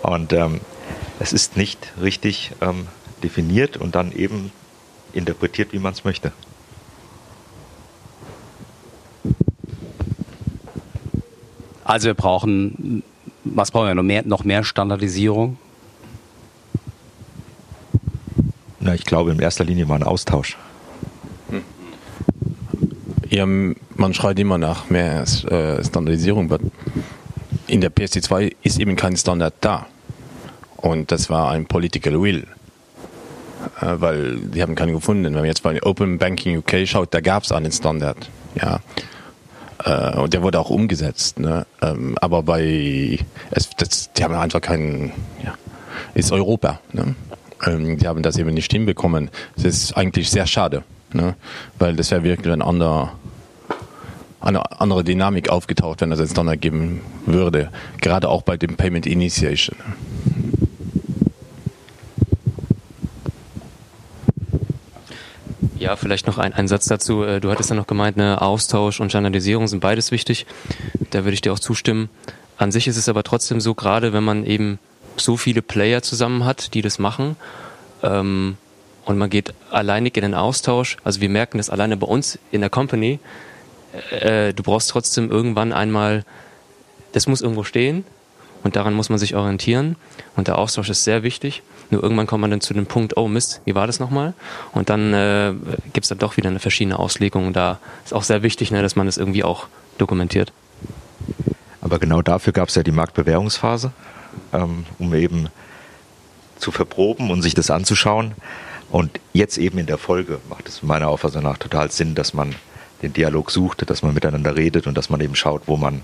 Und 0.03 0.33
ähm, 0.33 0.61
es 1.19 1.33
ist 1.33 1.57
nicht 1.57 1.79
richtig 1.99 2.51
ähm, 2.61 2.87
definiert 3.23 3.77
und 3.77 3.95
dann 3.95 4.11
eben 4.11 4.51
interpretiert, 5.11 5.73
wie 5.73 5.79
man 5.79 5.93
es 5.93 6.03
möchte. 6.03 6.31
Also 11.83 12.05
wir 12.05 12.13
brauchen, 12.13 13.01
was 13.45 13.71
brauchen 13.71 13.87
wir 13.87 13.95
noch 13.95 14.03
mehr, 14.03 14.21
noch 14.27 14.43
mehr 14.43 14.63
Standardisierung? 14.63 15.57
Ich 18.99 19.05
glaube 19.05 19.31
in 19.31 19.39
erster 19.39 19.63
Linie 19.63 19.85
mal 19.85 19.95
ein 19.95 20.03
Austausch. 20.03 20.57
Ja, 23.29 23.45
man 23.45 24.13
schreit 24.13 24.39
immer 24.39 24.57
nach 24.57 24.89
mehr 24.89 25.21
äh, 25.21 25.83
Standardisierung, 25.83 26.51
aber 26.51 26.59
in 27.67 27.79
der 27.79 27.91
PSD2 27.91 28.55
ist 28.63 28.79
eben 28.79 28.95
kein 28.95 29.15
Standard 29.15 29.53
da. 29.61 29.85
Und 30.77 31.11
das 31.11 31.29
war 31.29 31.51
ein 31.51 31.67
Political 31.67 32.19
Will. 32.21 32.47
Äh, 33.81 33.95
weil 33.99 34.37
die 34.37 34.61
haben 34.63 34.73
keinen 34.73 34.93
gefunden. 34.93 35.25
Wenn 35.25 35.33
man 35.33 35.45
jetzt 35.45 35.61
bei 35.61 35.81
Open 35.83 36.17
Banking 36.17 36.57
UK 36.57 36.87
schaut, 36.87 37.13
da 37.13 37.21
gab 37.21 37.43
es 37.43 37.51
einen 37.51 37.71
Standard. 37.71 38.29
Ja. 38.55 38.79
Äh, 39.83 40.17
und 40.17 40.33
der 40.33 40.41
wurde 40.41 40.59
auch 40.59 40.71
umgesetzt. 40.71 41.39
Ne? 41.39 41.67
Ähm, 41.83 42.17
aber 42.19 42.41
bei, 42.41 43.19
es, 43.51 43.69
das, 43.77 44.11
die 44.13 44.23
haben 44.23 44.33
einfach 44.33 44.61
keinen, 44.61 45.11
ja, 45.43 45.53
ist 46.15 46.31
Europa. 46.31 46.79
Ne? 46.93 47.15
Ähm, 47.65 47.97
die 47.97 48.07
haben 48.07 48.21
das 48.21 48.37
eben 48.37 48.53
nicht 48.53 48.71
hinbekommen. 48.71 49.29
Das 49.55 49.65
ist 49.65 49.93
eigentlich 49.93 50.29
sehr 50.29 50.47
schade. 50.47 50.83
Ne? 51.13 51.35
Weil 51.77 51.95
das 51.95 52.11
wäre 52.11 52.23
wirklich 52.23 52.53
ein 52.53 52.61
anderer, 52.61 53.13
eine 54.41 54.79
andere 54.79 55.03
Dynamik 55.03 55.49
aufgetaucht, 55.49 56.01
wenn 56.01 56.11
es 56.11 56.19
einen 56.19 56.29
Standard 56.29 56.61
geben 56.61 57.01
würde. 57.25 57.69
Gerade 58.01 58.29
auch 58.29 58.43
bei 58.43 58.57
dem 58.57 58.75
Payment 58.77 59.05
Initiation. 59.05 59.75
Ja, 65.77 65.95
vielleicht 65.95 66.27
noch 66.27 66.37
ein, 66.37 66.53
ein 66.53 66.67
Satz 66.67 66.85
dazu. 66.85 67.23
Äh, 67.23 67.39
du 67.39 67.49
hattest 67.49 67.69
ja 67.69 67.75
noch 67.75 67.87
gemeint, 67.87 68.17
ne, 68.17 68.41
Austausch 68.41 68.99
und 68.99 69.09
Standardisierung 69.09 69.67
sind 69.67 69.79
beides 69.79 70.11
wichtig. 70.11 70.45
Da 71.11 71.23
würde 71.23 71.33
ich 71.33 71.41
dir 71.41 71.53
auch 71.53 71.59
zustimmen. 71.59 72.09
An 72.57 72.73
sich 72.73 72.87
ist 72.87 72.97
es 72.97 73.07
aber 73.07 73.23
trotzdem 73.23 73.61
so, 73.61 73.73
gerade 73.73 74.11
wenn 74.11 74.23
man 74.23 74.45
eben 74.45 74.77
so 75.19 75.37
viele 75.37 75.61
Player 75.61 76.01
zusammen 76.01 76.45
hat, 76.45 76.73
die 76.73 76.81
das 76.81 76.99
machen, 76.99 77.35
ähm, 78.03 78.57
und 79.05 79.17
man 79.17 79.31
geht 79.31 79.55
alleinig 79.71 80.17
in 80.17 80.21
den 80.21 80.35
Austausch. 80.35 80.97
Also 81.03 81.19
wir 81.19 81.29
merken 81.29 81.57
das 81.57 81.71
alleine 81.71 81.97
bei 81.97 82.05
uns 82.05 82.37
in 82.51 82.61
der 82.61 82.69
Company. 82.69 83.19
Äh, 84.11 84.53
du 84.53 84.61
brauchst 84.61 84.91
trotzdem 84.91 85.31
irgendwann 85.31 85.73
einmal, 85.73 86.23
das 87.13 87.25
muss 87.25 87.41
irgendwo 87.41 87.63
stehen 87.63 88.03
und 88.63 88.75
daran 88.75 88.93
muss 88.93 89.09
man 89.09 89.17
sich 89.17 89.35
orientieren. 89.35 89.95
Und 90.35 90.47
der 90.47 90.59
Austausch 90.59 90.89
ist 90.89 91.05
sehr 91.05 91.23
wichtig. 91.23 91.63
Nur 91.89 92.03
irgendwann 92.03 92.27
kommt 92.27 92.41
man 92.41 92.51
dann 92.51 92.61
zu 92.61 92.75
dem 92.75 92.85
Punkt, 92.85 93.17
oh 93.17 93.27
Mist, 93.27 93.61
wie 93.65 93.73
war 93.73 93.87
das 93.87 93.99
nochmal? 93.99 94.35
Und 94.73 94.91
dann 94.91 95.11
äh, 95.13 95.53
gibt 95.91 96.05
es 96.05 96.09
dann 96.09 96.19
doch 96.19 96.37
wieder 96.37 96.49
eine 96.49 96.59
verschiedene 96.59 96.99
Auslegung. 96.99 97.51
Da 97.51 97.79
ist 98.05 98.13
auch 98.13 98.21
sehr 98.21 98.43
wichtig, 98.43 98.69
ne, 98.69 98.83
dass 98.83 98.95
man 98.95 99.07
das 99.07 99.17
irgendwie 99.17 99.43
auch 99.43 99.65
dokumentiert. 99.97 100.53
Aber 101.81 101.97
genau 101.97 102.21
dafür 102.21 102.53
gab 102.53 102.69
es 102.69 102.75
ja 102.75 102.83
die 102.83 102.91
Marktbewährungsphase, 102.91 103.91
ähm, 104.53 104.85
um 104.97 105.13
eben 105.13 105.49
zu 106.57 106.71
verproben 106.71 107.31
und 107.31 107.41
sich 107.41 107.53
das 107.53 107.71
anzuschauen. 107.71 108.33
Und 108.91 109.19
jetzt 109.33 109.57
eben 109.57 109.77
in 109.77 109.85
der 109.85 109.97
Folge 109.97 110.39
macht 110.49 110.67
es 110.67 110.83
meiner 110.83 111.09
Auffassung 111.09 111.43
nach 111.43 111.57
total 111.57 111.91
Sinn, 111.91 112.15
dass 112.15 112.33
man 112.33 112.55
den 113.01 113.13
Dialog 113.13 113.51
sucht, 113.51 113.89
dass 113.89 114.01
man 114.01 114.13
miteinander 114.13 114.55
redet 114.55 114.87
und 114.87 114.97
dass 114.97 115.09
man 115.09 115.21
eben 115.21 115.35
schaut, 115.35 115.63
wo 115.67 115.77
man, 115.77 116.01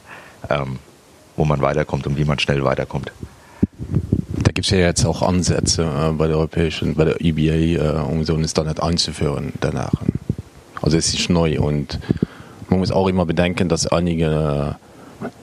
ähm, 0.50 0.80
wo 1.36 1.46
man 1.46 1.62
weiterkommt 1.62 2.08
und 2.08 2.18
wie 2.18 2.26
man 2.26 2.40
schnell 2.40 2.64
weiterkommt. 2.64 3.12
Da 4.44 4.52
gibt 4.52 4.66
es 4.66 4.72
ja 4.72 4.78
jetzt 4.78 5.06
auch 5.06 5.22
Ansätze 5.22 5.84
äh, 5.84 6.14
bei 6.14 6.28
der 6.28 6.38
europäischen, 6.38 6.96
bei 6.96 7.06
der 7.06 7.20
EBA, 7.20 8.00
äh, 8.00 8.02
um 8.04 8.24
so 8.24 8.36
einen 8.36 8.48
Standard 8.48 8.82
einzuführen 8.82 9.54
danach. 9.60 9.94
Also 10.82 10.98
es 10.98 11.14
ist 11.14 11.30
neu 11.30 11.60
und 11.60 12.00
man 12.70 12.80
muss 12.80 12.92
auch 12.92 13.08
immer 13.08 13.26
bedenken, 13.26 13.70
dass 13.70 13.88
einige, 13.88 14.78
äh, 14.80 14.85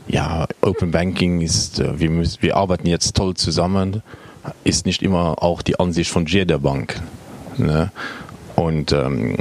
ja, 0.09 0.47
Open 0.61 0.91
Banking 0.91 1.41
ist, 1.41 1.81
äh, 1.81 1.99
wir, 1.99 2.11
müssen, 2.11 2.43
wir 2.43 2.57
arbeiten 2.57 2.87
jetzt 2.87 3.17
toll 3.17 3.35
zusammen, 3.35 4.03
ist 4.65 4.87
nicht 4.87 5.03
immer 5.03 5.43
auch 5.43 5.63
die 5.63 5.79
Ansicht 5.79 6.11
von 6.11 6.27
jeder 6.27 6.59
Bank. 6.59 7.01
Ne? 7.59 7.93
Und 8.57 8.93
ähm, 8.93 9.37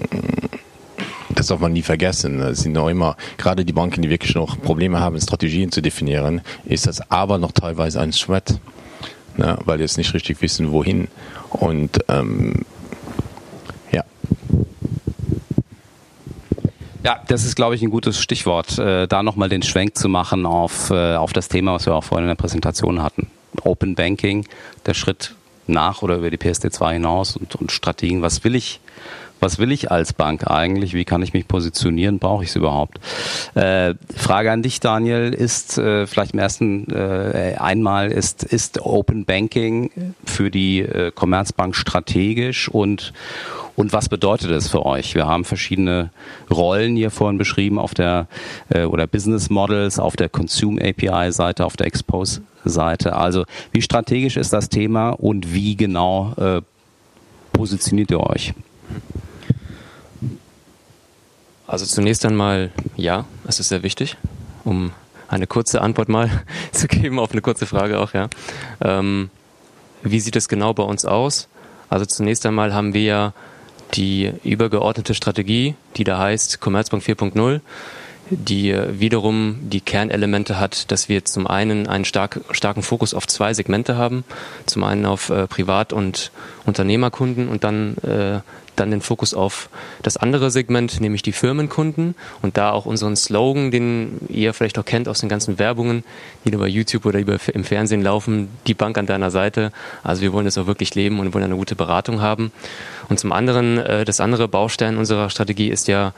das 1.29 1.47
darf 1.47 1.59
man 1.59 1.73
nie 1.73 1.81
vergessen. 1.81 2.39
Es 2.41 2.61
sind 2.61 2.73
noch 2.73 2.89
immer, 2.89 3.15
gerade 3.37 3.65
die 3.65 3.73
Banken, 3.73 4.01
die 4.01 4.09
wirklich 4.09 4.35
noch 4.35 4.61
Probleme 4.61 4.99
haben, 4.99 5.19
Strategien 5.19 5.71
zu 5.71 5.81
definieren, 5.81 6.41
ist 6.65 6.87
das 6.87 7.09
aber 7.11 7.37
noch 7.37 7.51
teilweise 7.51 7.99
ein 7.99 8.11
Sweat, 8.11 8.59
ne? 9.37 9.57
weil 9.65 9.77
die 9.77 9.83
jetzt 9.83 9.97
nicht 9.97 10.13
richtig 10.13 10.41
wissen, 10.41 10.71
wohin. 10.71 11.07
Und 11.49 11.99
ähm, 12.07 12.65
Ja, 17.03 17.19
das 17.27 17.45
ist, 17.45 17.55
glaube 17.55 17.73
ich, 17.75 17.81
ein 17.81 17.89
gutes 17.89 18.21
Stichwort, 18.21 18.77
äh, 18.77 19.07
da 19.07 19.23
nochmal 19.23 19.49
den 19.49 19.63
Schwenk 19.63 19.97
zu 19.97 20.07
machen 20.07 20.45
auf, 20.45 20.91
äh, 20.91 21.15
auf 21.15 21.33
das 21.33 21.47
Thema, 21.47 21.73
was 21.73 21.87
wir 21.87 21.95
auch 21.95 22.03
vorhin 22.03 22.25
in 22.25 22.29
der 22.29 22.35
Präsentation 22.35 23.01
hatten. 23.01 23.27
Open 23.63 23.95
Banking, 23.95 24.45
der 24.85 24.93
Schritt 24.93 25.33
nach 25.65 26.03
oder 26.03 26.17
über 26.17 26.29
die 26.29 26.37
PSD2 26.37 26.93
hinaus 26.93 27.35
und, 27.35 27.55
und 27.55 27.71
Strategien. 27.71 28.21
Was 28.21 28.43
will 28.43 28.55
ich? 28.55 28.79
Was 29.41 29.57
will 29.57 29.71
ich 29.71 29.89
als 29.89 30.13
Bank 30.13 30.49
eigentlich? 30.49 30.93
Wie 30.93 31.03
kann 31.03 31.23
ich 31.23 31.33
mich 31.33 31.47
positionieren? 31.47 32.19
Brauche 32.19 32.43
ich 32.43 32.51
es 32.51 32.55
überhaupt? 32.55 32.99
Äh, 33.55 33.95
Frage 34.15 34.51
an 34.51 34.61
dich, 34.61 34.79
Daniel, 34.79 35.33
ist 35.33 35.79
äh, 35.79 36.05
vielleicht 36.05 36.33
im 36.33 36.39
ersten 36.39 36.87
äh, 36.91 37.55
einmal, 37.57 38.11
ist, 38.11 38.43
ist 38.43 38.81
Open 38.81 39.25
Banking 39.25 40.13
für 40.23 40.51
die 40.51 40.81
äh, 40.81 41.11
Commerzbank 41.11 41.75
strategisch 41.75 42.69
und, 42.69 43.13
und 43.75 43.93
was 43.93 44.09
bedeutet 44.09 44.51
es 44.51 44.69
für 44.69 44.85
euch? 44.85 45.15
Wir 45.15 45.25
haben 45.25 45.43
verschiedene 45.43 46.11
Rollen 46.51 46.95
hier 46.95 47.09
vorhin 47.09 47.39
beschrieben 47.39 47.79
auf 47.79 47.95
der 47.95 48.27
äh, 48.69 48.83
oder 48.83 49.07
Business 49.07 49.49
Models 49.49 49.97
auf 49.97 50.15
der 50.15 50.29
Consume 50.29 50.79
API 50.87 51.31
Seite, 51.31 51.65
auf 51.65 51.75
der 51.77 51.87
Expose 51.87 52.43
Seite. 52.63 53.15
Also 53.15 53.45
wie 53.71 53.81
strategisch 53.81 54.37
ist 54.37 54.53
das 54.53 54.69
Thema 54.69 55.09
und 55.09 55.51
wie 55.51 55.75
genau 55.75 56.33
äh, 56.37 56.61
positioniert 57.53 58.11
ihr 58.11 58.19
euch? 58.19 58.53
Also 61.71 61.85
zunächst 61.85 62.25
einmal 62.25 62.69
ja, 62.97 63.23
es 63.47 63.61
ist 63.61 63.69
sehr 63.69 63.81
wichtig, 63.81 64.17
um 64.65 64.91
eine 65.29 65.47
kurze 65.47 65.79
Antwort 65.79 66.09
mal 66.09 66.29
zu 66.73 66.89
geben 66.89 67.17
auf 67.17 67.31
eine 67.31 67.39
kurze 67.39 67.65
Frage 67.65 67.97
auch, 67.97 68.13
ja. 68.13 68.27
Ähm, 68.81 69.29
wie 70.03 70.19
sieht 70.19 70.35
es 70.35 70.49
genau 70.49 70.73
bei 70.73 70.83
uns 70.83 71.05
aus? 71.05 71.47
Also 71.87 72.05
zunächst 72.05 72.45
einmal 72.45 72.73
haben 72.73 72.93
wir 72.93 73.03
ja 73.03 73.33
die 73.93 74.33
übergeordnete 74.43 75.13
Strategie, 75.13 75.75
die 75.95 76.03
da 76.03 76.19
heißt 76.19 76.59
Commerzbank 76.59 77.03
4.0 77.03 77.61
die 78.31 78.73
wiederum 78.91 79.59
die 79.61 79.81
Kernelemente 79.81 80.57
hat, 80.57 80.89
dass 80.91 81.09
wir 81.09 81.25
zum 81.25 81.47
einen 81.47 81.87
einen 81.87 82.05
stark, 82.05 82.39
starken 82.51 82.81
Fokus 82.81 83.13
auf 83.13 83.27
zwei 83.27 83.53
Segmente 83.53 83.97
haben. 83.97 84.23
Zum 84.65 84.85
einen 84.85 85.05
auf 85.05 85.29
äh, 85.29 85.47
Privat- 85.47 85.91
und 85.91 86.31
Unternehmerkunden 86.65 87.49
und 87.49 87.65
dann, 87.65 87.97
äh, 87.97 88.39
dann 88.81 88.91
den 88.91 89.01
Fokus 89.01 89.33
auf 89.33 89.69
das 90.01 90.17
andere 90.17 90.51
Segment, 90.51 90.99
nämlich 90.99 91.21
die 91.21 91.31
Firmenkunden. 91.31 92.15
Und 92.41 92.57
da 92.57 92.71
auch 92.71 92.85
unseren 92.85 93.15
Slogan, 93.15 93.71
den 93.71 94.19
ihr 94.27 94.53
vielleicht 94.53 94.77
auch 94.77 94.85
kennt 94.85 95.07
aus 95.07 95.19
den 95.19 95.29
ganzen 95.29 95.59
Werbungen, 95.59 96.03
die 96.43 96.49
über 96.49 96.67
YouTube 96.67 97.05
oder 97.05 97.19
über, 97.19 97.37
im 97.53 97.63
Fernsehen 97.63 98.01
laufen, 98.01 98.49
die 98.67 98.73
Bank 98.73 98.97
an 98.97 99.05
deiner 99.05 99.31
Seite. 99.31 99.71
Also 100.03 100.21
wir 100.21 100.33
wollen 100.33 100.45
das 100.45 100.57
auch 100.57 100.67
wirklich 100.67 100.95
leben 100.95 101.19
und 101.19 101.33
wollen 101.33 101.45
eine 101.45 101.55
gute 101.55 101.75
Beratung 101.75 102.21
haben. 102.21 102.51
Und 103.07 103.19
zum 103.19 103.31
anderen, 103.31 103.77
äh, 103.77 104.03
das 104.03 104.19
andere 104.19 104.47
Baustein 104.47 104.97
unserer 104.97 105.29
Strategie 105.29 105.69
ist 105.69 105.87
ja 105.87 106.13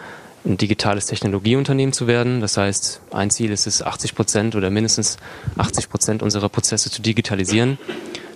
ein 0.45 0.57
digitales 0.57 1.05
Technologieunternehmen 1.05 1.93
zu 1.93 2.07
werden. 2.07 2.41
Das 2.41 2.57
heißt, 2.57 3.01
ein 3.11 3.29
Ziel 3.29 3.51
ist 3.51 3.67
es, 3.67 3.81
80 3.81 4.15
Prozent 4.15 4.55
oder 4.55 4.69
mindestens 4.69 5.17
80 5.57 5.89
Prozent 5.89 6.23
unserer 6.23 6.49
Prozesse 6.49 6.89
zu 6.89 7.01
digitalisieren. 7.01 7.77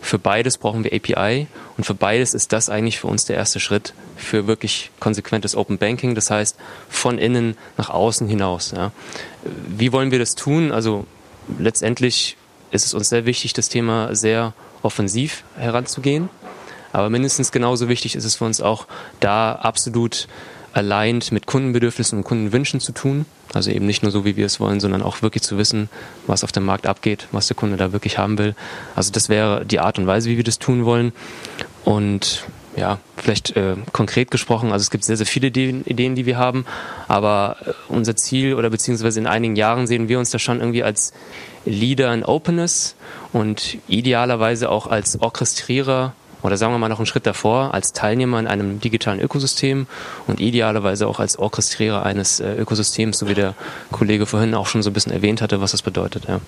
Für 0.02 0.20
beides 0.20 0.58
brauchen 0.58 0.84
wir 0.84 0.94
API 0.94 1.48
und 1.78 1.84
für 1.84 1.94
beides 1.94 2.34
ist 2.34 2.54
das 2.54 2.70
eigentlich 2.70 3.00
für 3.00 3.08
uns 3.08 3.26
der 3.26 3.36
erste 3.36 3.60
Schritt 3.60 3.94
für 4.16 4.48
wirklich 4.48 4.92
konsequentes 5.00 5.56
Open 5.56 5.78
Banking. 5.78 6.16
Das 6.16 6.32
heißt, 6.32 6.56
von 6.90 7.18
innen 7.18 7.58
nach 7.78 7.90
außen 7.90 8.28
hinaus. 8.28 8.72
Ja. 8.76 8.92
Wie 9.44 9.92
wollen 9.92 10.12
wir 10.12 10.20
das 10.20 10.36
tun? 10.36 10.72
Also 10.72 11.06
letztendlich 11.60 12.38
ist 12.72 12.86
es 12.86 12.94
uns 12.94 13.10
sehr 13.10 13.26
wichtig, 13.26 13.54
das 13.54 13.70
Thema 13.70 14.16
sehr 14.16 14.54
offensiv 14.82 15.44
heranzugehen. 15.58 16.30
Aber 16.94 17.10
mindestens 17.10 17.52
genauso 17.52 17.90
wichtig 17.90 18.16
ist 18.16 18.26
es 18.26 18.36
für 18.36 18.46
uns 18.46 18.62
auch, 18.62 18.88
da 19.20 19.54
absolut 19.54 20.28
aligned 20.74 21.32
mit 21.32 21.46
Kundenbedürfnissen 21.46 22.20
und 22.20 22.24
Kundenwünschen 22.24 22.80
zu 22.80 22.92
tun. 22.92 23.26
Also 23.54 23.72
eben 23.72 23.86
nicht 23.86 24.04
nur 24.04 24.12
so, 24.12 24.26
wie 24.26 24.36
wir 24.36 24.46
es 24.46 24.60
wollen, 24.60 24.80
sondern 24.80 25.02
auch 25.02 25.22
wirklich 25.22 25.44
zu 25.44 25.58
wissen, 25.58 25.90
was 26.26 26.44
auf 26.44 26.52
dem 26.52 26.66
Markt 26.66 26.88
abgeht, 26.88 27.28
was 27.32 27.48
der 27.48 27.56
Kunde 27.56 27.78
da 27.78 27.94
wirklich 27.94 28.18
haben 28.18 28.38
will. 28.38 28.56
Also 28.96 29.12
das 29.12 29.30
wäre 29.30 29.66
die 29.66 29.80
Art 29.80 29.98
und 30.00 30.08
Weise, 30.08 30.30
wie 30.30 30.38
wir 30.38 30.44
das 30.44 30.60
tun 30.60 30.86
wollen. 30.86 31.14
Und 31.86 32.44
ja, 32.78 33.00
vielleicht 33.16 33.58
äh, 33.58 33.76
konkret 33.92 34.30
gesprochen, 34.30 34.72
also 34.72 34.84
es 34.84 34.92
gibt 34.92 35.04
sehr, 35.04 35.18
sehr 35.18 35.26
viele 35.26 35.48
Ideen, 35.48 35.84
Ideen 35.86 36.14
die 36.14 36.28
wir 36.28 36.38
haben, 36.38 36.66
aber 37.08 37.58
äh, 37.66 37.72
unser 37.90 38.16
Ziel 38.16 38.54
oder 38.54 38.70
beziehungsweise 38.70 39.20
in 39.20 39.26
einigen 39.26 39.56
Jahren 39.56 39.88
sehen 39.88 40.08
wir 40.10 40.20
uns 40.20 40.30
da 40.30 40.38
schon 40.38 40.60
irgendwie 40.60 40.84
als 40.84 41.12
Leader 41.66 42.14
in 42.14 42.24
Openness 42.24 42.96
und 43.34 43.80
idealerweise 43.88 44.70
auch 44.70 44.86
als 44.86 45.20
Orchestrierer 45.20 46.14
oder 46.44 46.58
sagen 46.58 46.74
wir 46.74 46.78
mal 46.78 46.90
noch 46.90 47.00
einen 47.00 47.06
Schritt 47.06 47.26
davor, 47.26 47.74
als 47.74 47.94
Teilnehmer 47.94 48.40
in 48.40 48.48
einem 48.48 48.80
digitalen 48.80 49.20
Ökosystem 49.20 49.88
und 50.28 50.40
idealerweise 50.40 51.08
auch 51.08 51.20
als 51.20 51.38
Orchestrierer 51.38 52.04
eines 52.04 52.40
äh, 52.40 52.54
Ökosystems, 52.54 53.18
so 53.18 53.28
wie 53.28 53.34
der 53.34 53.56
Kollege 53.92 54.26
vorhin 54.26 54.54
auch 54.54 54.68
schon 54.68 54.84
so 54.84 54.90
ein 54.90 54.94
bisschen 54.94 55.12
erwähnt 55.12 55.42
hatte, 55.42 55.62
was 55.62 55.72
das 55.72 55.82
bedeutet. 55.82 56.26
Ja. 56.28 56.40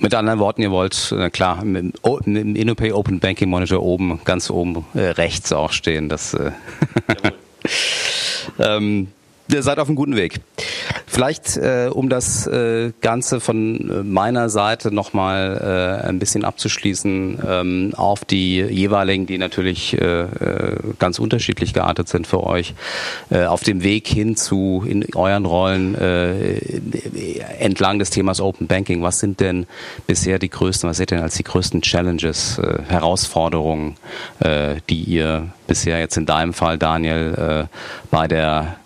Mit 0.00 0.14
anderen 0.14 0.38
Worten, 0.38 0.62
ihr 0.62 0.70
wollt, 0.70 1.12
äh, 1.12 1.28
klar, 1.28 1.60
im, 1.62 1.92
im 2.24 2.56
InnoPay 2.56 2.92
Open 2.92 3.18
Banking 3.18 3.50
Monitor 3.50 3.82
oben, 3.82 4.20
ganz 4.24 4.48
oben 4.48 4.86
äh, 4.94 5.00
rechts 5.00 5.52
auch 5.52 5.72
stehen. 5.72 6.08
Das, 6.08 6.34
äh 6.34 6.52
ähm, 8.60 9.08
ihr 9.52 9.62
seid 9.62 9.78
auf 9.78 9.88
einem 9.88 9.96
guten 9.96 10.14
Weg. 10.14 10.40
Vielleicht, 11.18 11.56
äh, 11.56 11.90
um 11.92 12.08
das 12.08 12.46
äh, 12.46 12.92
Ganze 13.00 13.40
von 13.40 13.90
äh, 13.90 14.02
meiner 14.04 14.48
Seite 14.48 14.94
nochmal 14.94 16.00
äh, 16.04 16.06
ein 16.06 16.20
bisschen 16.20 16.44
abzuschließen, 16.44 17.40
ähm, 17.44 17.92
auf 17.96 18.24
die 18.24 18.60
jeweiligen, 18.60 19.26
die 19.26 19.36
natürlich 19.36 20.00
äh, 20.00 20.20
äh, 20.20 20.76
ganz 21.00 21.18
unterschiedlich 21.18 21.74
geartet 21.74 22.08
sind 22.08 22.28
für 22.28 22.44
euch, 22.44 22.72
äh, 23.30 23.46
auf 23.46 23.64
dem 23.64 23.82
Weg 23.82 24.06
hin 24.06 24.36
zu 24.36 24.84
in 24.86 25.04
euren 25.16 25.44
Rollen 25.44 25.96
äh, 25.96 26.60
entlang 27.58 27.98
des 27.98 28.10
Themas 28.10 28.40
Open 28.40 28.68
Banking. 28.68 29.02
Was 29.02 29.18
sind 29.18 29.40
denn 29.40 29.66
bisher 30.06 30.38
die 30.38 30.50
größten, 30.50 30.88
was 30.88 30.98
seht 30.98 31.10
ihr 31.10 31.16
denn 31.16 31.24
als 31.24 31.34
die 31.34 31.42
größten 31.42 31.82
Challenges, 31.82 32.60
äh, 32.60 32.78
Herausforderungen, 32.86 33.96
äh, 34.38 34.76
die 34.88 35.02
ihr 35.02 35.48
bisher 35.66 35.98
jetzt 35.98 36.16
in 36.16 36.26
deinem 36.26 36.52
Fall, 36.52 36.78
Daniel, 36.78 37.66
äh, 37.68 37.76
bei 38.12 38.28
der 38.28 38.76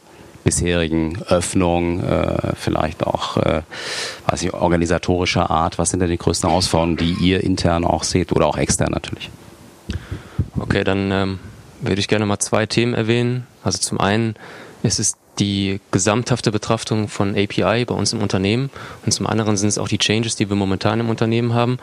bisherigen 0.44 1.22
Öffnung, 1.28 2.02
äh, 2.02 2.52
vielleicht 2.57 3.07
auch 3.07 3.37
äh, 3.37 3.62
weiß 4.26 4.42
ich, 4.42 4.55
organisatorischer 4.55 5.50
Art? 5.50 5.78
Was 5.78 5.90
sind 5.90 6.00
denn 6.00 6.11
die 6.11 6.18
größten 6.18 6.48
Herausforderungen, 6.48 6.96
die 6.96 7.12
ihr 7.14 7.42
intern 7.42 7.85
auch 7.85 8.05
seht 8.05 8.33
oder 8.33 8.46
auch 8.46 8.57
extern 8.57 8.90
natürlich? 8.92 9.31
Okay, 10.59 10.85
dann 10.85 11.11
ähm, 11.11 11.38
würde 11.81 12.00
ich 12.00 12.09
gerne 12.09 12.26
mal 12.26 12.38
zwei 12.38 12.66
Themen 12.66 12.94
erwähnen. 12.94 13.46
Also 13.64 13.78
zum 13.78 14.00
einen 14.00 14.35
ist 14.83 14.98
es 14.98 15.16
die 15.38 15.81
gesamthafte 15.90 16.52
Betrachtung 16.52 17.09
von 17.09 17.31
API 17.31 17.85
bei 17.85 17.94
uns 17.94 18.12
im 18.12 18.20
Unternehmen 18.20 18.70
und 19.07 19.12
zum 19.12 19.26
anderen 19.26 19.57
sind 19.57 19.68
es 19.68 19.78
auch 19.78 19.88
die 19.88 19.98
Changes, 19.98 20.37
die 20.37 20.48
wir 20.48 20.57
momentan 20.57 21.00
im 21.00 21.09
Unternehmen 21.09 21.55
haben. 21.55 21.78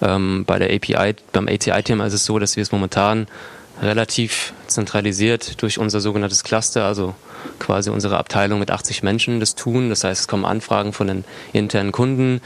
Ähm, 0.00 0.44
bei 0.46 0.58
der 0.58 0.74
API, 0.74 1.14
beim 1.32 1.46
ATI-Thema 1.46 2.06
ist 2.06 2.14
es 2.14 2.24
so, 2.24 2.38
dass 2.38 2.56
wir 2.56 2.62
es 2.62 2.72
momentan 2.72 3.26
relativ 3.82 4.52
zentralisiert 4.74 5.62
durch 5.62 5.78
unser 5.78 6.00
sogenanntes 6.00 6.44
Cluster, 6.44 6.84
also 6.84 7.14
quasi 7.58 7.90
unsere 7.90 8.18
Abteilung 8.18 8.58
mit 8.58 8.70
80 8.70 9.02
Menschen 9.02 9.40
das 9.40 9.54
tun. 9.54 9.88
Das 9.88 10.04
heißt, 10.04 10.22
es 10.22 10.28
kommen 10.28 10.44
Anfragen 10.44 10.92
von 10.92 11.06
den 11.06 11.24
internen 11.52 11.92
Kunden 11.92 12.40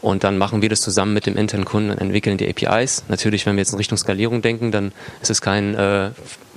und 0.00 0.24
dann 0.24 0.38
machen 0.38 0.62
wir 0.62 0.68
das 0.68 0.80
zusammen 0.80 1.12
mit 1.12 1.26
dem 1.26 1.36
internen 1.36 1.64
Kunden 1.64 1.90
und 1.90 1.98
entwickeln 1.98 2.38
die 2.38 2.48
APIs. 2.48 3.04
Natürlich, 3.08 3.44
wenn 3.46 3.56
wir 3.56 3.60
jetzt 3.60 3.72
in 3.72 3.78
Richtung 3.78 3.98
Skalierung 3.98 4.42
denken, 4.42 4.72
dann 4.72 4.92
ist 5.20 5.30
es 5.30 5.42
kein 5.42 5.74
äh, 5.74 6.10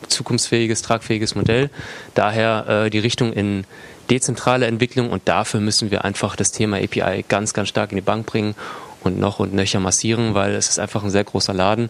zukunftsfähiges, 0.07 0.81
tragfähiges 0.81 1.35
Modell. 1.35 1.69
Daher 2.13 2.85
äh, 2.85 2.89
die 2.89 2.99
Richtung 2.99 3.33
in 3.33 3.65
dezentrale 4.09 4.65
Entwicklung 4.67 5.09
und 5.09 5.23
dafür 5.25 5.59
müssen 5.59 5.91
wir 5.91 6.05
einfach 6.05 6.35
das 6.35 6.51
Thema 6.51 6.77
API 6.77 7.25
ganz, 7.27 7.53
ganz 7.53 7.69
stark 7.69 7.91
in 7.91 7.95
die 7.95 8.01
Bank 8.01 8.25
bringen 8.25 8.55
und 9.03 9.19
noch 9.19 9.39
und 9.39 9.53
nöcher 9.53 9.79
massieren, 9.79 10.33
weil 10.33 10.55
es 10.55 10.69
ist 10.69 10.79
einfach 10.79 11.03
ein 11.03 11.09
sehr 11.09 11.23
großer 11.23 11.53
Laden. 11.53 11.89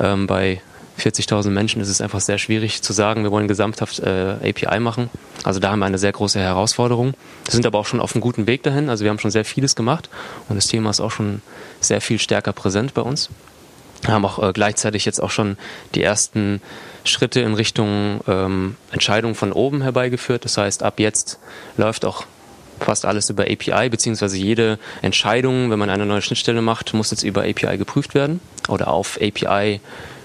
Ähm, 0.00 0.26
bei 0.26 0.60
40.000 1.00 1.50
Menschen 1.50 1.80
ist 1.80 1.88
es 1.88 2.00
einfach 2.00 2.20
sehr 2.20 2.38
schwierig 2.38 2.82
zu 2.82 2.92
sagen, 2.92 3.24
wir 3.24 3.30
wollen 3.30 3.48
gesamthaft 3.48 4.00
äh, 4.00 4.36
API 4.42 4.80
machen. 4.80 5.10
Also 5.44 5.58
da 5.58 5.70
haben 5.70 5.80
wir 5.80 5.86
eine 5.86 5.98
sehr 5.98 6.12
große 6.12 6.38
Herausforderung. 6.38 7.14
Wir 7.44 7.52
sind 7.52 7.66
aber 7.66 7.78
auch 7.78 7.86
schon 7.86 8.00
auf 8.00 8.14
einem 8.14 8.20
guten 8.20 8.46
Weg 8.46 8.62
dahin. 8.62 8.88
Also 8.90 9.04
wir 9.04 9.10
haben 9.10 9.18
schon 9.18 9.30
sehr 9.30 9.44
vieles 9.44 9.74
gemacht 9.74 10.10
und 10.48 10.56
das 10.56 10.66
Thema 10.66 10.90
ist 10.90 11.00
auch 11.00 11.10
schon 11.10 11.42
sehr 11.80 12.00
viel 12.00 12.18
stärker 12.18 12.52
präsent 12.52 12.94
bei 12.94 13.02
uns. 13.02 13.30
Wir 14.02 14.14
haben 14.14 14.24
auch 14.24 14.42
äh, 14.42 14.52
gleichzeitig 14.52 15.04
jetzt 15.04 15.22
auch 15.22 15.30
schon 15.30 15.56
die 15.94 16.02
ersten 16.02 16.62
Schritte 17.04 17.40
in 17.40 17.54
Richtung 17.54 18.20
ähm, 18.26 18.76
Entscheidungen 18.92 19.34
von 19.34 19.52
oben 19.52 19.82
herbeigeführt. 19.82 20.44
Das 20.44 20.56
heißt, 20.56 20.82
ab 20.82 21.00
jetzt 21.00 21.38
läuft 21.76 22.04
auch 22.04 22.24
fast 22.78 23.04
alles 23.04 23.28
über 23.28 23.44
API, 23.44 23.88
beziehungsweise 23.90 24.38
jede 24.38 24.78
Entscheidung, 25.02 25.70
wenn 25.70 25.78
man 25.78 25.90
eine 25.90 26.06
neue 26.06 26.22
Schnittstelle 26.22 26.62
macht, 26.62 26.94
muss 26.94 27.10
jetzt 27.10 27.22
über 27.22 27.42
API 27.42 27.76
geprüft 27.76 28.14
werden 28.14 28.40
oder 28.68 28.88
auf 28.88 29.18
API 29.20 29.80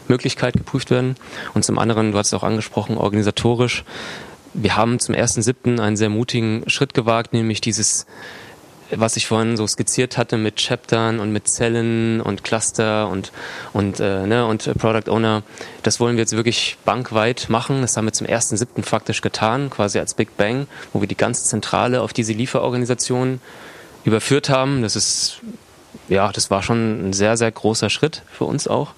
Möglichkeit 0.08 0.54
geprüft 0.54 0.91
werden. 0.91 1.15
Und 1.54 1.63
zum 1.63 1.78
anderen, 1.78 2.12
du 2.12 2.18
hast 2.18 2.28
es 2.28 2.34
auch 2.34 2.44
angesprochen, 2.44 2.98
organisatorisch. 2.98 3.84
Wir 4.54 4.76
haben 4.76 5.00
zum 5.00 5.15
1.7. 5.15 5.80
einen 5.80 5.98
sehr 5.98 6.10
mutigen 6.10 6.70
Schritt 6.70 6.94
gewagt, 6.94 7.34
nämlich 7.34 7.62
dieses 7.62 8.06
was 8.91 9.18
ich 9.18 9.28
vorhin 9.28 9.58
so 9.58 9.65
skizziert 9.65 10.18
hatte 10.18 10.38
mit 10.38 10.58
Chaptern 10.58 11.20
und 11.20 11.32
mit 11.32 11.48
Zellen 11.48 12.22
und 12.22 12.44
Cluster 12.44 13.10
und 13.10 13.32
und 13.74 14.00
äh, 14.00 14.28
ne, 14.28 14.46
und 14.46 14.78
Product 14.78 15.10
Owner, 15.10 15.44
das 15.84 16.00
wollen 16.00 16.18
wir 16.18 16.22
jetzt 16.22 16.36
wirklich 16.36 16.78
bankweit 16.86 17.48
machen. 17.50 17.82
Das 17.82 17.98
haben 17.98 18.06
wir 18.06 18.13
zum 18.13 18.28
1.7. 18.28 18.84
faktisch 18.84 19.22
getan, 19.22 19.70
quasi 19.70 20.00
als 20.00 20.13
Big 20.13 20.38
Bang, 20.38 20.68
wo 20.94 21.02
wir 21.02 21.08
die 21.08 21.18
ganze 21.18 21.44
Zentrale 21.46 22.02
auf 22.02 22.13
diese 22.13 22.34
Lieferorganisation 22.34 23.39
überführt 24.04 24.50
haben. 24.50 24.82
Das 24.82 24.96
ist 24.96 25.41
ja, 26.08 26.32
das 26.32 26.52
war 26.52 26.62
schon 26.62 27.10
ein 27.10 27.13
sehr 27.13 27.38
sehr 27.38 27.52
großer 27.52 27.89
Schritt 27.89 28.22
für 28.32 28.46
uns 28.46 28.68
auch 28.68 28.94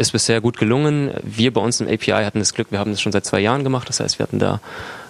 ist 0.00 0.12
bisher 0.12 0.40
gut 0.40 0.56
gelungen. 0.56 1.12
Wir 1.22 1.52
bei 1.52 1.60
uns 1.60 1.80
im 1.80 1.86
API 1.86 2.24
hatten 2.24 2.38
das 2.38 2.54
Glück, 2.54 2.68
wir 2.70 2.78
haben 2.78 2.90
das 2.90 3.00
schon 3.00 3.12
seit 3.12 3.26
zwei 3.26 3.40
Jahren 3.40 3.64
gemacht. 3.64 3.88
Das 3.88 4.00
heißt, 4.00 4.18
wir 4.18 4.24
hatten 4.24 4.38
da 4.38 4.60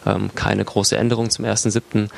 ähm, 0.04 0.30
keine 0.34 0.64
große 0.64 0.96
Änderung 0.96 1.30
zum 1.30 1.44
1.7. 1.44 2.08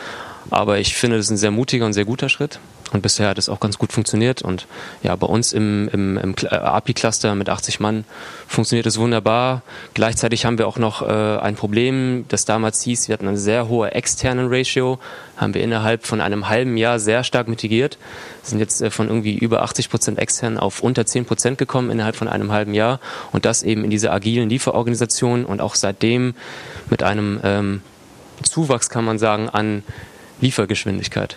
Aber 0.51 0.79
ich 0.79 0.95
finde, 0.95 1.17
das 1.17 1.27
ist 1.27 1.31
ein 1.31 1.37
sehr 1.37 1.51
mutiger 1.51 1.87
und 1.87 1.93
sehr 1.93 2.05
guter 2.05 2.29
Schritt. 2.29 2.59
Und 2.93 3.01
bisher 3.01 3.29
hat 3.29 3.39
es 3.39 3.49
auch 3.49 3.59
ganz 3.59 3.79
gut 3.79 3.93
funktioniert. 3.93 4.43
Und 4.43 4.67
ja, 5.03 5.17
bei 5.17 5.27
uns 5.27 5.55
im, 5.55 5.89
im, 5.93 6.19
im 6.19 6.35
äh, 6.43 6.55
API-Cluster 6.55 7.35
mit 7.35 7.49
80 7.49 7.81
Mann 7.81 8.05
funktioniert 8.47 8.87
es 8.87 8.99
wunderbar. 8.99 9.63
Gleichzeitig 9.95 10.45
haben 10.45 10.59
wir 10.59 10.69
auch 10.69 10.77
noch 10.77 11.01
äh, 11.01 11.39
ein 11.39 11.57
Problem, 11.57 12.27
das 12.29 12.45
damals 12.45 12.83
hieß, 12.83 13.09
wir 13.09 13.15
hatten 13.15 13.29
eine 13.29 13.39
sehr 13.39 13.69
hohe 13.69 13.93
externen 13.93 14.49
Ratio, 14.51 14.99
haben 15.39 15.55
wir 15.55 15.63
innerhalb 15.63 16.07
von 16.07 16.21
einem 16.21 16.51
halben 16.51 16.77
Jahr 16.77 16.99
sehr 16.99 17.25
stark 17.25 17.49
mitigiert. 17.49 17.97
Sind 18.43 18.59
jetzt 18.59 18.83
äh, 18.83 18.91
von 18.91 19.09
irgendwie 19.09 19.39
über 19.39 19.63
80 19.63 19.89
Prozent 19.89 20.19
extern 20.19 20.59
auf 20.59 20.83
unter 20.83 21.07
10 21.07 21.25
Prozent 21.25 21.57
gekommen 21.57 21.91
innerhalb 21.91 22.17
von 22.17 22.29
einem 22.29 22.53
halben 22.53 22.75
Jahr. 22.75 23.01
Und 23.33 23.47
das 23.47 23.63
eben 23.63 23.85
in 23.85 23.91
dieser 23.91 24.13
agilen 24.13 24.51
Lieferorganisation 24.51 25.47
und 25.47 25.63
auch 25.63 25.77
seitdem 25.77 26.35
mit 26.91 27.03
einem 27.03 27.41
ähm, 27.43 27.81
Zuwachs, 28.43 28.91
kann 28.91 29.05
man 29.05 29.19
sagen, 29.19 29.49
an 29.49 29.83
Liefergeschwindigkeit. 30.43 31.37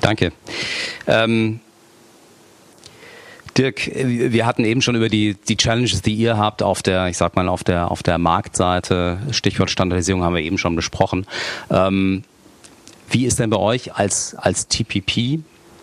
Danke. 0.00 0.32
Ähm, 1.06 1.60
Dirk, 3.58 3.90
wir 3.94 4.46
hatten 4.46 4.64
eben 4.64 4.80
schon 4.80 4.94
über 4.94 5.08
die, 5.08 5.34
die 5.34 5.56
Challenges, 5.56 6.00
die 6.02 6.14
ihr 6.14 6.38
habt 6.38 6.62
auf 6.62 6.82
der, 6.82 7.08
ich 7.08 7.16
sag 7.16 7.36
mal, 7.36 7.48
auf 7.48 7.64
der, 7.64 7.90
auf 7.90 8.02
der 8.02 8.18
Marktseite, 8.18 9.18
Stichwort 9.30 9.70
Standardisierung 9.70 10.22
haben 10.22 10.34
wir 10.34 10.42
eben 10.42 10.58
schon 10.58 10.74
besprochen. 10.76 11.26
Ähm, 11.70 12.24
wie 13.10 13.26
ist 13.26 13.38
denn 13.38 13.50
bei 13.50 13.58
euch 13.58 13.94
als, 13.94 14.34
als 14.34 14.68
TPP 14.68 15.40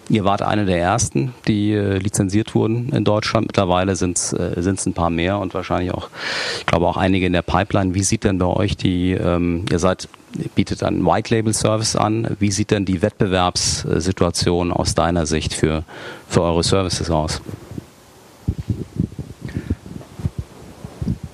Ihr 0.10 0.26
wart 0.26 0.42
eine 0.42 0.66
der 0.66 0.80
ersten, 0.80 1.36
die 1.48 1.72
äh, 1.72 2.00
lizenziert 2.00 2.56
wurden 2.56 2.90
in 2.90 3.04
Deutschland. 3.04 3.46
Mittlerweile 3.46 3.96
sind 3.96 4.18
es 4.18 4.34
äh, 4.34 4.74
ein 4.88 4.94
paar 4.94 5.12
mehr 5.12 5.38
und 5.38 5.54
wahrscheinlich 5.54 5.94
auch, 5.94 6.10
ich 6.58 6.66
glaube 6.66 6.88
auch 6.88 6.98
einige 6.98 7.28
in 7.28 7.34
der 7.34 7.44
Pipeline. 7.44 7.94
Wie 7.94 8.02
sieht 8.02 8.24
denn 8.24 8.40
bei 8.40 8.48
euch 8.48 8.76
die, 8.76 9.12
ähm, 9.12 9.66
ihr 9.70 9.78
seid, 9.78 10.10
bietet 10.56 10.84
einen 10.84 11.06
White 11.06 11.34
Label 11.34 11.54
Service 11.54 11.96
an. 11.96 12.36
Wie 12.40 12.52
sieht 12.52 12.72
denn 12.72 12.86
die 12.86 13.02
Wettbewerbssituation 13.02 14.72
aus 14.72 14.96
deiner 14.96 15.26
Sicht 15.26 15.54
für, 15.54 15.84
für 16.28 16.42
eure 16.42 16.64
Services 16.64 17.10
aus? 17.10 17.42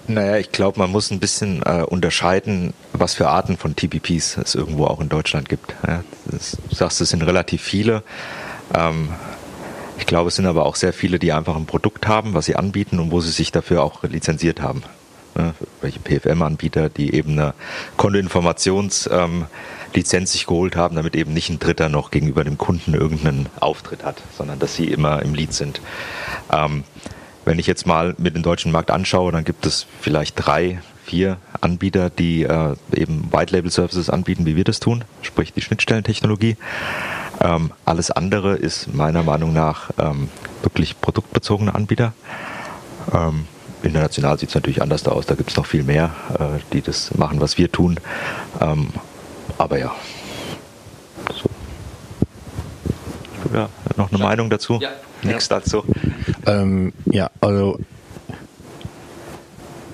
Naja, 0.07 0.37
ich 0.37 0.51
glaube, 0.51 0.79
man 0.79 0.91
muss 0.91 1.09
ein 1.09 1.19
bisschen 1.19 1.63
äh, 1.63 1.81
unterscheiden, 1.81 2.73
was 2.93 3.15
für 3.15 3.27
Arten 3.27 3.57
von 3.57 3.75
TPPs 3.75 4.37
es 4.37 4.53
irgendwo 4.53 4.85
auch 4.85 5.01
in 5.01 5.09
Deutschland 5.09 5.49
gibt. 5.49 5.73
Ja, 5.85 6.03
das, 6.25 6.57
du 6.69 6.75
sagst, 6.75 7.01
es 7.01 7.09
sind 7.09 7.23
relativ 7.23 7.63
viele. 7.63 8.03
Ähm, 8.73 9.09
ich 9.97 10.05
glaube, 10.05 10.27
es 10.27 10.35
sind 10.35 10.45
aber 10.45 10.65
auch 10.65 10.75
sehr 10.75 10.93
viele, 10.93 11.17
die 11.17 11.33
einfach 11.33 11.55
ein 11.55 11.65
Produkt 11.65 12.07
haben, 12.07 12.35
was 12.35 12.45
sie 12.45 12.55
anbieten 12.55 12.99
und 12.99 13.11
wo 13.11 13.21
sie 13.21 13.31
sich 13.31 13.51
dafür 13.51 13.81
auch 13.81 14.03
lizenziert 14.03 14.61
haben. 14.61 14.83
Ne? 15.35 15.53
Welche 15.81 15.99
PFM-Anbieter, 15.99 16.89
die 16.89 17.13
eben 17.13 17.33
eine 17.33 17.53
Kontoinformationstechnologie 17.97 19.45
Lizenz 19.95 20.33
sich 20.33 20.45
geholt 20.45 20.75
haben, 20.75 20.95
damit 20.95 21.15
eben 21.15 21.33
nicht 21.33 21.49
ein 21.49 21.59
Dritter 21.59 21.89
noch 21.89 22.11
gegenüber 22.11 22.43
dem 22.43 22.57
Kunden 22.57 22.93
irgendeinen 22.93 23.47
Auftritt 23.59 24.03
hat, 24.03 24.21
sondern 24.37 24.59
dass 24.59 24.75
sie 24.75 24.85
immer 24.85 25.21
im 25.21 25.33
Lead 25.33 25.53
sind. 25.53 25.81
Ähm, 26.51 26.83
wenn 27.45 27.59
ich 27.59 27.67
jetzt 27.67 27.87
mal 27.87 28.15
mit 28.17 28.35
dem 28.35 28.43
deutschen 28.43 28.71
Markt 28.71 28.91
anschaue, 28.91 29.31
dann 29.31 29.43
gibt 29.43 29.65
es 29.65 29.85
vielleicht 30.01 30.35
drei, 30.35 30.81
vier 31.05 31.37
Anbieter, 31.61 32.09
die 32.09 32.43
äh, 32.43 32.75
eben 32.93 33.31
White 33.31 33.53
Label 33.53 33.71
Services 33.71 34.09
anbieten, 34.09 34.45
wie 34.45 34.55
wir 34.55 34.63
das 34.63 34.79
tun, 34.79 35.03
sprich 35.21 35.53
die 35.53 35.61
Schnittstellentechnologie. 35.61 36.57
Ähm, 37.39 37.71
alles 37.85 38.11
andere 38.11 38.55
ist 38.55 38.93
meiner 38.93 39.23
Meinung 39.23 39.53
nach 39.53 39.91
ähm, 39.99 40.29
wirklich 40.63 40.99
produktbezogene 40.99 41.75
Anbieter. 41.75 42.13
Ähm, 43.13 43.47
international 43.85 44.37
sieht 44.37 44.49
es 44.49 44.55
natürlich 44.55 44.81
anders 44.81 45.07
aus, 45.07 45.25
da 45.25 45.35
gibt 45.35 45.51
es 45.51 45.57
noch 45.57 45.65
viel 45.65 45.83
mehr, 45.83 46.11
äh, 46.39 46.59
die 46.73 46.81
das 46.81 47.15
machen, 47.15 47.39
was 47.39 47.57
wir 47.57 47.71
tun. 47.71 47.99
Ähm, 48.61 48.89
aber 49.57 49.79
ja. 49.79 49.95
So. 51.33 51.49
Ja, 53.53 53.69
noch 53.95 54.11
eine 54.11 54.19
ja. 54.19 54.25
Meinung 54.25 54.49
dazu? 54.49 54.79
Ja. 54.81 54.89
Nichts 55.23 55.49
ja. 55.49 55.59
dazu. 55.59 55.83
Ähm, 56.45 56.93
ja, 57.05 57.29
also 57.41 57.79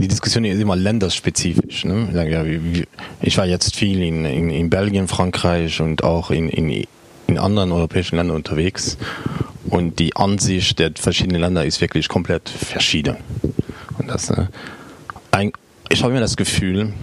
die 0.01 0.07
Diskussion 0.07 0.45
ist 0.45 0.59
immer 0.59 0.75
länderspezifisch. 0.75 1.85
Ne? 1.85 2.85
Ich 3.21 3.37
war 3.37 3.45
jetzt 3.45 3.75
viel 3.75 4.01
in, 4.01 4.25
in, 4.25 4.49
in 4.49 4.69
Belgien, 4.69 5.07
Frankreich 5.07 5.79
und 5.79 6.03
auch 6.03 6.31
in, 6.31 6.49
in, 6.49 6.87
in 7.27 7.37
anderen 7.37 7.71
europäischen 7.71 8.15
Ländern 8.15 8.35
unterwegs. 8.37 8.97
Und 9.69 9.99
die 9.99 10.15
Ansicht 10.15 10.79
der 10.79 10.91
verschiedenen 10.95 11.39
Länder 11.39 11.65
ist 11.65 11.81
wirklich 11.81 12.09
komplett 12.09 12.49
verschieden. 12.49 13.17
Das, 14.07 14.29
äh, 14.29 14.47
ein, 15.31 15.51
ich 15.89 16.01
habe 16.03 16.11
immer 16.11 16.21
das 16.21 16.35
Gefühl, 16.35 16.93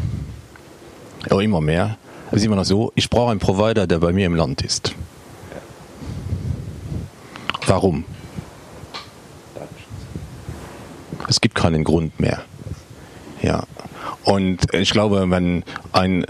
auch 1.30 1.40
immer 1.40 1.60
mehr, 1.60 1.96
es 2.30 2.38
ist 2.38 2.44
immer 2.44 2.56
noch 2.56 2.64
so, 2.64 2.92
ich 2.94 3.08
brauche 3.08 3.30
einen 3.30 3.40
Provider, 3.40 3.86
der 3.86 3.98
bei 3.98 4.12
mir 4.12 4.26
im 4.26 4.34
Land 4.34 4.62
ist. 4.62 4.94
Warum? 7.66 8.04
Es 11.28 11.40
gibt 11.40 11.54
keinen 11.54 11.84
Grund 11.84 12.18
mehr. 12.20 12.42
Ja. 13.42 13.64
Und 14.24 14.72
ich 14.74 14.90
glaube, 14.90 15.30
wenn 15.30 15.64
ein 15.92 16.24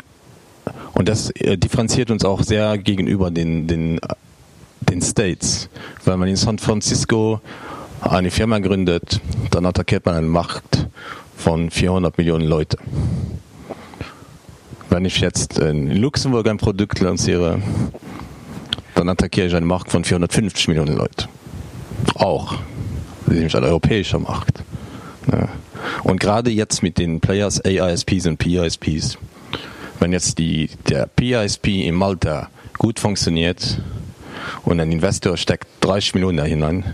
und 0.99 1.09
das 1.09 1.31
äh, 1.31 1.57
differenziert 1.57 2.11
uns 2.11 2.25
auch 2.25 2.43
sehr 2.43 2.77
gegenüber 2.77 3.31
den, 3.31 3.69
den, 3.69 4.01
den 4.81 5.01
States. 5.01 5.69
Weil 6.05 6.17
man 6.17 6.29
in 6.29 6.35
San 6.35 6.59
Francisco 6.59 7.41
eine 8.01 8.31
Firma 8.31 8.59
gründet, 8.59 9.21
dann 9.51 9.67
attackiert 9.67 10.07
man 10.07 10.17
einen 10.17 10.29
Markt 10.29 10.87
von 11.37 11.71
400 11.71 12.17
Millionen 12.19 12.47
Leute. 12.47 12.79
Wenn 14.91 15.05
ich 15.05 15.21
jetzt 15.21 15.59
in 15.59 15.95
Luxemburg 15.97 16.49
ein 16.49 16.57
Produkt 16.57 17.01
lanciere, 17.01 17.61
dann 18.95 19.09
attackiere 19.09 19.47
ich 19.47 19.55
einen 19.55 19.67
Markt 19.67 19.91
von 19.91 20.05
450 20.05 20.69
Millionen 20.69 20.97
Leute. 20.97 21.29
Auch. 22.15 22.55
Das 23.27 23.35
ist 23.35 23.41
nämlich 23.41 23.57
ein 23.57 23.65
europäischer 23.65 24.19
Markt. 24.19 24.63
Ja. 25.31 25.49
Und 26.03 26.21
gerade 26.21 26.51
jetzt 26.51 26.83
mit 26.83 26.99
den 26.99 27.21
Players 27.21 27.61
AISPs 27.65 28.27
und 28.27 28.39
PISPs, 28.39 29.19
wenn 30.01 30.13
jetzt 30.13 30.39
die, 30.39 30.71
der 30.89 31.07
PISP 31.07 31.69
in 31.69 31.95
Malta 31.95 32.49
gut 32.79 32.99
funktioniert 32.99 33.81
und 34.65 34.81
ein 34.81 34.91
Investor 34.91 35.37
steckt 35.37 35.67
30 35.81 36.15
Millionen 36.15 36.39
da 36.39 36.45
hinein, 36.45 36.85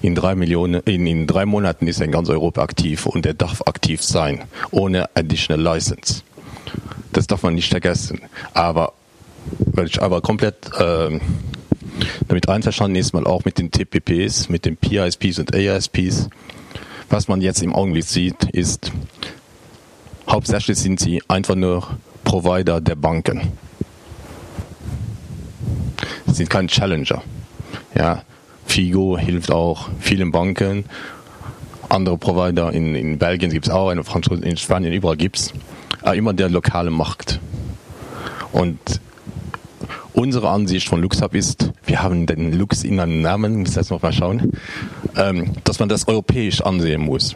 in 0.00 0.14
drei, 0.14 0.34
Millionen, 0.34 0.82
in, 0.84 1.06
in 1.06 1.26
drei 1.26 1.46
Monaten 1.46 1.86
ist 1.86 2.00
er 2.00 2.06
in 2.06 2.12
ganz 2.12 2.28
Europa 2.28 2.62
aktiv 2.62 3.06
und 3.06 3.26
er 3.26 3.34
darf 3.34 3.62
aktiv 3.66 4.02
sein, 4.02 4.44
ohne 4.70 5.08
additional 5.14 5.60
license. 5.60 6.22
Das 7.12 7.26
darf 7.26 7.42
man 7.42 7.54
nicht 7.54 7.70
vergessen. 7.70 8.20
Aber 8.54 8.92
weil 9.58 9.86
ich 9.86 10.00
aber 10.00 10.20
komplett 10.20 10.70
äh, 10.78 11.20
damit 12.28 12.48
einverstanden 12.48 12.96
ist, 12.96 13.12
mal 13.12 13.26
auch 13.26 13.44
mit 13.44 13.58
den 13.58 13.70
TPPs, 13.70 14.48
mit 14.48 14.64
den 14.64 14.76
PISPs 14.76 15.38
und 15.38 15.54
AISPs, 15.54 16.28
was 17.10 17.28
man 17.28 17.40
jetzt 17.40 17.62
im 17.62 17.74
Augenblick 17.74 18.04
sieht, 18.04 18.44
ist, 18.52 18.92
hauptsächlich 20.28 20.78
sind 20.78 21.00
sie 21.00 21.22
einfach 21.28 21.54
nur 21.54 21.98
Provider 22.24 22.80
der 22.80 22.94
Banken. 22.94 23.52
Sie 26.26 26.34
sind 26.34 26.50
kein 26.50 26.68
Challenger. 26.68 27.22
Ja, 27.94 28.22
Figo 28.72 29.18
hilft 29.18 29.50
auch 29.50 29.90
vielen 30.00 30.32
Banken. 30.32 30.86
Andere 31.90 32.16
Provider 32.16 32.72
in, 32.72 32.94
in 32.94 33.18
Belgien 33.18 33.50
gibt 33.50 33.66
es 33.66 33.70
auch, 33.70 33.90
in, 33.90 34.00
in 34.42 34.56
Spanien 34.56 34.94
überall 34.94 35.18
gibt 35.18 35.36
es. 35.36 35.52
Aber 36.00 36.16
immer 36.16 36.32
der 36.32 36.48
lokale 36.48 36.90
Markt. 36.90 37.38
Und 38.50 38.78
unsere 40.14 40.48
Ansicht 40.48 40.88
von 40.88 41.02
LuxHub 41.02 41.34
ist, 41.34 41.70
wir 41.84 42.02
haben 42.02 42.24
den 42.24 42.58
Lux 42.58 42.82
in 42.82 42.98
einem 42.98 43.20
Namen, 43.20 43.58
muss 43.58 43.74
jetzt 43.74 43.90
noch 43.90 44.00
mal 44.00 44.14
schauen, 44.14 44.52
ähm, 45.18 45.52
dass 45.64 45.78
man 45.78 45.90
das 45.90 46.08
europäisch 46.08 46.62
ansehen 46.62 47.02
muss. 47.02 47.34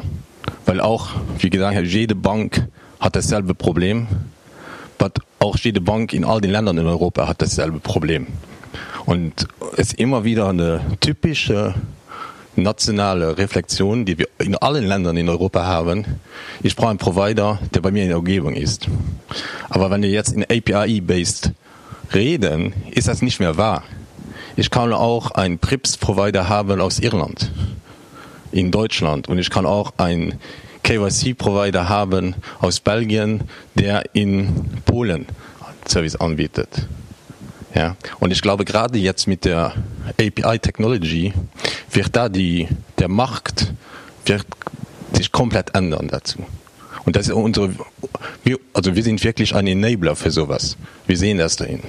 Weil 0.64 0.80
auch, 0.80 1.10
wie 1.38 1.50
gesagt, 1.50 1.78
jede 1.86 2.14
Bank 2.14 2.66
hat 2.98 3.14
dasselbe 3.14 3.54
Problem, 3.54 4.06
aber 4.98 5.12
auch 5.40 5.58
jede 5.58 5.82
Bank 5.82 6.14
in 6.14 6.24
all 6.24 6.40
den 6.40 6.52
Ländern 6.52 6.78
in 6.78 6.86
Europa 6.86 7.28
hat 7.28 7.42
dasselbe 7.42 7.78
Problem. 7.78 8.26
Und 9.04 9.46
ist 9.76 9.94
immer 9.94 10.24
wieder 10.24 10.48
eine 10.48 10.80
typische 11.00 11.74
nationale 12.56 13.36
Reflexion, 13.36 14.06
die 14.06 14.18
wir 14.18 14.28
in 14.38 14.56
allen 14.56 14.86
Ländern 14.86 15.16
in 15.16 15.28
Europa 15.28 15.64
haben. 15.64 16.04
Ich 16.62 16.74
brauche 16.74 16.90
einen 16.90 16.98
Provider, 16.98 17.58
der 17.74 17.80
bei 17.80 17.90
mir 17.90 18.02
in 18.02 18.08
der 18.08 18.18
Umgebung 18.18 18.54
ist. 18.54 18.88
Aber 19.68 19.90
wenn 19.90 20.02
wir 20.02 20.10
jetzt 20.10 20.32
in 20.32 20.44
API-based 20.44 21.52
reden, 22.14 22.72
ist 22.90 23.08
das 23.08 23.20
nicht 23.20 23.40
mehr 23.40 23.58
wahr. 23.58 23.82
Ich 24.56 24.70
kann 24.70 24.92
auch 24.94 25.32
einen 25.32 25.58
PRIPS-Provider 25.58 26.48
haben 26.48 26.80
aus 26.80 26.98
Irland, 26.98 27.50
in 28.52 28.70
Deutschland. 28.70 29.28
Und 29.28 29.38
ich 29.38 29.50
kann 29.50 29.66
auch 29.66 29.92
einen 29.98 30.38
KYC-Provider 30.84 31.90
haben 31.90 32.34
aus 32.60 32.80
Belgien, 32.80 33.42
der 33.74 34.14
in 34.14 34.64
Polen 34.86 35.26
Service 35.86 36.16
anbietet. 36.16 36.88
Ja. 37.76 37.94
Und 38.20 38.32
ich 38.32 38.40
glaube, 38.40 38.64
gerade 38.64 38.98
jetzt 38.98 39.28
mit 39.28 39.44
der 39.44 39.74
API-Technology 40.18 41.34
wird 41.92 42.16
da 42.16 42.30
die, 42.30 42.68
der 42.98 43.08
Markt 43.08 43.74
wird 44.24 44.46
sich 45.12 45.30
komplett 45.30 45.74
ändern 45.74 46.08
dazu. 46.08 46.38
Und 47.04 47.16
das 47.16 47.28
ist 47.28 47.34
unsere, 47.34 47.70
also 48.72 48.96
wir 48.96 49.02
sind 49.02 49.22
wirklich 49.22 49.54
ein 49.54 49.66
Enabler 49.66 50.16
für 50.16 50.30
sowas. 50.30 50.78
Wir 51.06 51.18
sehen 51.18 51.36
das 51.36 51.56
dahin. 51.56 51.82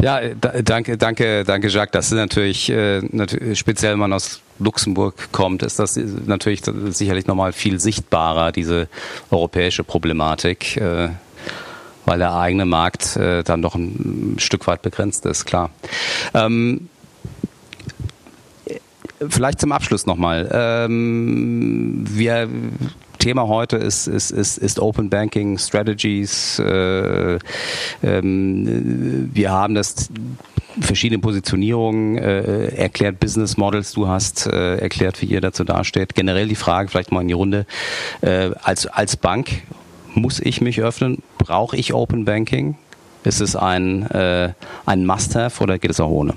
Ja, 0.00 0.20
danke, 0.64 0.96
danke, 0.96 1.44
danke, 1.44 1.68
Jacques. 1.68 1.92
Das 1.92 2.06
ist 2.06 2.12
natürlich, 2.12 2.70
äh, 2.70 3.00
natürlich 3.10 3.58
speziell, 3.58 3.96
man 3.96 4.12
aus 4.12 4.40
Luxemburg 4.62 5.32
kommt, 5.32 5.62
ist 5.62 5.78
das 5.78 5.96
natürlich 5.96 6.62
sicherlich 6.90 7.26
nochmal 7.26 7.52
viel 7.52 7.80
sichtbarer, 7.80 8.52
diese 8.52 8.88
europäische 9.30 9.84
Problematik, 9.84 10.76
äh, 10.76 11.10
weil 12.04 12.18
der 12.18 12.34
eigene 12.34 12.64
Markt 12.64 13.16
äh, 13.16 13.42
dann 13.42 13.62
doch 13.62 13.74
ein 13.74 14.36
Stück 14.38 14.66
weit 14.66 14.82
begrenzt 14.82 15.26
ist, 15.26 15.44
klar. 15.44 15.70
Ähm, 16.34 16.88
vielleicht 19.28 19.60
zum 19.60 19.72
Abschluss 19.72 20.06
nochmal. 20.06 20.48
Ähm, 20.52 22.04
wir 22.08 22.48
Thema 23.22 23.46
heute 23.46 23.76
ist, 23.76 24.08
ist, 24.08 24.32
ist, 24.32 24.58
ist 24.58 24.80
Open 24.80 25.08
Banking 25.08 25.56
Strategies. 25.56 26.58
Äh, 26.58 27.38
ähm, 28.02 29.30
wir 29.32 29.52
haben 29.52 29.76
das 29.76 30.08
verschiedene 30.80 31.20
Positionierungen 31.20 32.18
äh, 32.18 32.66
erklärt, 32.68 33.20
Business 33.20 33.56
Models. 33.56 33.92
Du 33.92 34.08
hast 34.08 34.46
äh, 34.46 34.76
erklärt, 34.76 35.20
wie 35.22 35.26
ihr 35.26 35.40
dazu 35.40 35.64
dasteht. 35.64 36.14
Generell 36.14 36.48
die 36.48 36.54
Frage 36.54 36.88
vielleicht 36.88 37.12
mal 37.12 37.20
in 37.20 37.28
die 37.28 37.34
Runde. 37.34 37.66
Äh, 38.20 38.50
als, 38.62 38.86
als 38.86 39.16
Bank 39.16 39.62
muss 40.14 40.40
ich 40.40 40.60
mich 40.60 40.80
öffnen? 40.80 41.22
Brauche 41.38 41.76
ich 41.76 41.94
Open 41.94 42.24
Banking? 42.24 42.76
Ist 43.24 43.40
es 43.40 43.56
ein, 43.56 44.10
äh, 44.10 44.52
ein 44.84 45.06
Must-Have 45.06 45.62
oder 45.62 45.78
geht 45.78 45.90
es 45.90 46.00
auch 46.00 46.10
ohne? 46.10 46.34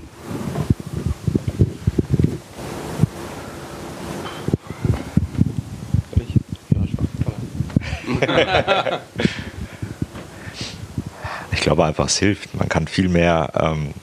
ich 11.52 11.62
glaube 11.62 11.86
einfach, 11.86 12.06
es 12.06 12.18
hilft. 12.18 12.56
Man 12.56 12.70
kann 12.70 12.88
viel 12.88 13.10
mehr 13.10 13.52
ähm, 13.60 13.94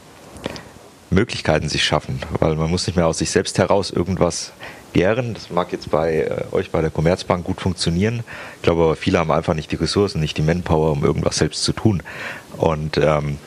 Möglichkeiten 1.12 1.68
sich 1.68 1.84
schaffen, 1.84 2.20
weil 2.40 2.56
man 2.56 2.70
muss 2.70 2.86
nicht 2.86 2.96
mehr 2.96 3.06
aus 3.06 3.18
sich 3.18 3.30
selbst 3.30 3.58
heraus 3.58 3.90
irgendwas 3.90 4.52
gären. 4.92 5.34
Das 5.34 5.50
mag 5.50 5.72
jetzt 5.72 5.90
bei 5.90 6.22
äh, 6.22 6.54
euch 6.54 6.70
bei 6.70 6.80
der 6.80 6.90
Commerzbank 6.90 7.44
gut 7.44 7.60
funktionieren. 7.60 8.24
Ich 8.56 8.62
glaube 8.62 8.82
aber, 8.82 8.96
viele 8.96 9.18
haben 9.18 9.30
einfach 9.30 9.54
nicht 9.54 9.70
die 9.72 9.76
Ressourcen, 9.76 10.20
nicht 10.20 10.36
die 10.36 10.42
Manpower, 10.42 10.92
um 10.92 11.04
irgendwas 11.04 11.36
selbst 11.36 11.64
zu 11.64 11.72
tun. 11.72 12.02
Und 12.56 12.98
ähm, 12.98 13.38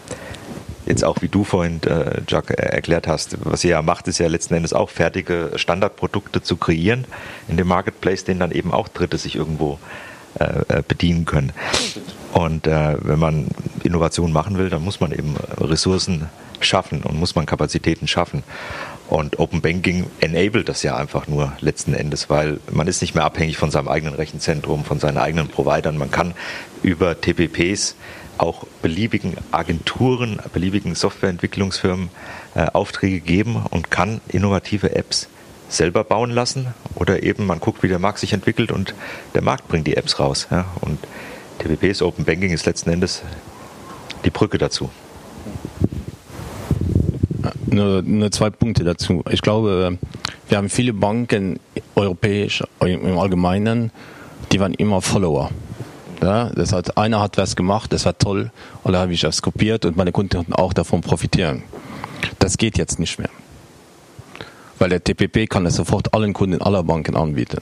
jetzt 0.86 1.04
auch 1.04 1.22
wie 1.22 1.28
du 1.28 1.44
vorhin, 1.44 1.82
äh, 1.84 2.22
Jack, 2.28 2.52
äh, 2.52 2.54
erklärt 2.54 3.08
hast, 3.08 3.38
was 3.44 3.64
ihr 3.64 3.72
ja 3.72 3.82
macht, 3.82 4.08
ist 4.08 4.20
ja 4.20 4.28
letzten 4.28 4.56
Endes 4.56 4.74
auch 4.74 4.90
fertige 4.90 5.52
Standardprodukte 5.56 6.42
zu 6.42 6.58
kreieren 6.58 7.06
in 7.48 7.58
dem 7.58 7.68
Marketplace, 7.68 8.24
den 8.24 8.40
dann 8.40 8.52
eben 8.52 8.74
auch 8.74 8.88
Dritte 8.88 9.18
sich 9.18 9.36
irgendwo 9.36 9.80
äh, 10.40 10.82
bedienen 10.88 11.26
können. 11.26 11.54
Und 12.34 12.68
äh, 12.68 12.98
wenn 13.00 13.20
man 13.20 13.48
Innovation 13.84 14.34
machen 14.34 14.58
will, 14.58 14.70
dann 14.70 14.84
muss 14.84 15.00
man 15.00 15.12
eben 15.12 15.36
Ressourcen 15.58 16.30
schaffen 16.64 17.02
und 17.04 17.20
muss 17.20 17.36
man 17.36 17.46
Kapazitäten 17.46 18.08
schaffen. 18.08 18.44
Und 19.08 19.40
Open 19.40 19.62
Banking 19.62 20.08
enabled 20.20 20.68
das 20.68 20.82
ja 20.82 20.96
einfach 20.96 21.28
nur 21.28 21.54
letzten 21.60 21.94
Endes, 21.94 22.30
weil 22.30 22.60
man 22.72 22.88
ist 22.88 23.02
nicht 23.02 23.14
mehr 23.14 23.24
abhängig 23.24 23.58
von 23.58 23.70
seinem 23.70 23.88
eigenen 23.88 24.16
Rechenzentrum, 24.16 24.84
von 24.84 25.00
seinen 25.00 25.18
eigenen 25.18 25.48
Providern. 25.48 25.98
Man 25.98 26.10
kann 26.10 26.34
über 26.82 27.20
TPPs 27.20 27.96
auch 28.38 28.66
beliebigen 28.82 29.36
Agenturen, 29.52 30.40
beliebigen 30.54 30.96
Softwareentwicklungsfirmen 30.96 32.10
äh, 32.56 32.66
Aufträge 32.74 33.20
geben 33.20 33.64
und 33.70 33.92
kann 33.92 34.22
innovative 34.28 34.96
Apps 34.96 35.30
selber 35.70 36.04
bauen 36.04 36.32
lassen 36.32 36.74
oder 36.96 37.24
eben 37.24 37.46
man 37.46 37.60
guckt, 37.60 37.84
wie 37.84 37.88
der 37.88 38.00
Markt 38.00 38.20
sich 38.20 38.34
entwickelt 38.34 38.72
und 38.72 38.94
der 39.34 39.42
Markt 39.42 39.68
bringt 39.68 39.88
die 39.88 39.98
Apps 39.98 40.20
raus. 40.20 40.48
Ja? 40.52 40.66
Und 40.82 41.00
TPPs 41.60 42.02
Open 42.02 42.26
Banking 42.26 42.52
ist 42.52 42.66
letzten 42.66 42.90
Endes 42.90 43.24
die 44.26 44.30
Brücke 44.30 44.58
dazu. 44.58 44.90
Nur, 47.76 48.04
nur 48.04 48.32
zwei 48.32 48.50
Punkte 48.52 48.86
dazu. 48.86 49.22
Ich 49.30 49.42
glaube, 49.42 49.98
wir 50.48 50.58
haben 50.58 50.70
viele 50.70 50.94
Banken 50.94 51.60
europäisch 51.96 52.64
im 52.80 53.20
Allgemeinen, 53.20 53.92
die 54.54 54.62
waren 54.62 54.74
immer 54.76 55.02
Follower. 55.02 55.50
Ja, 56.22 56.52
das 56.52 56.72
hat, 56.72 56.98
einer 56.98 57.20
hat 57.20 57.38
was 57.38 57.58
gemacht, 57.58 57.92
das 57.92 58.06
war 58.06 58.18
toll, 58.18 58.50
und 58.84 58.94
da 58.94 59.00
habe 59.00 59.12
ich 59.12 59.20
das 59.20 59.42
kopiert 59.42 59.84
und 59.84 59.98
meine 59.98 60.14
Kunden 60.14 60.38
konnten 60.38 60.54
auch 60.54 60.72
davon 60.72 61.02
profitieren. 61.02 61.64
Das 62.40 62.58
geht 62.58 62.78
jetzt 62.78 62.98
nicht 62.98 63.20
mehr. 63.20 63.30
Weil 64.80 64.90
der 64.90 65.04
TPP 65.04 65.50
kann 65.50 65.66
es 65.66 65.76
sofort 65.76 66.14
allen 66.14 66.32
Kunden 66.32 66.62
aller 66.62 66.84
Banken 66.84 67.18
anbieten. 67.18 67.60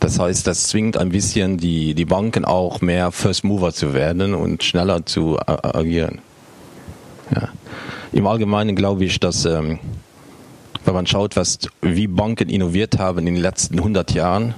Das 0.00 0.18
heißt, 0.18 0.44
das 0.44 0.66
zwingt 0.66 0.96
ein 0.96 1.10
bisschen 1.10 1.56
die, 1.56 1.94
die 1.94 2.04
Banken 2.04 2.44
auch 2.44 2.80
mehr 2.80 3.12
First 3.12 3.44
Mover 3.44 3.72
zu 3.72 3.94
werden 3.94 4.34
und 4.34 4.64
schneller 4.64 5.06
zu 5.06 5.38
agieren. 5.38 6.18
Ja. 7.32 7.50
Im 8.12 8.26
Allgemeinen 8.26 8.74
glaube 8.74 9.04
ich, 9.04 9.20
dass 9.20 9.44
ähm, 9.44 9.78
wenn 10.84 10.94
man 10.94 11.06
schaut, 11.06 11.36
was, 11.36 11.58
wie 11.80 12.06
Banken 12.06 12.48
innoviert 12.48 12.98
haben 12.98 13.26
in 13.26 13.34
den 13.34 13.42
letzten 13.42 13.78
100 13.78 14.12
Jahren, 14.12 14.54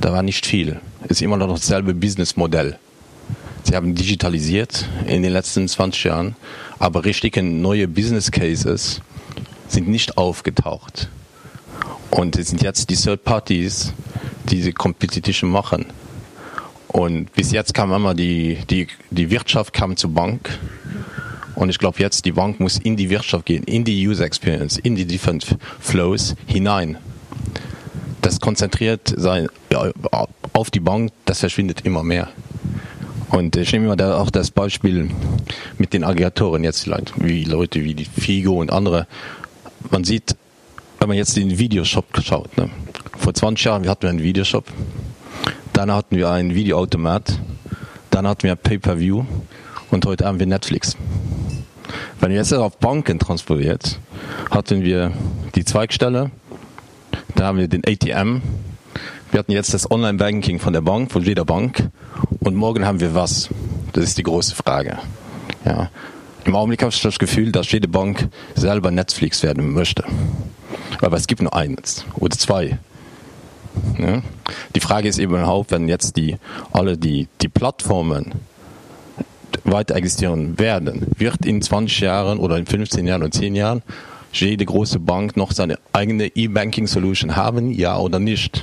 da 0.00 0.12
war 0.12 0.22
nicht 0.22 0.46
viel. 0.46 0.80
Es 1.04 1.12
ist 1.12 1.22
immer 1.22 1.36
noch 1.36 1.48
dasselbe 1.48 1.92
Businessmodell. 1.92 2.78
Sie 3.64 3.76
haben 3.76 3.94
digitalisiert 3.94 4.88
in 5.06 5.22
den 5.22 5.32
letzten 5.32 5.68
20 5.68 6.04
Jahren, 6.04 6.36
aber 6.78 7.04
richtige 7.04 7.42
neue 7.42 7.86
Business 7.86 8.30
Cases 8.30 9.02
sind 9.68 9.88
nicht 9.88 10.16
aufgetaucht. 10.16 11.08
Und 12.10 12.36
es 12.36 12.48
sind 12.48 12.62
jetzt 12.62 12.90
die 12.90 12.96
Third 12.96 13.24
Parties, 13.24 13.92
die 14.48 14.62
die 14.62 14.72
Competition 14.72 15.50
machen. 15.50 15.86
Und 16.88 17.32
bis 17.34 17.52
jetzt 17.52 17.74
kam 17.74 17.92
immer 17.92 18.14
die, 18.14 18.58
die, 18.68 18.88
die 19.10 19.30
Wirtschaft 19.30 19.72
kam 19.72 19.96
zur 19.96 20.10
Bank. 20.10 20.58
Und 21.60 21.68
ich 21.68 21.78
glaube 21.78 21.98
jetzt, 21.98 22.24
die 22.24 22.32
Bank 22.32 22.58
muss 22.58 22.78
in 22.78 22.96
die 22.96 23.10
Wirtschaft 23.10 23.44
gehen, 23.44 23.64
in 23.64 23.84
die 23.84 24.08
User 24.08 24.24
Experience, 24.24 24.78
in 24.78 24.96
die 24.96 25.04
Different 25.04 25.58
Flows 25.78 26.34
hinein. 26.46 26.96
Das 28.22 28.40
konzentriert 28.40 29.12
sein, 29.14 29.46
ja, 29.70 29.92
auf 30.54 30.70
die 30.70 30.80
Bank, 30.80 31.12
das 31.26 31.40
verschwindet 31.40 31.82
immer 31.82 32.02
mehr. 32.02 32.28
Und 33.28 33.56
ich 33.56 33.72
nehme 33.72 33.94
mal 33.94 34.12
auch 34.14 34.30
das 34.30 34.50
Beispiel 34.50 35.10
mit 35.76 35.92
den 35.92 36.02
Aggregatoren 36.02 36.64
jetzt, 36.64 36.88
wie 37.16 37.44
Leute 37.44 37.84
wie 37.84 37.92
die 37.92 38.06
Figo 38.06 38.58
und 38.58 38.72
andere. 38.72 39.06
Man 39.90 40.04
sieht, 40.04 40.36
wenn 40.98 41.08
man 41.08 41.18
jetzt 41.18 41.36
den 41.36 41.58
Videoshop 41.58 42.06
schaut, 42.22 42.56
ne? 42.56 42.70
vor 43.18 43.34
20 43.34 43.66
Jahren 43.66 43.86
hatten 43.86 44.04
wir 44.04 44.08
einen 44.08 44.22
Videoshop, 44.22 44.64
dann 45.74 45.92
hatten 45.92 46.16
wir 46.16 46.30
einen 46.30 46.54
Videoautomat, 46.54 47.38
dann 48.10 48.26
hatten 48.26 48.44
wir 48.44 48.56
Pay-per-View 48.56 49.26
und 49.90 50.06
heute 50.06 50.24
haben 50.24 50.38
wir 50.38 50.46
Netflix. 50.46 50.96
Wenn 52.20 52.32
ihr 52.32 52.36
jetzt 52.36 52.52
auf 52.52 52.76
Banken 52.76 53.18
transportiert, 53.18 53.98
hatten 54.50 54.82
wir 54.82 55.10
die 55.54 55.64
Zweigstelle, 55.64 56.30
da 57.34 57.46
haben 57.46 57.56
wir 57.56 57.66
den 57.66 57.82
ATM, 57.86 58.42
wir 59.30 59.38
hatten 59.38 59.52
jetzt 59.52 59.72
das 59.72 59.90
Online-Banking 59.90 60.58
von 60.58 60.74
der 60.74 60.82
Bank, 60.82 61.10
von 61.10 61.22
jeder 61.22 61.46
Bank 61.46 61.88
und 62.40 62.56
morgen 62.56 62.84
haben 62.84 63.00
wir 63.00 63.14
was? 63.14 63.48
Das 63.94 64.04
ist 64.04 64.18
die 64.18 64.22
große 64.22 64.54
Frage. 64.54 64.98
Ja. 65.64 65.88
Im 66.44 66.54
Augenblick 66.54 66.82
habe 66.82 66.92
ich 66.92 67.00
das 67.00 67.18
Gefühl, 67.18 67.52
dass 67.52 67.72
jede 67.72 67.88
Bank 67.88 68.28
selber 68.54 68.90
Netflix 68.90 69.42
werden 69.42 69.72
möchte. 69.72 70.04
Aber 71.00 71.16
es 71.16 71.26
gibt 71.26 71.40
nur 71.40 71.54
eins 71.54 72.04
oder 72.16 72.36
zwei. 72.36 72.78
Ja. 73.98 74.20
Die 74.74 74.80
Frage 74.80 75.08
ist 75.08 75.18
eben 75.18 75.32
überhaupt, 75.32 75.70
wenn 75.70 75.88
jetzt 75.88 76.16
die, 76.16 76.36
alle 76.72 76.98
die, 76.98 77.28
die 77.40 77.48
Plattformen 77.48 78.34
weiter 79.64 79.94
existieren 79.96 80.58
werden, 80.58 81.06
wird 81.16 81.44
in 81.44 81.62
20 81.62 82.00
Jahren 82.00 82.38
oder 82.38 82.56
in 82.56 82.66
15 82.66 83.06
Jahren 83.06 83.22
oder 83.22 83.30
10 83.30 83.54
Jahren 83.54 83.82
jede 84.32 84.64
große 84.64 85.00
Bank 85.00 85.36
noch 85.36 85.52
seine 85.52 85.78
eigene 85.92 86.26
E-Banking-Solution 86.26 87.36
haben, 87.36 87.72
ja 87.72 87.98
oder 87.98 88.18
nicht? 88.18 88.62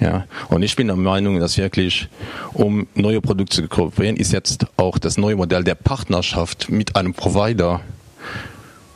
Ja, 0.00 0.24
und 0.48 0.62
ich 0.62 0.76
bin 0.76 0.86
der 0.86 0.96
Meinung, 0.96 1.40
dass 1.40 1.58
wirklich, 1.58 2.08
um 2.54 2.86
neue 2.94 3.20
Produkte 3.20 3.62
zu 3.62 3.68
kooperieren, 3.68 4.16
ist 4.16 4.32
jetzt 4.32 4.66
auch 4.78 4.98
das 4.98 5.18
neue 5.18 5.36
Modell 5.36 5.62
der 5.62 5.74
Partnerschaft 5.74 6.70
mit 6.70 6.96
einem 6.96 7.12
Provider 7.12 7.80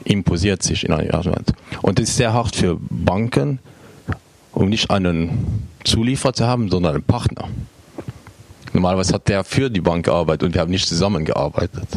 imposiert 0.05 0.63
sich 0.63 0.85
in 0.85 0.93
einer 0.93 1.15
Art. 1.15 1.53
Und 1.83 1.99
das 1.99 2.09
ist 2.09 2.17
sehr 2.17 2.33
hart 2.33 2.57
für 2.57 2.79
Banken, 2.91 3.59
um 4.53 4.69
nicht 4.69 4.91
einen 4.91 5.69
Zulieferer 5.85 6.33
zu 6.33 6.47
haben, 6.47 6.71
sondern 6.71 6.95
einen 6.95 7.05
Partner. 7.05 7.49
Normalerweise 8.75 9.15
hat 9.15 9.29
der 9.29 9.45
für 9.45 9.71
die 9.71 9.81
Bank 9.81 10.05
gearbeitet 10.05 10.43
und 10.43 10.55
wir 10.55 10.61
haben 10.61 10.71
nicht 10.71 10.87
zusammengearbeitet. 10.87 11.89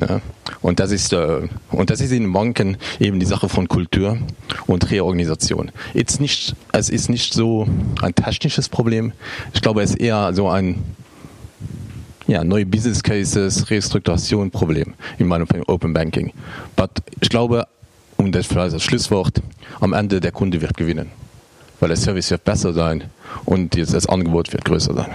Ja. 0.00 0.20
Und 0.60 0.80
das 0.80 0.90
ist 0.90 1.12
äh, 1.12 1.48
und 1.70 1.90
das 1.90 2.00
ist 2.00 2.12
in 2.12 2.32
Banken 2.32 2.76
eben 2.98 3.20
die 3.20 3.26
Sache 3.26 3.48
von 3.48 3.68
Kultur 3.68 4.18
und 4.66 4.90
Reorganisation. 4.90 5.70
Jetzt 5.94 6.20
nicht, 6.20 6.54
es 6.72 6.90
ist 6.90 7.08
nicht 7.08 7.32
so 7.32 7.68
ein 8.00 8.14
technisches 8.14 8.68
Problem. 8.68 9.12
Ich 9.54 9.62
glaube, 9.62 9.82
es 9.82 9.90
ist 9.90 10.00
eher 10.00 10.34
so 10.34 10.48
ein 10.48 10.82
ja, 12.26 12.42
neue 12.42 12.66
Business 12.66 13.02
Cases, 13.02 13.70
Restrukturation 13.70 14.50
Problem 14.50 14.94
in 15.18 15.28
meinem 15.28 15.46
Open 15.66 15.92
Banking. 15.92 16.32
Aber 16.76 16.90
ich 17.20 17.28
glaube, 17.28 17.66
und 18.16 18.34
das 18.34 18.46
vielleicht 18.46 18.74
das 18.74 18.82
Schlusswort, 18.82 19.40
am 19.80 19.92
Ende 19.92 20.20
der 20.20 20.32
Kunde 20.32 20.60
wird 20.60 20.76
gewinnen. 20.76 21.10
Weil 21.80 21.88
der 21.88 21.96
Service 21.96 22.30
wird 22.30 22.44
besser 22.44 22.72
sein 22.72 23.04
und 23.44 23.76
das 23.76 24.06
Angebot 24.06 24.52
wird 24.52 24.64
größer 24.64 24.94
sein. 24.94 25.10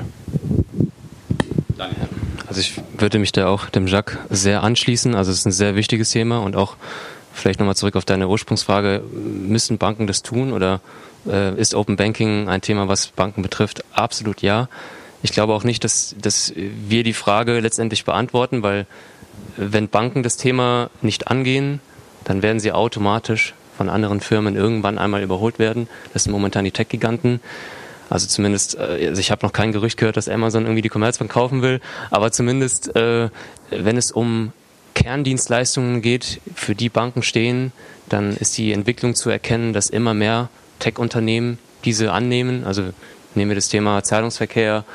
Also 2.57 2.71
ich 2.71 2.99
würde 2.99 3.19
mich 3.19 3.31
da 3.31 3.47
auch 3.49 3.67
dem 3.69 3.85
Jacques 3.85 4.17
sehr 4.31 4.63
anschließen. 4.63 5.13
Also 5.13 5.29
es 5.29 5.37
ist 5.37 5.45
ein 5.45 5.51
sehr 5.51 5.75
wichtiges 5.75 6.09
Thema 6.09 6.39
und 6.39 6.55
auch 6.55 6.75
vielleicht 7.31 7.59
nochmal 7.59 7.75
zurück 7.75 7.95
auf 7.95 8.03
deine 8.03 8.27
Ursprungsfrage, 8.27 9.03
müssen 9.13 9.77
Banken 9.77 10.07
das 10.07 10.23
tun 10.23 10.51
oder 10.51 10.81
äh, 11.27 11.53
ist 11.53 11.75
Open 11.75 11.97
Banking 11.97 12.49
ein 12.49 12.61
Thema, 12.61 12.87
was 12.87 13.09
Banken 13.09 13.43
betrifft? 13.43 13.83
Absolut 13.93 14.41
ja. 14.41 14.69
Ich 15.21 15.33
glaube 15.33 15.53
auch 15.53 15.63
nicht, 15.63 15.83
dass, 15.83 16.15
dass 16.19 16.51
wir 16.55 17.03
die 17.03 17.13
Frage 17.13 17.59
letztendlich 17.59 18.05
beantworten, 18.05 18.63
weil 18.63 18.87
wenn 19.55 19.87
Banken 19.87 20.23
das 20.23 20.37
Thema 20.37 20.89
nicht 21.03 21.27
angehen, 21.27 21.79
dann 22.23 22.41
werden 22.41 22.59
sie 22.59 22.71
automatisch 22.71 23.53
von 23.77 23.87
anderen 23.87 24.19
Firmen 24.19 24.55
irgendwann 24.55 24.97
einmal 24.97 25.21
überholt 25.21 25.59
werden. 25.59 25.87
Das 26.11 26.23
sind 26.23 26.31
momentan 26.31 26.65
die 26.65 26.71
Tech-Giganten. 26.71 27.39
Also 28.09 28.27
zumindest, 28.27 28.75
äh, 28.75 29.07
also 29.07 29.19
ich 29.19 29.31
habe 29.31 29.45
noch 29.45 29.53
kein 29.53 29.71
Gerücht 29.71 29.97
gehört, 29.97 30.17
dass 30.17 30.29
Amazon 30.29 30.63
irgendwie 30.63 30.81
die 30.81 30.89
Commerzbank 30.89 31.31
kaufen 31.31 31.61
will, 31.61 31.81
aber 32.09 32.31
zumindest, 32.31 32.95
äh, 32.95 33.29
wenn 33.69 33.97
es 33.97 34.11
um 34.11 34.53
Kerndienstleistungen 34.93 36.01
geht, 36.01 36.41
für 36.55 36.73
die 36.73 36.89
Banken 36.89 37.21
stehen, 37.21 37.71
dann 38.09 38.35
ist 38.35 38.57
die 38.57 38.71
Entwicklung 38.71 39.15
zu 39.15 39.29
erkennen, 39.29 39.73
dass 39.73 39.89
immer 39.89 40.13
mehr 40.13 40.49
Tech-Unternehmen 40.79 41.59
diese 41.85 42.11
annehmen. 42.11 42.63
Also 42.63 42.83
nehmen 43.35 43.51
wir 43.51 43.55
das 43.55 43.69
Thema 43.69 44.03
Zahlungsverkehr 44.03 44.85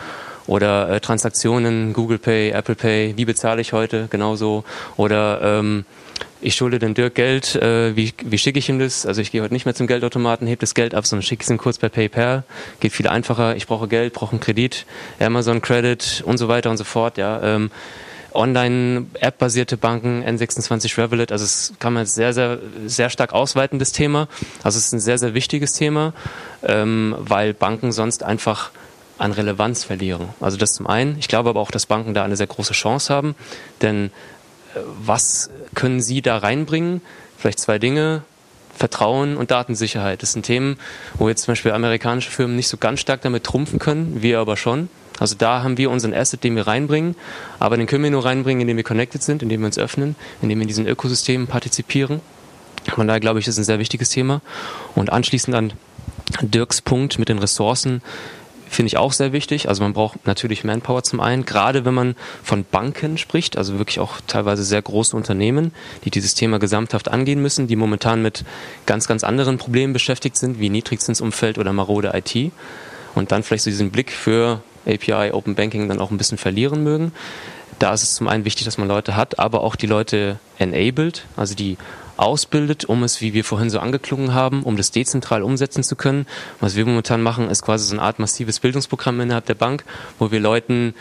oder 0.46 0.90
äh, 0.90 1.00
Transaktionen, 1.00 1.92
Google 1.92 2.18
Pay, 2.18 2.50
Apple 2.50 2.74
Pay, 2.74 3.14
wie 3.16 3.24
bezahle 3.24 3.60
ich 3.60 3.72
heute? 3.72 4.08
Genauso. 4.10 4.64
Oder 4.96 5.40
ähm, 5.42 5.84
ich 6.42 6.54
schulde 6.54 6.78
den 6.78 6.94
Dirk 6.94 7.14
Geld, 7.14 7.54
äh, 7.54 7.96
wie, 7.96 8.12
wie 8.24 8.38
schicke 8.38 8.58
ich 8.58 8.68
ihm 8.68 8.78
das? 8.78 9.06
Also 9.06 9.20
ich 9.20 9.30
gehe 9.30 9.42
heute 9.42 9.54
nicht 9.54 9.64
mehr 9.64 9.74
zum 9.74 9.86
Geldautomaten, 9.86 10.46
heb 10.46 10.60
das 10.60 10.74
Geld 10.74 10.94
ab, 10.94 11.06
sondern 11.06 11.22
schicke 11.22 11.44
es 11.44 11.50
ihm 11.50 11.58
kurz 11.58 11.78
per 11.78 11.88
PayPal. 11.88 12.44
Geht 12.80 12.92
viel 12.92 13.08
einfacher. 13.08 13.56
Ich 13.56 13.66
brauche 13.66 13.88
Geld, 13.88 14.12
brauche 14.12 14.32
einen 14.32 14.40
Kredit, 14.40 14.84
Amazon 15.20 15.62
Credit 15.62 16.22
und 16.26 16.38
so 16.38 16.48
weiter 16.48 16.70
und 16.70 16.76
so 16.76 16.84
fort. 16.84 17.16
Ja, 17.16 17.40
ähm, 17.42 17.70
Online-App-basierte 18.34 19.76
Banken, 19.76 20.24
N26 20.24 20.98
Revolut, 20.98 21.32
also 21.32 21.44
es 21.44 21.74
kann 21.78 21.92
man 21.92 22.06
sehr, 22.06 22.32
sehr, 22.32 22.58
sehr 22.86 23.10
stark 23.10 23.32
ausweiten, 23.32 23.78
das 23.78 23.92
Thema. 23.92 24.28
Also 24.62 24.78
es 24.78 24.86
ist 24.86 24.92
ein 24.92 25.00
sehr, 25.00 25.18
sehr 25.18 25.34
wichtiges 25.34 25.74
Thema, 25.74 26.14
ähm, 26.62 27.14
weil 27.18 27.52
Banken 27.54 27.92
sonst 27.92 28.22
einfach 28.22 28.70
an 29.18 29.32
Relevanz 29.32 29.84
verlieren. 29.84 30.30
Also 30.40 30.56
das 30.56 30.72
zum 30.72 30.86
einen. 30.86 31.18
Ich 31.18 31.28
glaube 31.28 31.50
aber 31.50 31.60
auch, 31.60 31.70
dass 31.70 31.86
Banken 31.86 32.14
da 32.14 32.24
eine 32.24 32.36
sehr 32.36 32.46
große 32.46 32.72
Chance 32.72 33.12
haben, 33.14 33.34
denn 33.82 34.10
was 34.74 35.50
können 35.74 36.00
Sie 36.00 36.22
da 36.22 36.38
reinbringen? 36.38 37.00
Vielleicht 37.36 37.60
zwei 37.60 37.78
Dinge. 37.78 38.22
Vertrauen 38.74 39.36
und 39.36 39.50
Datensicherheit. 39.50 40.22
Das 40.22 40.32
sind 40.32 40.44
Themen, 40.44 40.78
wo 41.14 41.28
jetzt 41.28 41.42
zum 41.42 41.52
Beispiel 41.52 41.72
amerikanische 41.72 42.30
Firmen 42.30 42.56
nicht 42.56 42.68
so 42.68 42.78
ganz 42.78 43.00
stark 43.00 43.20
damit 43.20 43.44
trumpfen 43.44 43.78
können, 43.78 44.22
wir 44.22 44.38
aber 44.38 44.56
schon. 44.56 44.88
Also 45.18 45.34
da 45.36 45.62
haben 45.62 45.76
wir 45.76 45.90
unseren 45.90 46.14
Asset, 46.14 46.42
den 46.42 46.56
wir 46.56 46.66
reinbringen, 46.66 47.14
aber 47.58 47.76
den 47.76 47.86
können 47.86 48.02
wir 48.02 48.10
nur 48.10 48.24
reinbringen, 48.24 48.62
indem 48.62 48.78
wir 48.78 48.84
connected 48.84 49.22
sind, 49.22 49.42
indem 49.42 49.60
wir 49.60 49.66
uns 49.66 49.78
öffnen, 49.78 50.16
indem 50.40 50.58
wir 50.58 50.62
in 50.62 50.68
diesen 50.68 50.86
Ökosystemen 50.86 51.46
partizipieren. 51.46 52.20
Von 52.88 53.06
daher 53.06 53.20
glaube 53.20 53.38
ich, 53.38 53.44
das 53.44 53.54
ist 53.54 53.60
ein 53.60 53.64
sehr 53.64 53.78
wichtiges 53.78 54.08
Thema. 54.08 54.40
Und 54.94 55.12
anschließend 55.12 55.54
an 55.54 55.72
Dirks 56.40 56.80
Punkt 56.80 57.18
mit 57.18 57.28
den 57.28 57.38
Ressourcen 57.38 58.02
finde 58.72 58.88
ich 58.88 58.96
auch 58.96 59.12
sehr 59.12 59.32
wichtig. 59.32 59.68
Also 59.68 59.82
man 59.82 59.92
braucht 59.92 60.26
natürlich 60.26 60.64
Manpower 60.64 61.02
zum 61.02 61.20
einen, 61.20 61.44
gerade 61.44 61.84
wenn 61.84 61.94
man 61.94 62.16
von 62.42 62.64
Banken 62.64 63.18
spricht, 63.18 63.56
also 63.56 63.78
wirklich 63.78 64.00
auch 64.00 64.20
teilweise 64.26 64.64
sehr 64.64 64.80
große 64.80 65.16
Unternehmen, 65.16 65.72
die 66.04 66.10
dieses 66.10 66.34
Thema 66.34 66.58
gesamthaft 66.58 67.08
angehen 67.08 67.42
müssen, 67.42 67.66
die 67.66 67.76
momentan 67.76 68.22
mit 68.22 68.44
ganz, 68.86 69.06
ganz 69.06 69.24
anderen 69.24 69.58
Problemen 69.58 69.92
beschäftigt 69.92 70.36
sind, 70.36 70.58
wie 70.58 70.70
Niedrigzinsumfeld 70.70 71.58
oder 71.58 71.72
marode 71.72 72.12
IT. 72.14 72.52
Und 73.14 73.30
dann 73.30 73.42
vielleicht 73.42 73.64
so 73.64 73.70
diesen 73.70 73.90
Blick 73.90 74.10
für 74.10 74.62
API, 74.86 75.32
Open 75.32 75.54
Banking 75.54 75.88
dann 75.88 76.00
auch 76.00 76.10
ein 76.10 76.18
bisschen 76.18 76.38
verlieren 76.38 76.82
mögen. 76.82 77.12
Da 77.78 77.92
ist 77.92 78.02
es 78.02 78.14
zum 78.14 78.28
einen 78.28 78.44
wichtig, 78.44 78.64
dass 78.64 78.78
man 78.78 78.88
Leute 78.88 79.16
hat, 79.16 79.38
aber 79.38 79.62
auch 79.62 79.76
die 79.76 79.86
Leute 79.86 80.38
enabled, 80.58 81.24
also 81.36 81.54
die 81.54 81.76
ausbildet, 82.22 82.84
um 82.84 83.02
es, 83.02 83.20
wie 83.20 83.34
wir 83.34 83.44
vorhin 83.44 83.70
so 83.70 83.80
angeklungen 83.80 84.32
haben, 84.32 84.62
um 84.62 84.76
das 84.76 84.90
dezentral 84.90 85.42
umsetzen 85.42 85.82
zu 85.82 85.96
können. 85.96 86.26
Was 86.60 86.76
wir 86.76 86.86
momentan 86.86 87.22
machen, 87.22 87.50
ist 87.50 87.62
quasi 87.62 87.86
so 87.86 87.94
eine 87.94 88.02
Art 88.02 88.18
massives 88.18 88.60
Bildungsprogramm 88.60 89.20
innerhalb 89.20 89.46
der 89.46 89.54
Bank, 89.54 89.84
wo 90.18 90.30
wir 90.30 90.40
Leuten 90.40 90.94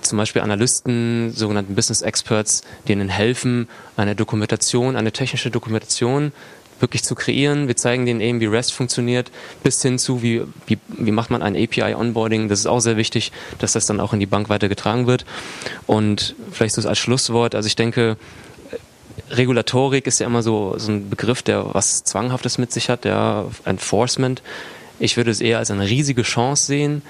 zum 0.00 0.18
Beispiel 0.18 0.42
Analysten, 0.42 1.32
sogenannten 1.34 1.74
Business 1.74 2.02
Experts, 2.02 2.62
denen 2.86 3.08
helfen, 3.08 3.68
eine 3.96 4.14
Dokumentation, 4.14 4.96
eine 4.96 5.12
technische 5.12 5.50
Dokumentation 5.50 6.32
wirklich 6.80 7.02
zu 7.02 7.14
kreieren. 7.14 7.66
Wir 7.66 7.76
zeigen 7.76 8.06
denen 8.06 8.20
eben, 8.20 8.40
wie 8.40 8.46
REST 8.46 8.72
funktioniert, 8.72 9.30
bis 9.62 9.82
hin 9.82 9.98
zu, 9.98 10.22
wie, 10.22 10.42
wie, 10.66 10.78
wie 10.88 11.10
macht 11.10 11.30
man 11.30 11.42
ein 11.42 11.56
API-Onboarding. 11.56 12.48
Das 12.48 12.60
ist 12.60 12.66
auch 12.66 12.80
sehr 12.80 12.96
wichtig, 12.96 13.32
dass 13.58 13.72
das 13.72 13.86
dann 13.86 14.00
auch 14.00 14.12
in 14.12 14.20
die 14.20 14.26
Bank 14.26 14.48
weitergetragen 14.48 15.06
wird. 15.06 15.24
Und 15.86 16.36
vielleicht 16.52 16.74
so 16.74 16.88
als 16.88 16.98
Schlusswort, 16.98 17.54
also 17.54 17.66
ich 17.66 17.76
denke, 17.76 18.16
Regulatorik 19.30 20.06
ist 20.06 20.20
ja 20.20 20.26
immer 20.26 20.42
so, 20.42 20.74
so 20.78 20.92
ein 20.92 21.10
Begriff, 21.10 21.42
der 21.42 21.74
was 21.74 22.04
Zwanghaftes 22.04 22.58
mit 22.58 22.72
sich 22.72 22.88
hat, 22.88 23.04
der 23.04 23.46
Enforcement. 23.64 24.42
Ich 24.98 25.16
würde 25.16 25.30
es 25.30 25.40
eher 25.40 25.58
als 25.58 25.70
eine 25.70 25.88
riesige 25.88 26.22
Chance 26.22 26.66
sehen, 26.66 27.02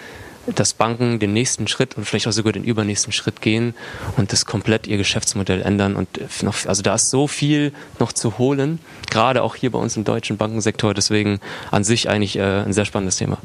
dass 0.54 0.72
Banken 0.72 1.18
den 1.18 1.32
nächsten 1.32 1.68
Schritt 1.68 1.96
und 1.96 2.04
vielleicht 2.04 2.26
auch 2.26 2.32
sogar 2.32 2.52
den 2.52 2.64
übernächsten 2.64 3.12
Schritt 3.12 3.42
gehen 3.42 3.74
und 4.16 4.32
das 4.32 4.46
komplett 4.46 4.86
ihr 4.86 4.96
Geschäftsmodell 4.96 5.62
ändern. 5.62 5.96
Und 5.96 6.08
noch, 6.42 6.66
also 6.66 6.82
da 6.82 6.94
ist 6.94 7.10
so 7.10 7.26
viel 7.26 7.72
noch 7.98 8.12
zu 8.12 8.38
holen, 8.38 8.78
gerade 9.10 9.42
auch 9.42 9.54
hier 9.54 9.70
bei 9.70 9.78
uns 9.78 9.96
im 9.96 10.04
deutschen 10.04 10.36
Bankensektor. 10.36 10.94
Deswegen 10.94 11.40
an 11.70 11.84
sich 11.84 12.08
eigentlich 12.08 12.36
äh, 12.36 12.42
ein 12.42 12.72
sehr 12.72 12.84
spannendes 12.84 13.16
Thema. 13.16 13.38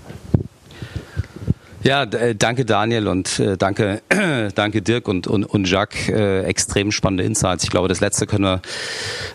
Ja, 1.83 2.03
äh, 2.03 2.33
danke 2.33 2.63
Daniel 2.63 3.09
und 3.09 3.39
äh, 3.39 3.57
danke, 3.57 4.01
danke 4.55 4.81
Dirk 4.81 5.09
und, 5.09 5.27
und, 5.27 5.43
und 5.43 5.69
Jacques. 5.69 6.07
Äh, 6.07 6.43
extrem 6.43 6.93
spannende 6.93 7.25
Insights. 7.25 7.65
Ich 7.65 7.71
glaube, 7.71 7.89
das 7.89 7.99
letzte 7.99 8.25
können 8.25 8.45
wir 8.45 8.61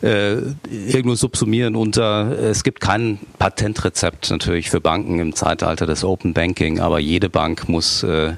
äh, 0.03 0.37
irgendwo 0.71 1.15
subsumieren 1.15 1.77
unter, 1.77 2.31
es 2.31 2.65
gibt 2.65 2.81
kein 2.81 3.19
Patentrezept 3.39 4.31
natürlich 4.31 4.71
für 4.71 4.81
Banken 4.81 5.19
im 5.19 5.35
Zeitalter 5.35 5.85
des 5.85 6.05
Open 6.05 6.33
Banking, 6.33 6.81
aber 6.81 6.99
jede 7.01 7.29
Bank 7.29 7.69
muss 7.69 8.03
äh, 8.03 8.33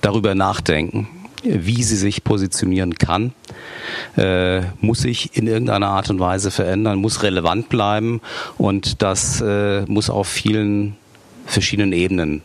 darüber 0.00 0.34
nachdenken 0.34 1.08
wie 1.44 1.82
sie 1.82 1.96
sich 1.96 2.22
positionieren 2.22 2.94
kann, 2.94 3.32
äh, 4.16 4.60
muss 4.80 5.00
sich 5.00 5.36
in 5.36 5.48
irgendeiner 5.48 5.88
Art 5.88 6.08
und 6.08 6.20
Weise 6.20 6.52
verändern, 6.52 7.00
muss 7.00 7.24
relevant 7.24 7.68
bleiben 7.68 8.20
und 8.58 9.02
das 9.02 9.40
äh, 9.40 9.82
muss 9.86 10.08
auf 10.08 10.28
vielen 10.28 10.96
verschiedenen 11.46 11.92
Ebenen 11.92 12.42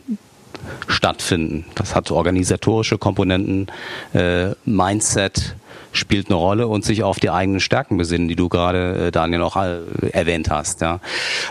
stattfinden. 0.86 1.64
Das 1.74 1.94
hat 1.94 2.10
organisatorische 2.10 2.98
Komponenten, 2.98 3.68
äh, 4.14 4.50
Mindset 4.64 5.54
spielt 5.92 6.28
eine 6.28 6.36
Rolle 6.36 6.66
und 6.66 6.84
sich 6.84 7.02
auf 7.02 7.18
die 7.18 7.30
eigenen 7.30 7.60
Stärken 7.60 7.96
besinnen, 7.96 8.28
die 8.28 8.36
du 8.36 8.48
gerade, 8.48 9.06
äh, 9.06 9.10
Daniel, 9.10 9.42
auch 9.42 9.56
äh, 9.56 9.80
erwähnt 10.12 10.50
hast. 10.50 10.80
Ja. 10.80 11.00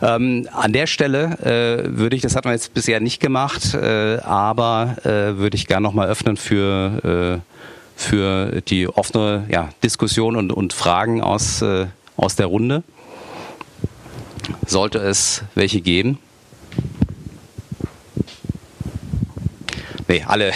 Ähm, 0.02 0.48
an 0.52 0.74
der 0.74 0.88
Stelle 0.88 1.38
äh, 1.40 1.98
würde 1.98 2.16
ich, 2.16 2.22
das 2.22 2.36
hat 2.36 2.46
man 2.46 2.54
jetzt 2.54 2.74
bisher 2.74 3.00
nicht 3.00 3.20
gemacht, 3.20 3.76
aber 3.76 4.96
würde 5.04 5.56
ich 5.56 5.68
gerne 5.68 5.84
nochmal 5.84 6.08
öffnen 6.08 6.38
für, 6.38 7.42
für 7.96 8.62
die 8.62 8.88
offene 8.88 9.46
ja, 9.50 9.70
Diskussion 9.84 10.36
und, 10.36 10.52
und 10.52 10.74
Fragen 10.74 11.22
aus, 11.22 11.64
aus 12.16 12.36
der 12.36 12.46
Runde. 12.46 12.84
Sollte 14.66 15.00
es 15.00 15.44
welche 15.56 15.82
geben? 15.82 16.20
Nee, 20.08 20.24
alle. 20.26 20.54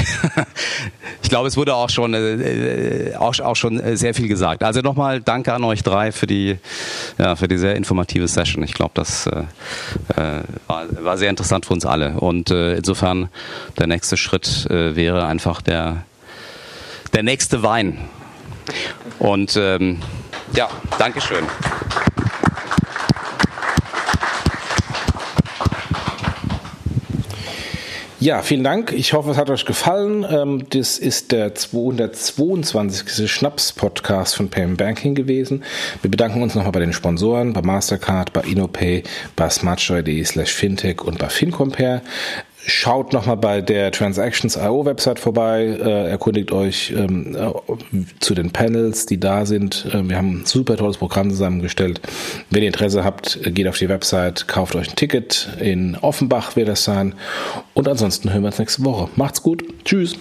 ich 1.22 1.30
glaube, 1.30 1.48
es 1.48 1.58
wurde 1.58 1.76
auch 1.76 1.90
schon, 1.90 2.14
äh, 2.14 3.14
auch, 3.18 3.38
auch 3.40 3.56
schon 3.56 3.82
sehr 3.98 4.14
viel 4.14 4.28
gesagt. 4.28 4.64
Also 4.64 4.80
nochmal 4.80 5.20
danke 5.20 5.54
an 5.54 5.64
euch 5.64 5.84
drei 5.84 6.12
für 6.12 6.28
die, 6.28 6.58
ja, 7.18 7.36
für 7.36 7.48
die 7.48 7.58
sehr 7.58 7.76
informative 7.76 8.28
Session. 8.28 8.64
Ich 8.64 8.74
glaube, 8.74 8.92
das 8.94 9.28
äh, 9.28 9.44
äh, 10.16 10.44
war, 10.68 10.86
war 11.04 11.18
sehr 11.18 11.30
interessant 11.30 11.66
für 11.66 11.74
uns 11.74 11.86
alle. 11.86 12.12
Und 12.20 12.50
äh, 12.50 12.76
insofern 12.76 13.30
der 13.78 13.88
nächste 13.88 14.16
Schritt 14.16 14.68
äh, 14.70 14.96
wäre 14.96 15.26
einfach 15.26 15.62
der, 15.62 16.06
der 17.14 17.24
nächste 17.24 17.62
Wein. 17.62 17.98
Und 19.20 19.58
ähm, 19.58 20.00
ja, 20.54 20.70
Dankeschön. 20.98 21.46
Ja, 28.22 28.44
vielen 28.44 28.64
Dank. 28.64 28.94
Ich 28.94 29.14
hoffe, 29.14 29.32
es 29.32 29.38
hat 29.38 29.50
euch 29.50 29.66
gefallen. 29.66 30.24
Ähm, 30.30 30.66
das 30.70 31.00
ist 31.00 31.32
der 31.32 31.56
222. 31.56 33.28
Schnaps-Podcast 33.28 34.36
von 34.36 34.48
Payment 34.48 34.78
Banking 34.78 35.16
gewesen. 35.16 35.64
Wir 36.04 36.12
bedanken 36.12 36.44
uns 36.44 36.54
nochmal 36.54 36.72
bei 36.72 36.82
den 36.82 36.94
Sponsoren, 36.94 37.54
bei 37.54 37.64
Mastercard, 37.64 38.32
bei 38.32 38.42
InnoPay, 38.42 39.02
bei 39.36 39.50
smartjoy.de 39.50 40.24
slash 40.24 40.54
fintech 40.54 41.02
und 41.02 41.18
bei 41.18 41.30
FinCompare. 41.30 42.04
Schaut 42.68 43.12
nochmal 43.12 43.38
bei 43.38 43.62
der 43.62 43.92
Transactions.io 43.92 44.86
Website 44.86 45.20
vorbei, 45.20 45.64
äh, 45.64 46.10
erkundigt 46.10 46.52
euch 46.52 46.94
ähm, 46.96 47.36
äh, 47.36 47.52
zu 48.20 48.36
den 48.36 48.52
Panels, 48.52 49.08
die 49.08 49.20
da 49.20 49.48
sind. 49.48 49.88
Äh, 49.92 50.08
wir 50.08 50.18
haben 50.18 50.42
ein 50.42 50.46
super 50.46 50.78
tolles 50.78 50.98
Programm 50.98 51.32
zusammengestellt. 51.32 52.02
Wenn 52.52 52.62
ihr 52.62 52.68
Interesse 52.68 53.04
habt, 53.04 53.40
geht 53.44 53.68
auf 53.68 53.78
die 53.78 53.90
Website, 53.90 54.48
kauft 54.48 54.76
euch 54.76 54.90
ein 54.90 54.96
Ticket. 54.96 55.50
In 55.60 55.98
Offenbach 55.98 56.56
wird 56.56 56.68
das 56.68 56.84
sein. 56.84 57.16
Und 57.74 57.88
ansonsten 57.88 58.32
hören 58.32 58.44
wir 58.44 58.48
uns 58.48 58.60
nächste 58.60 58.86
Woche. 58.86 59.10
Macht's 59.16 59.42
gut. 59.42 59.64
Tschüss. 59.84 60.16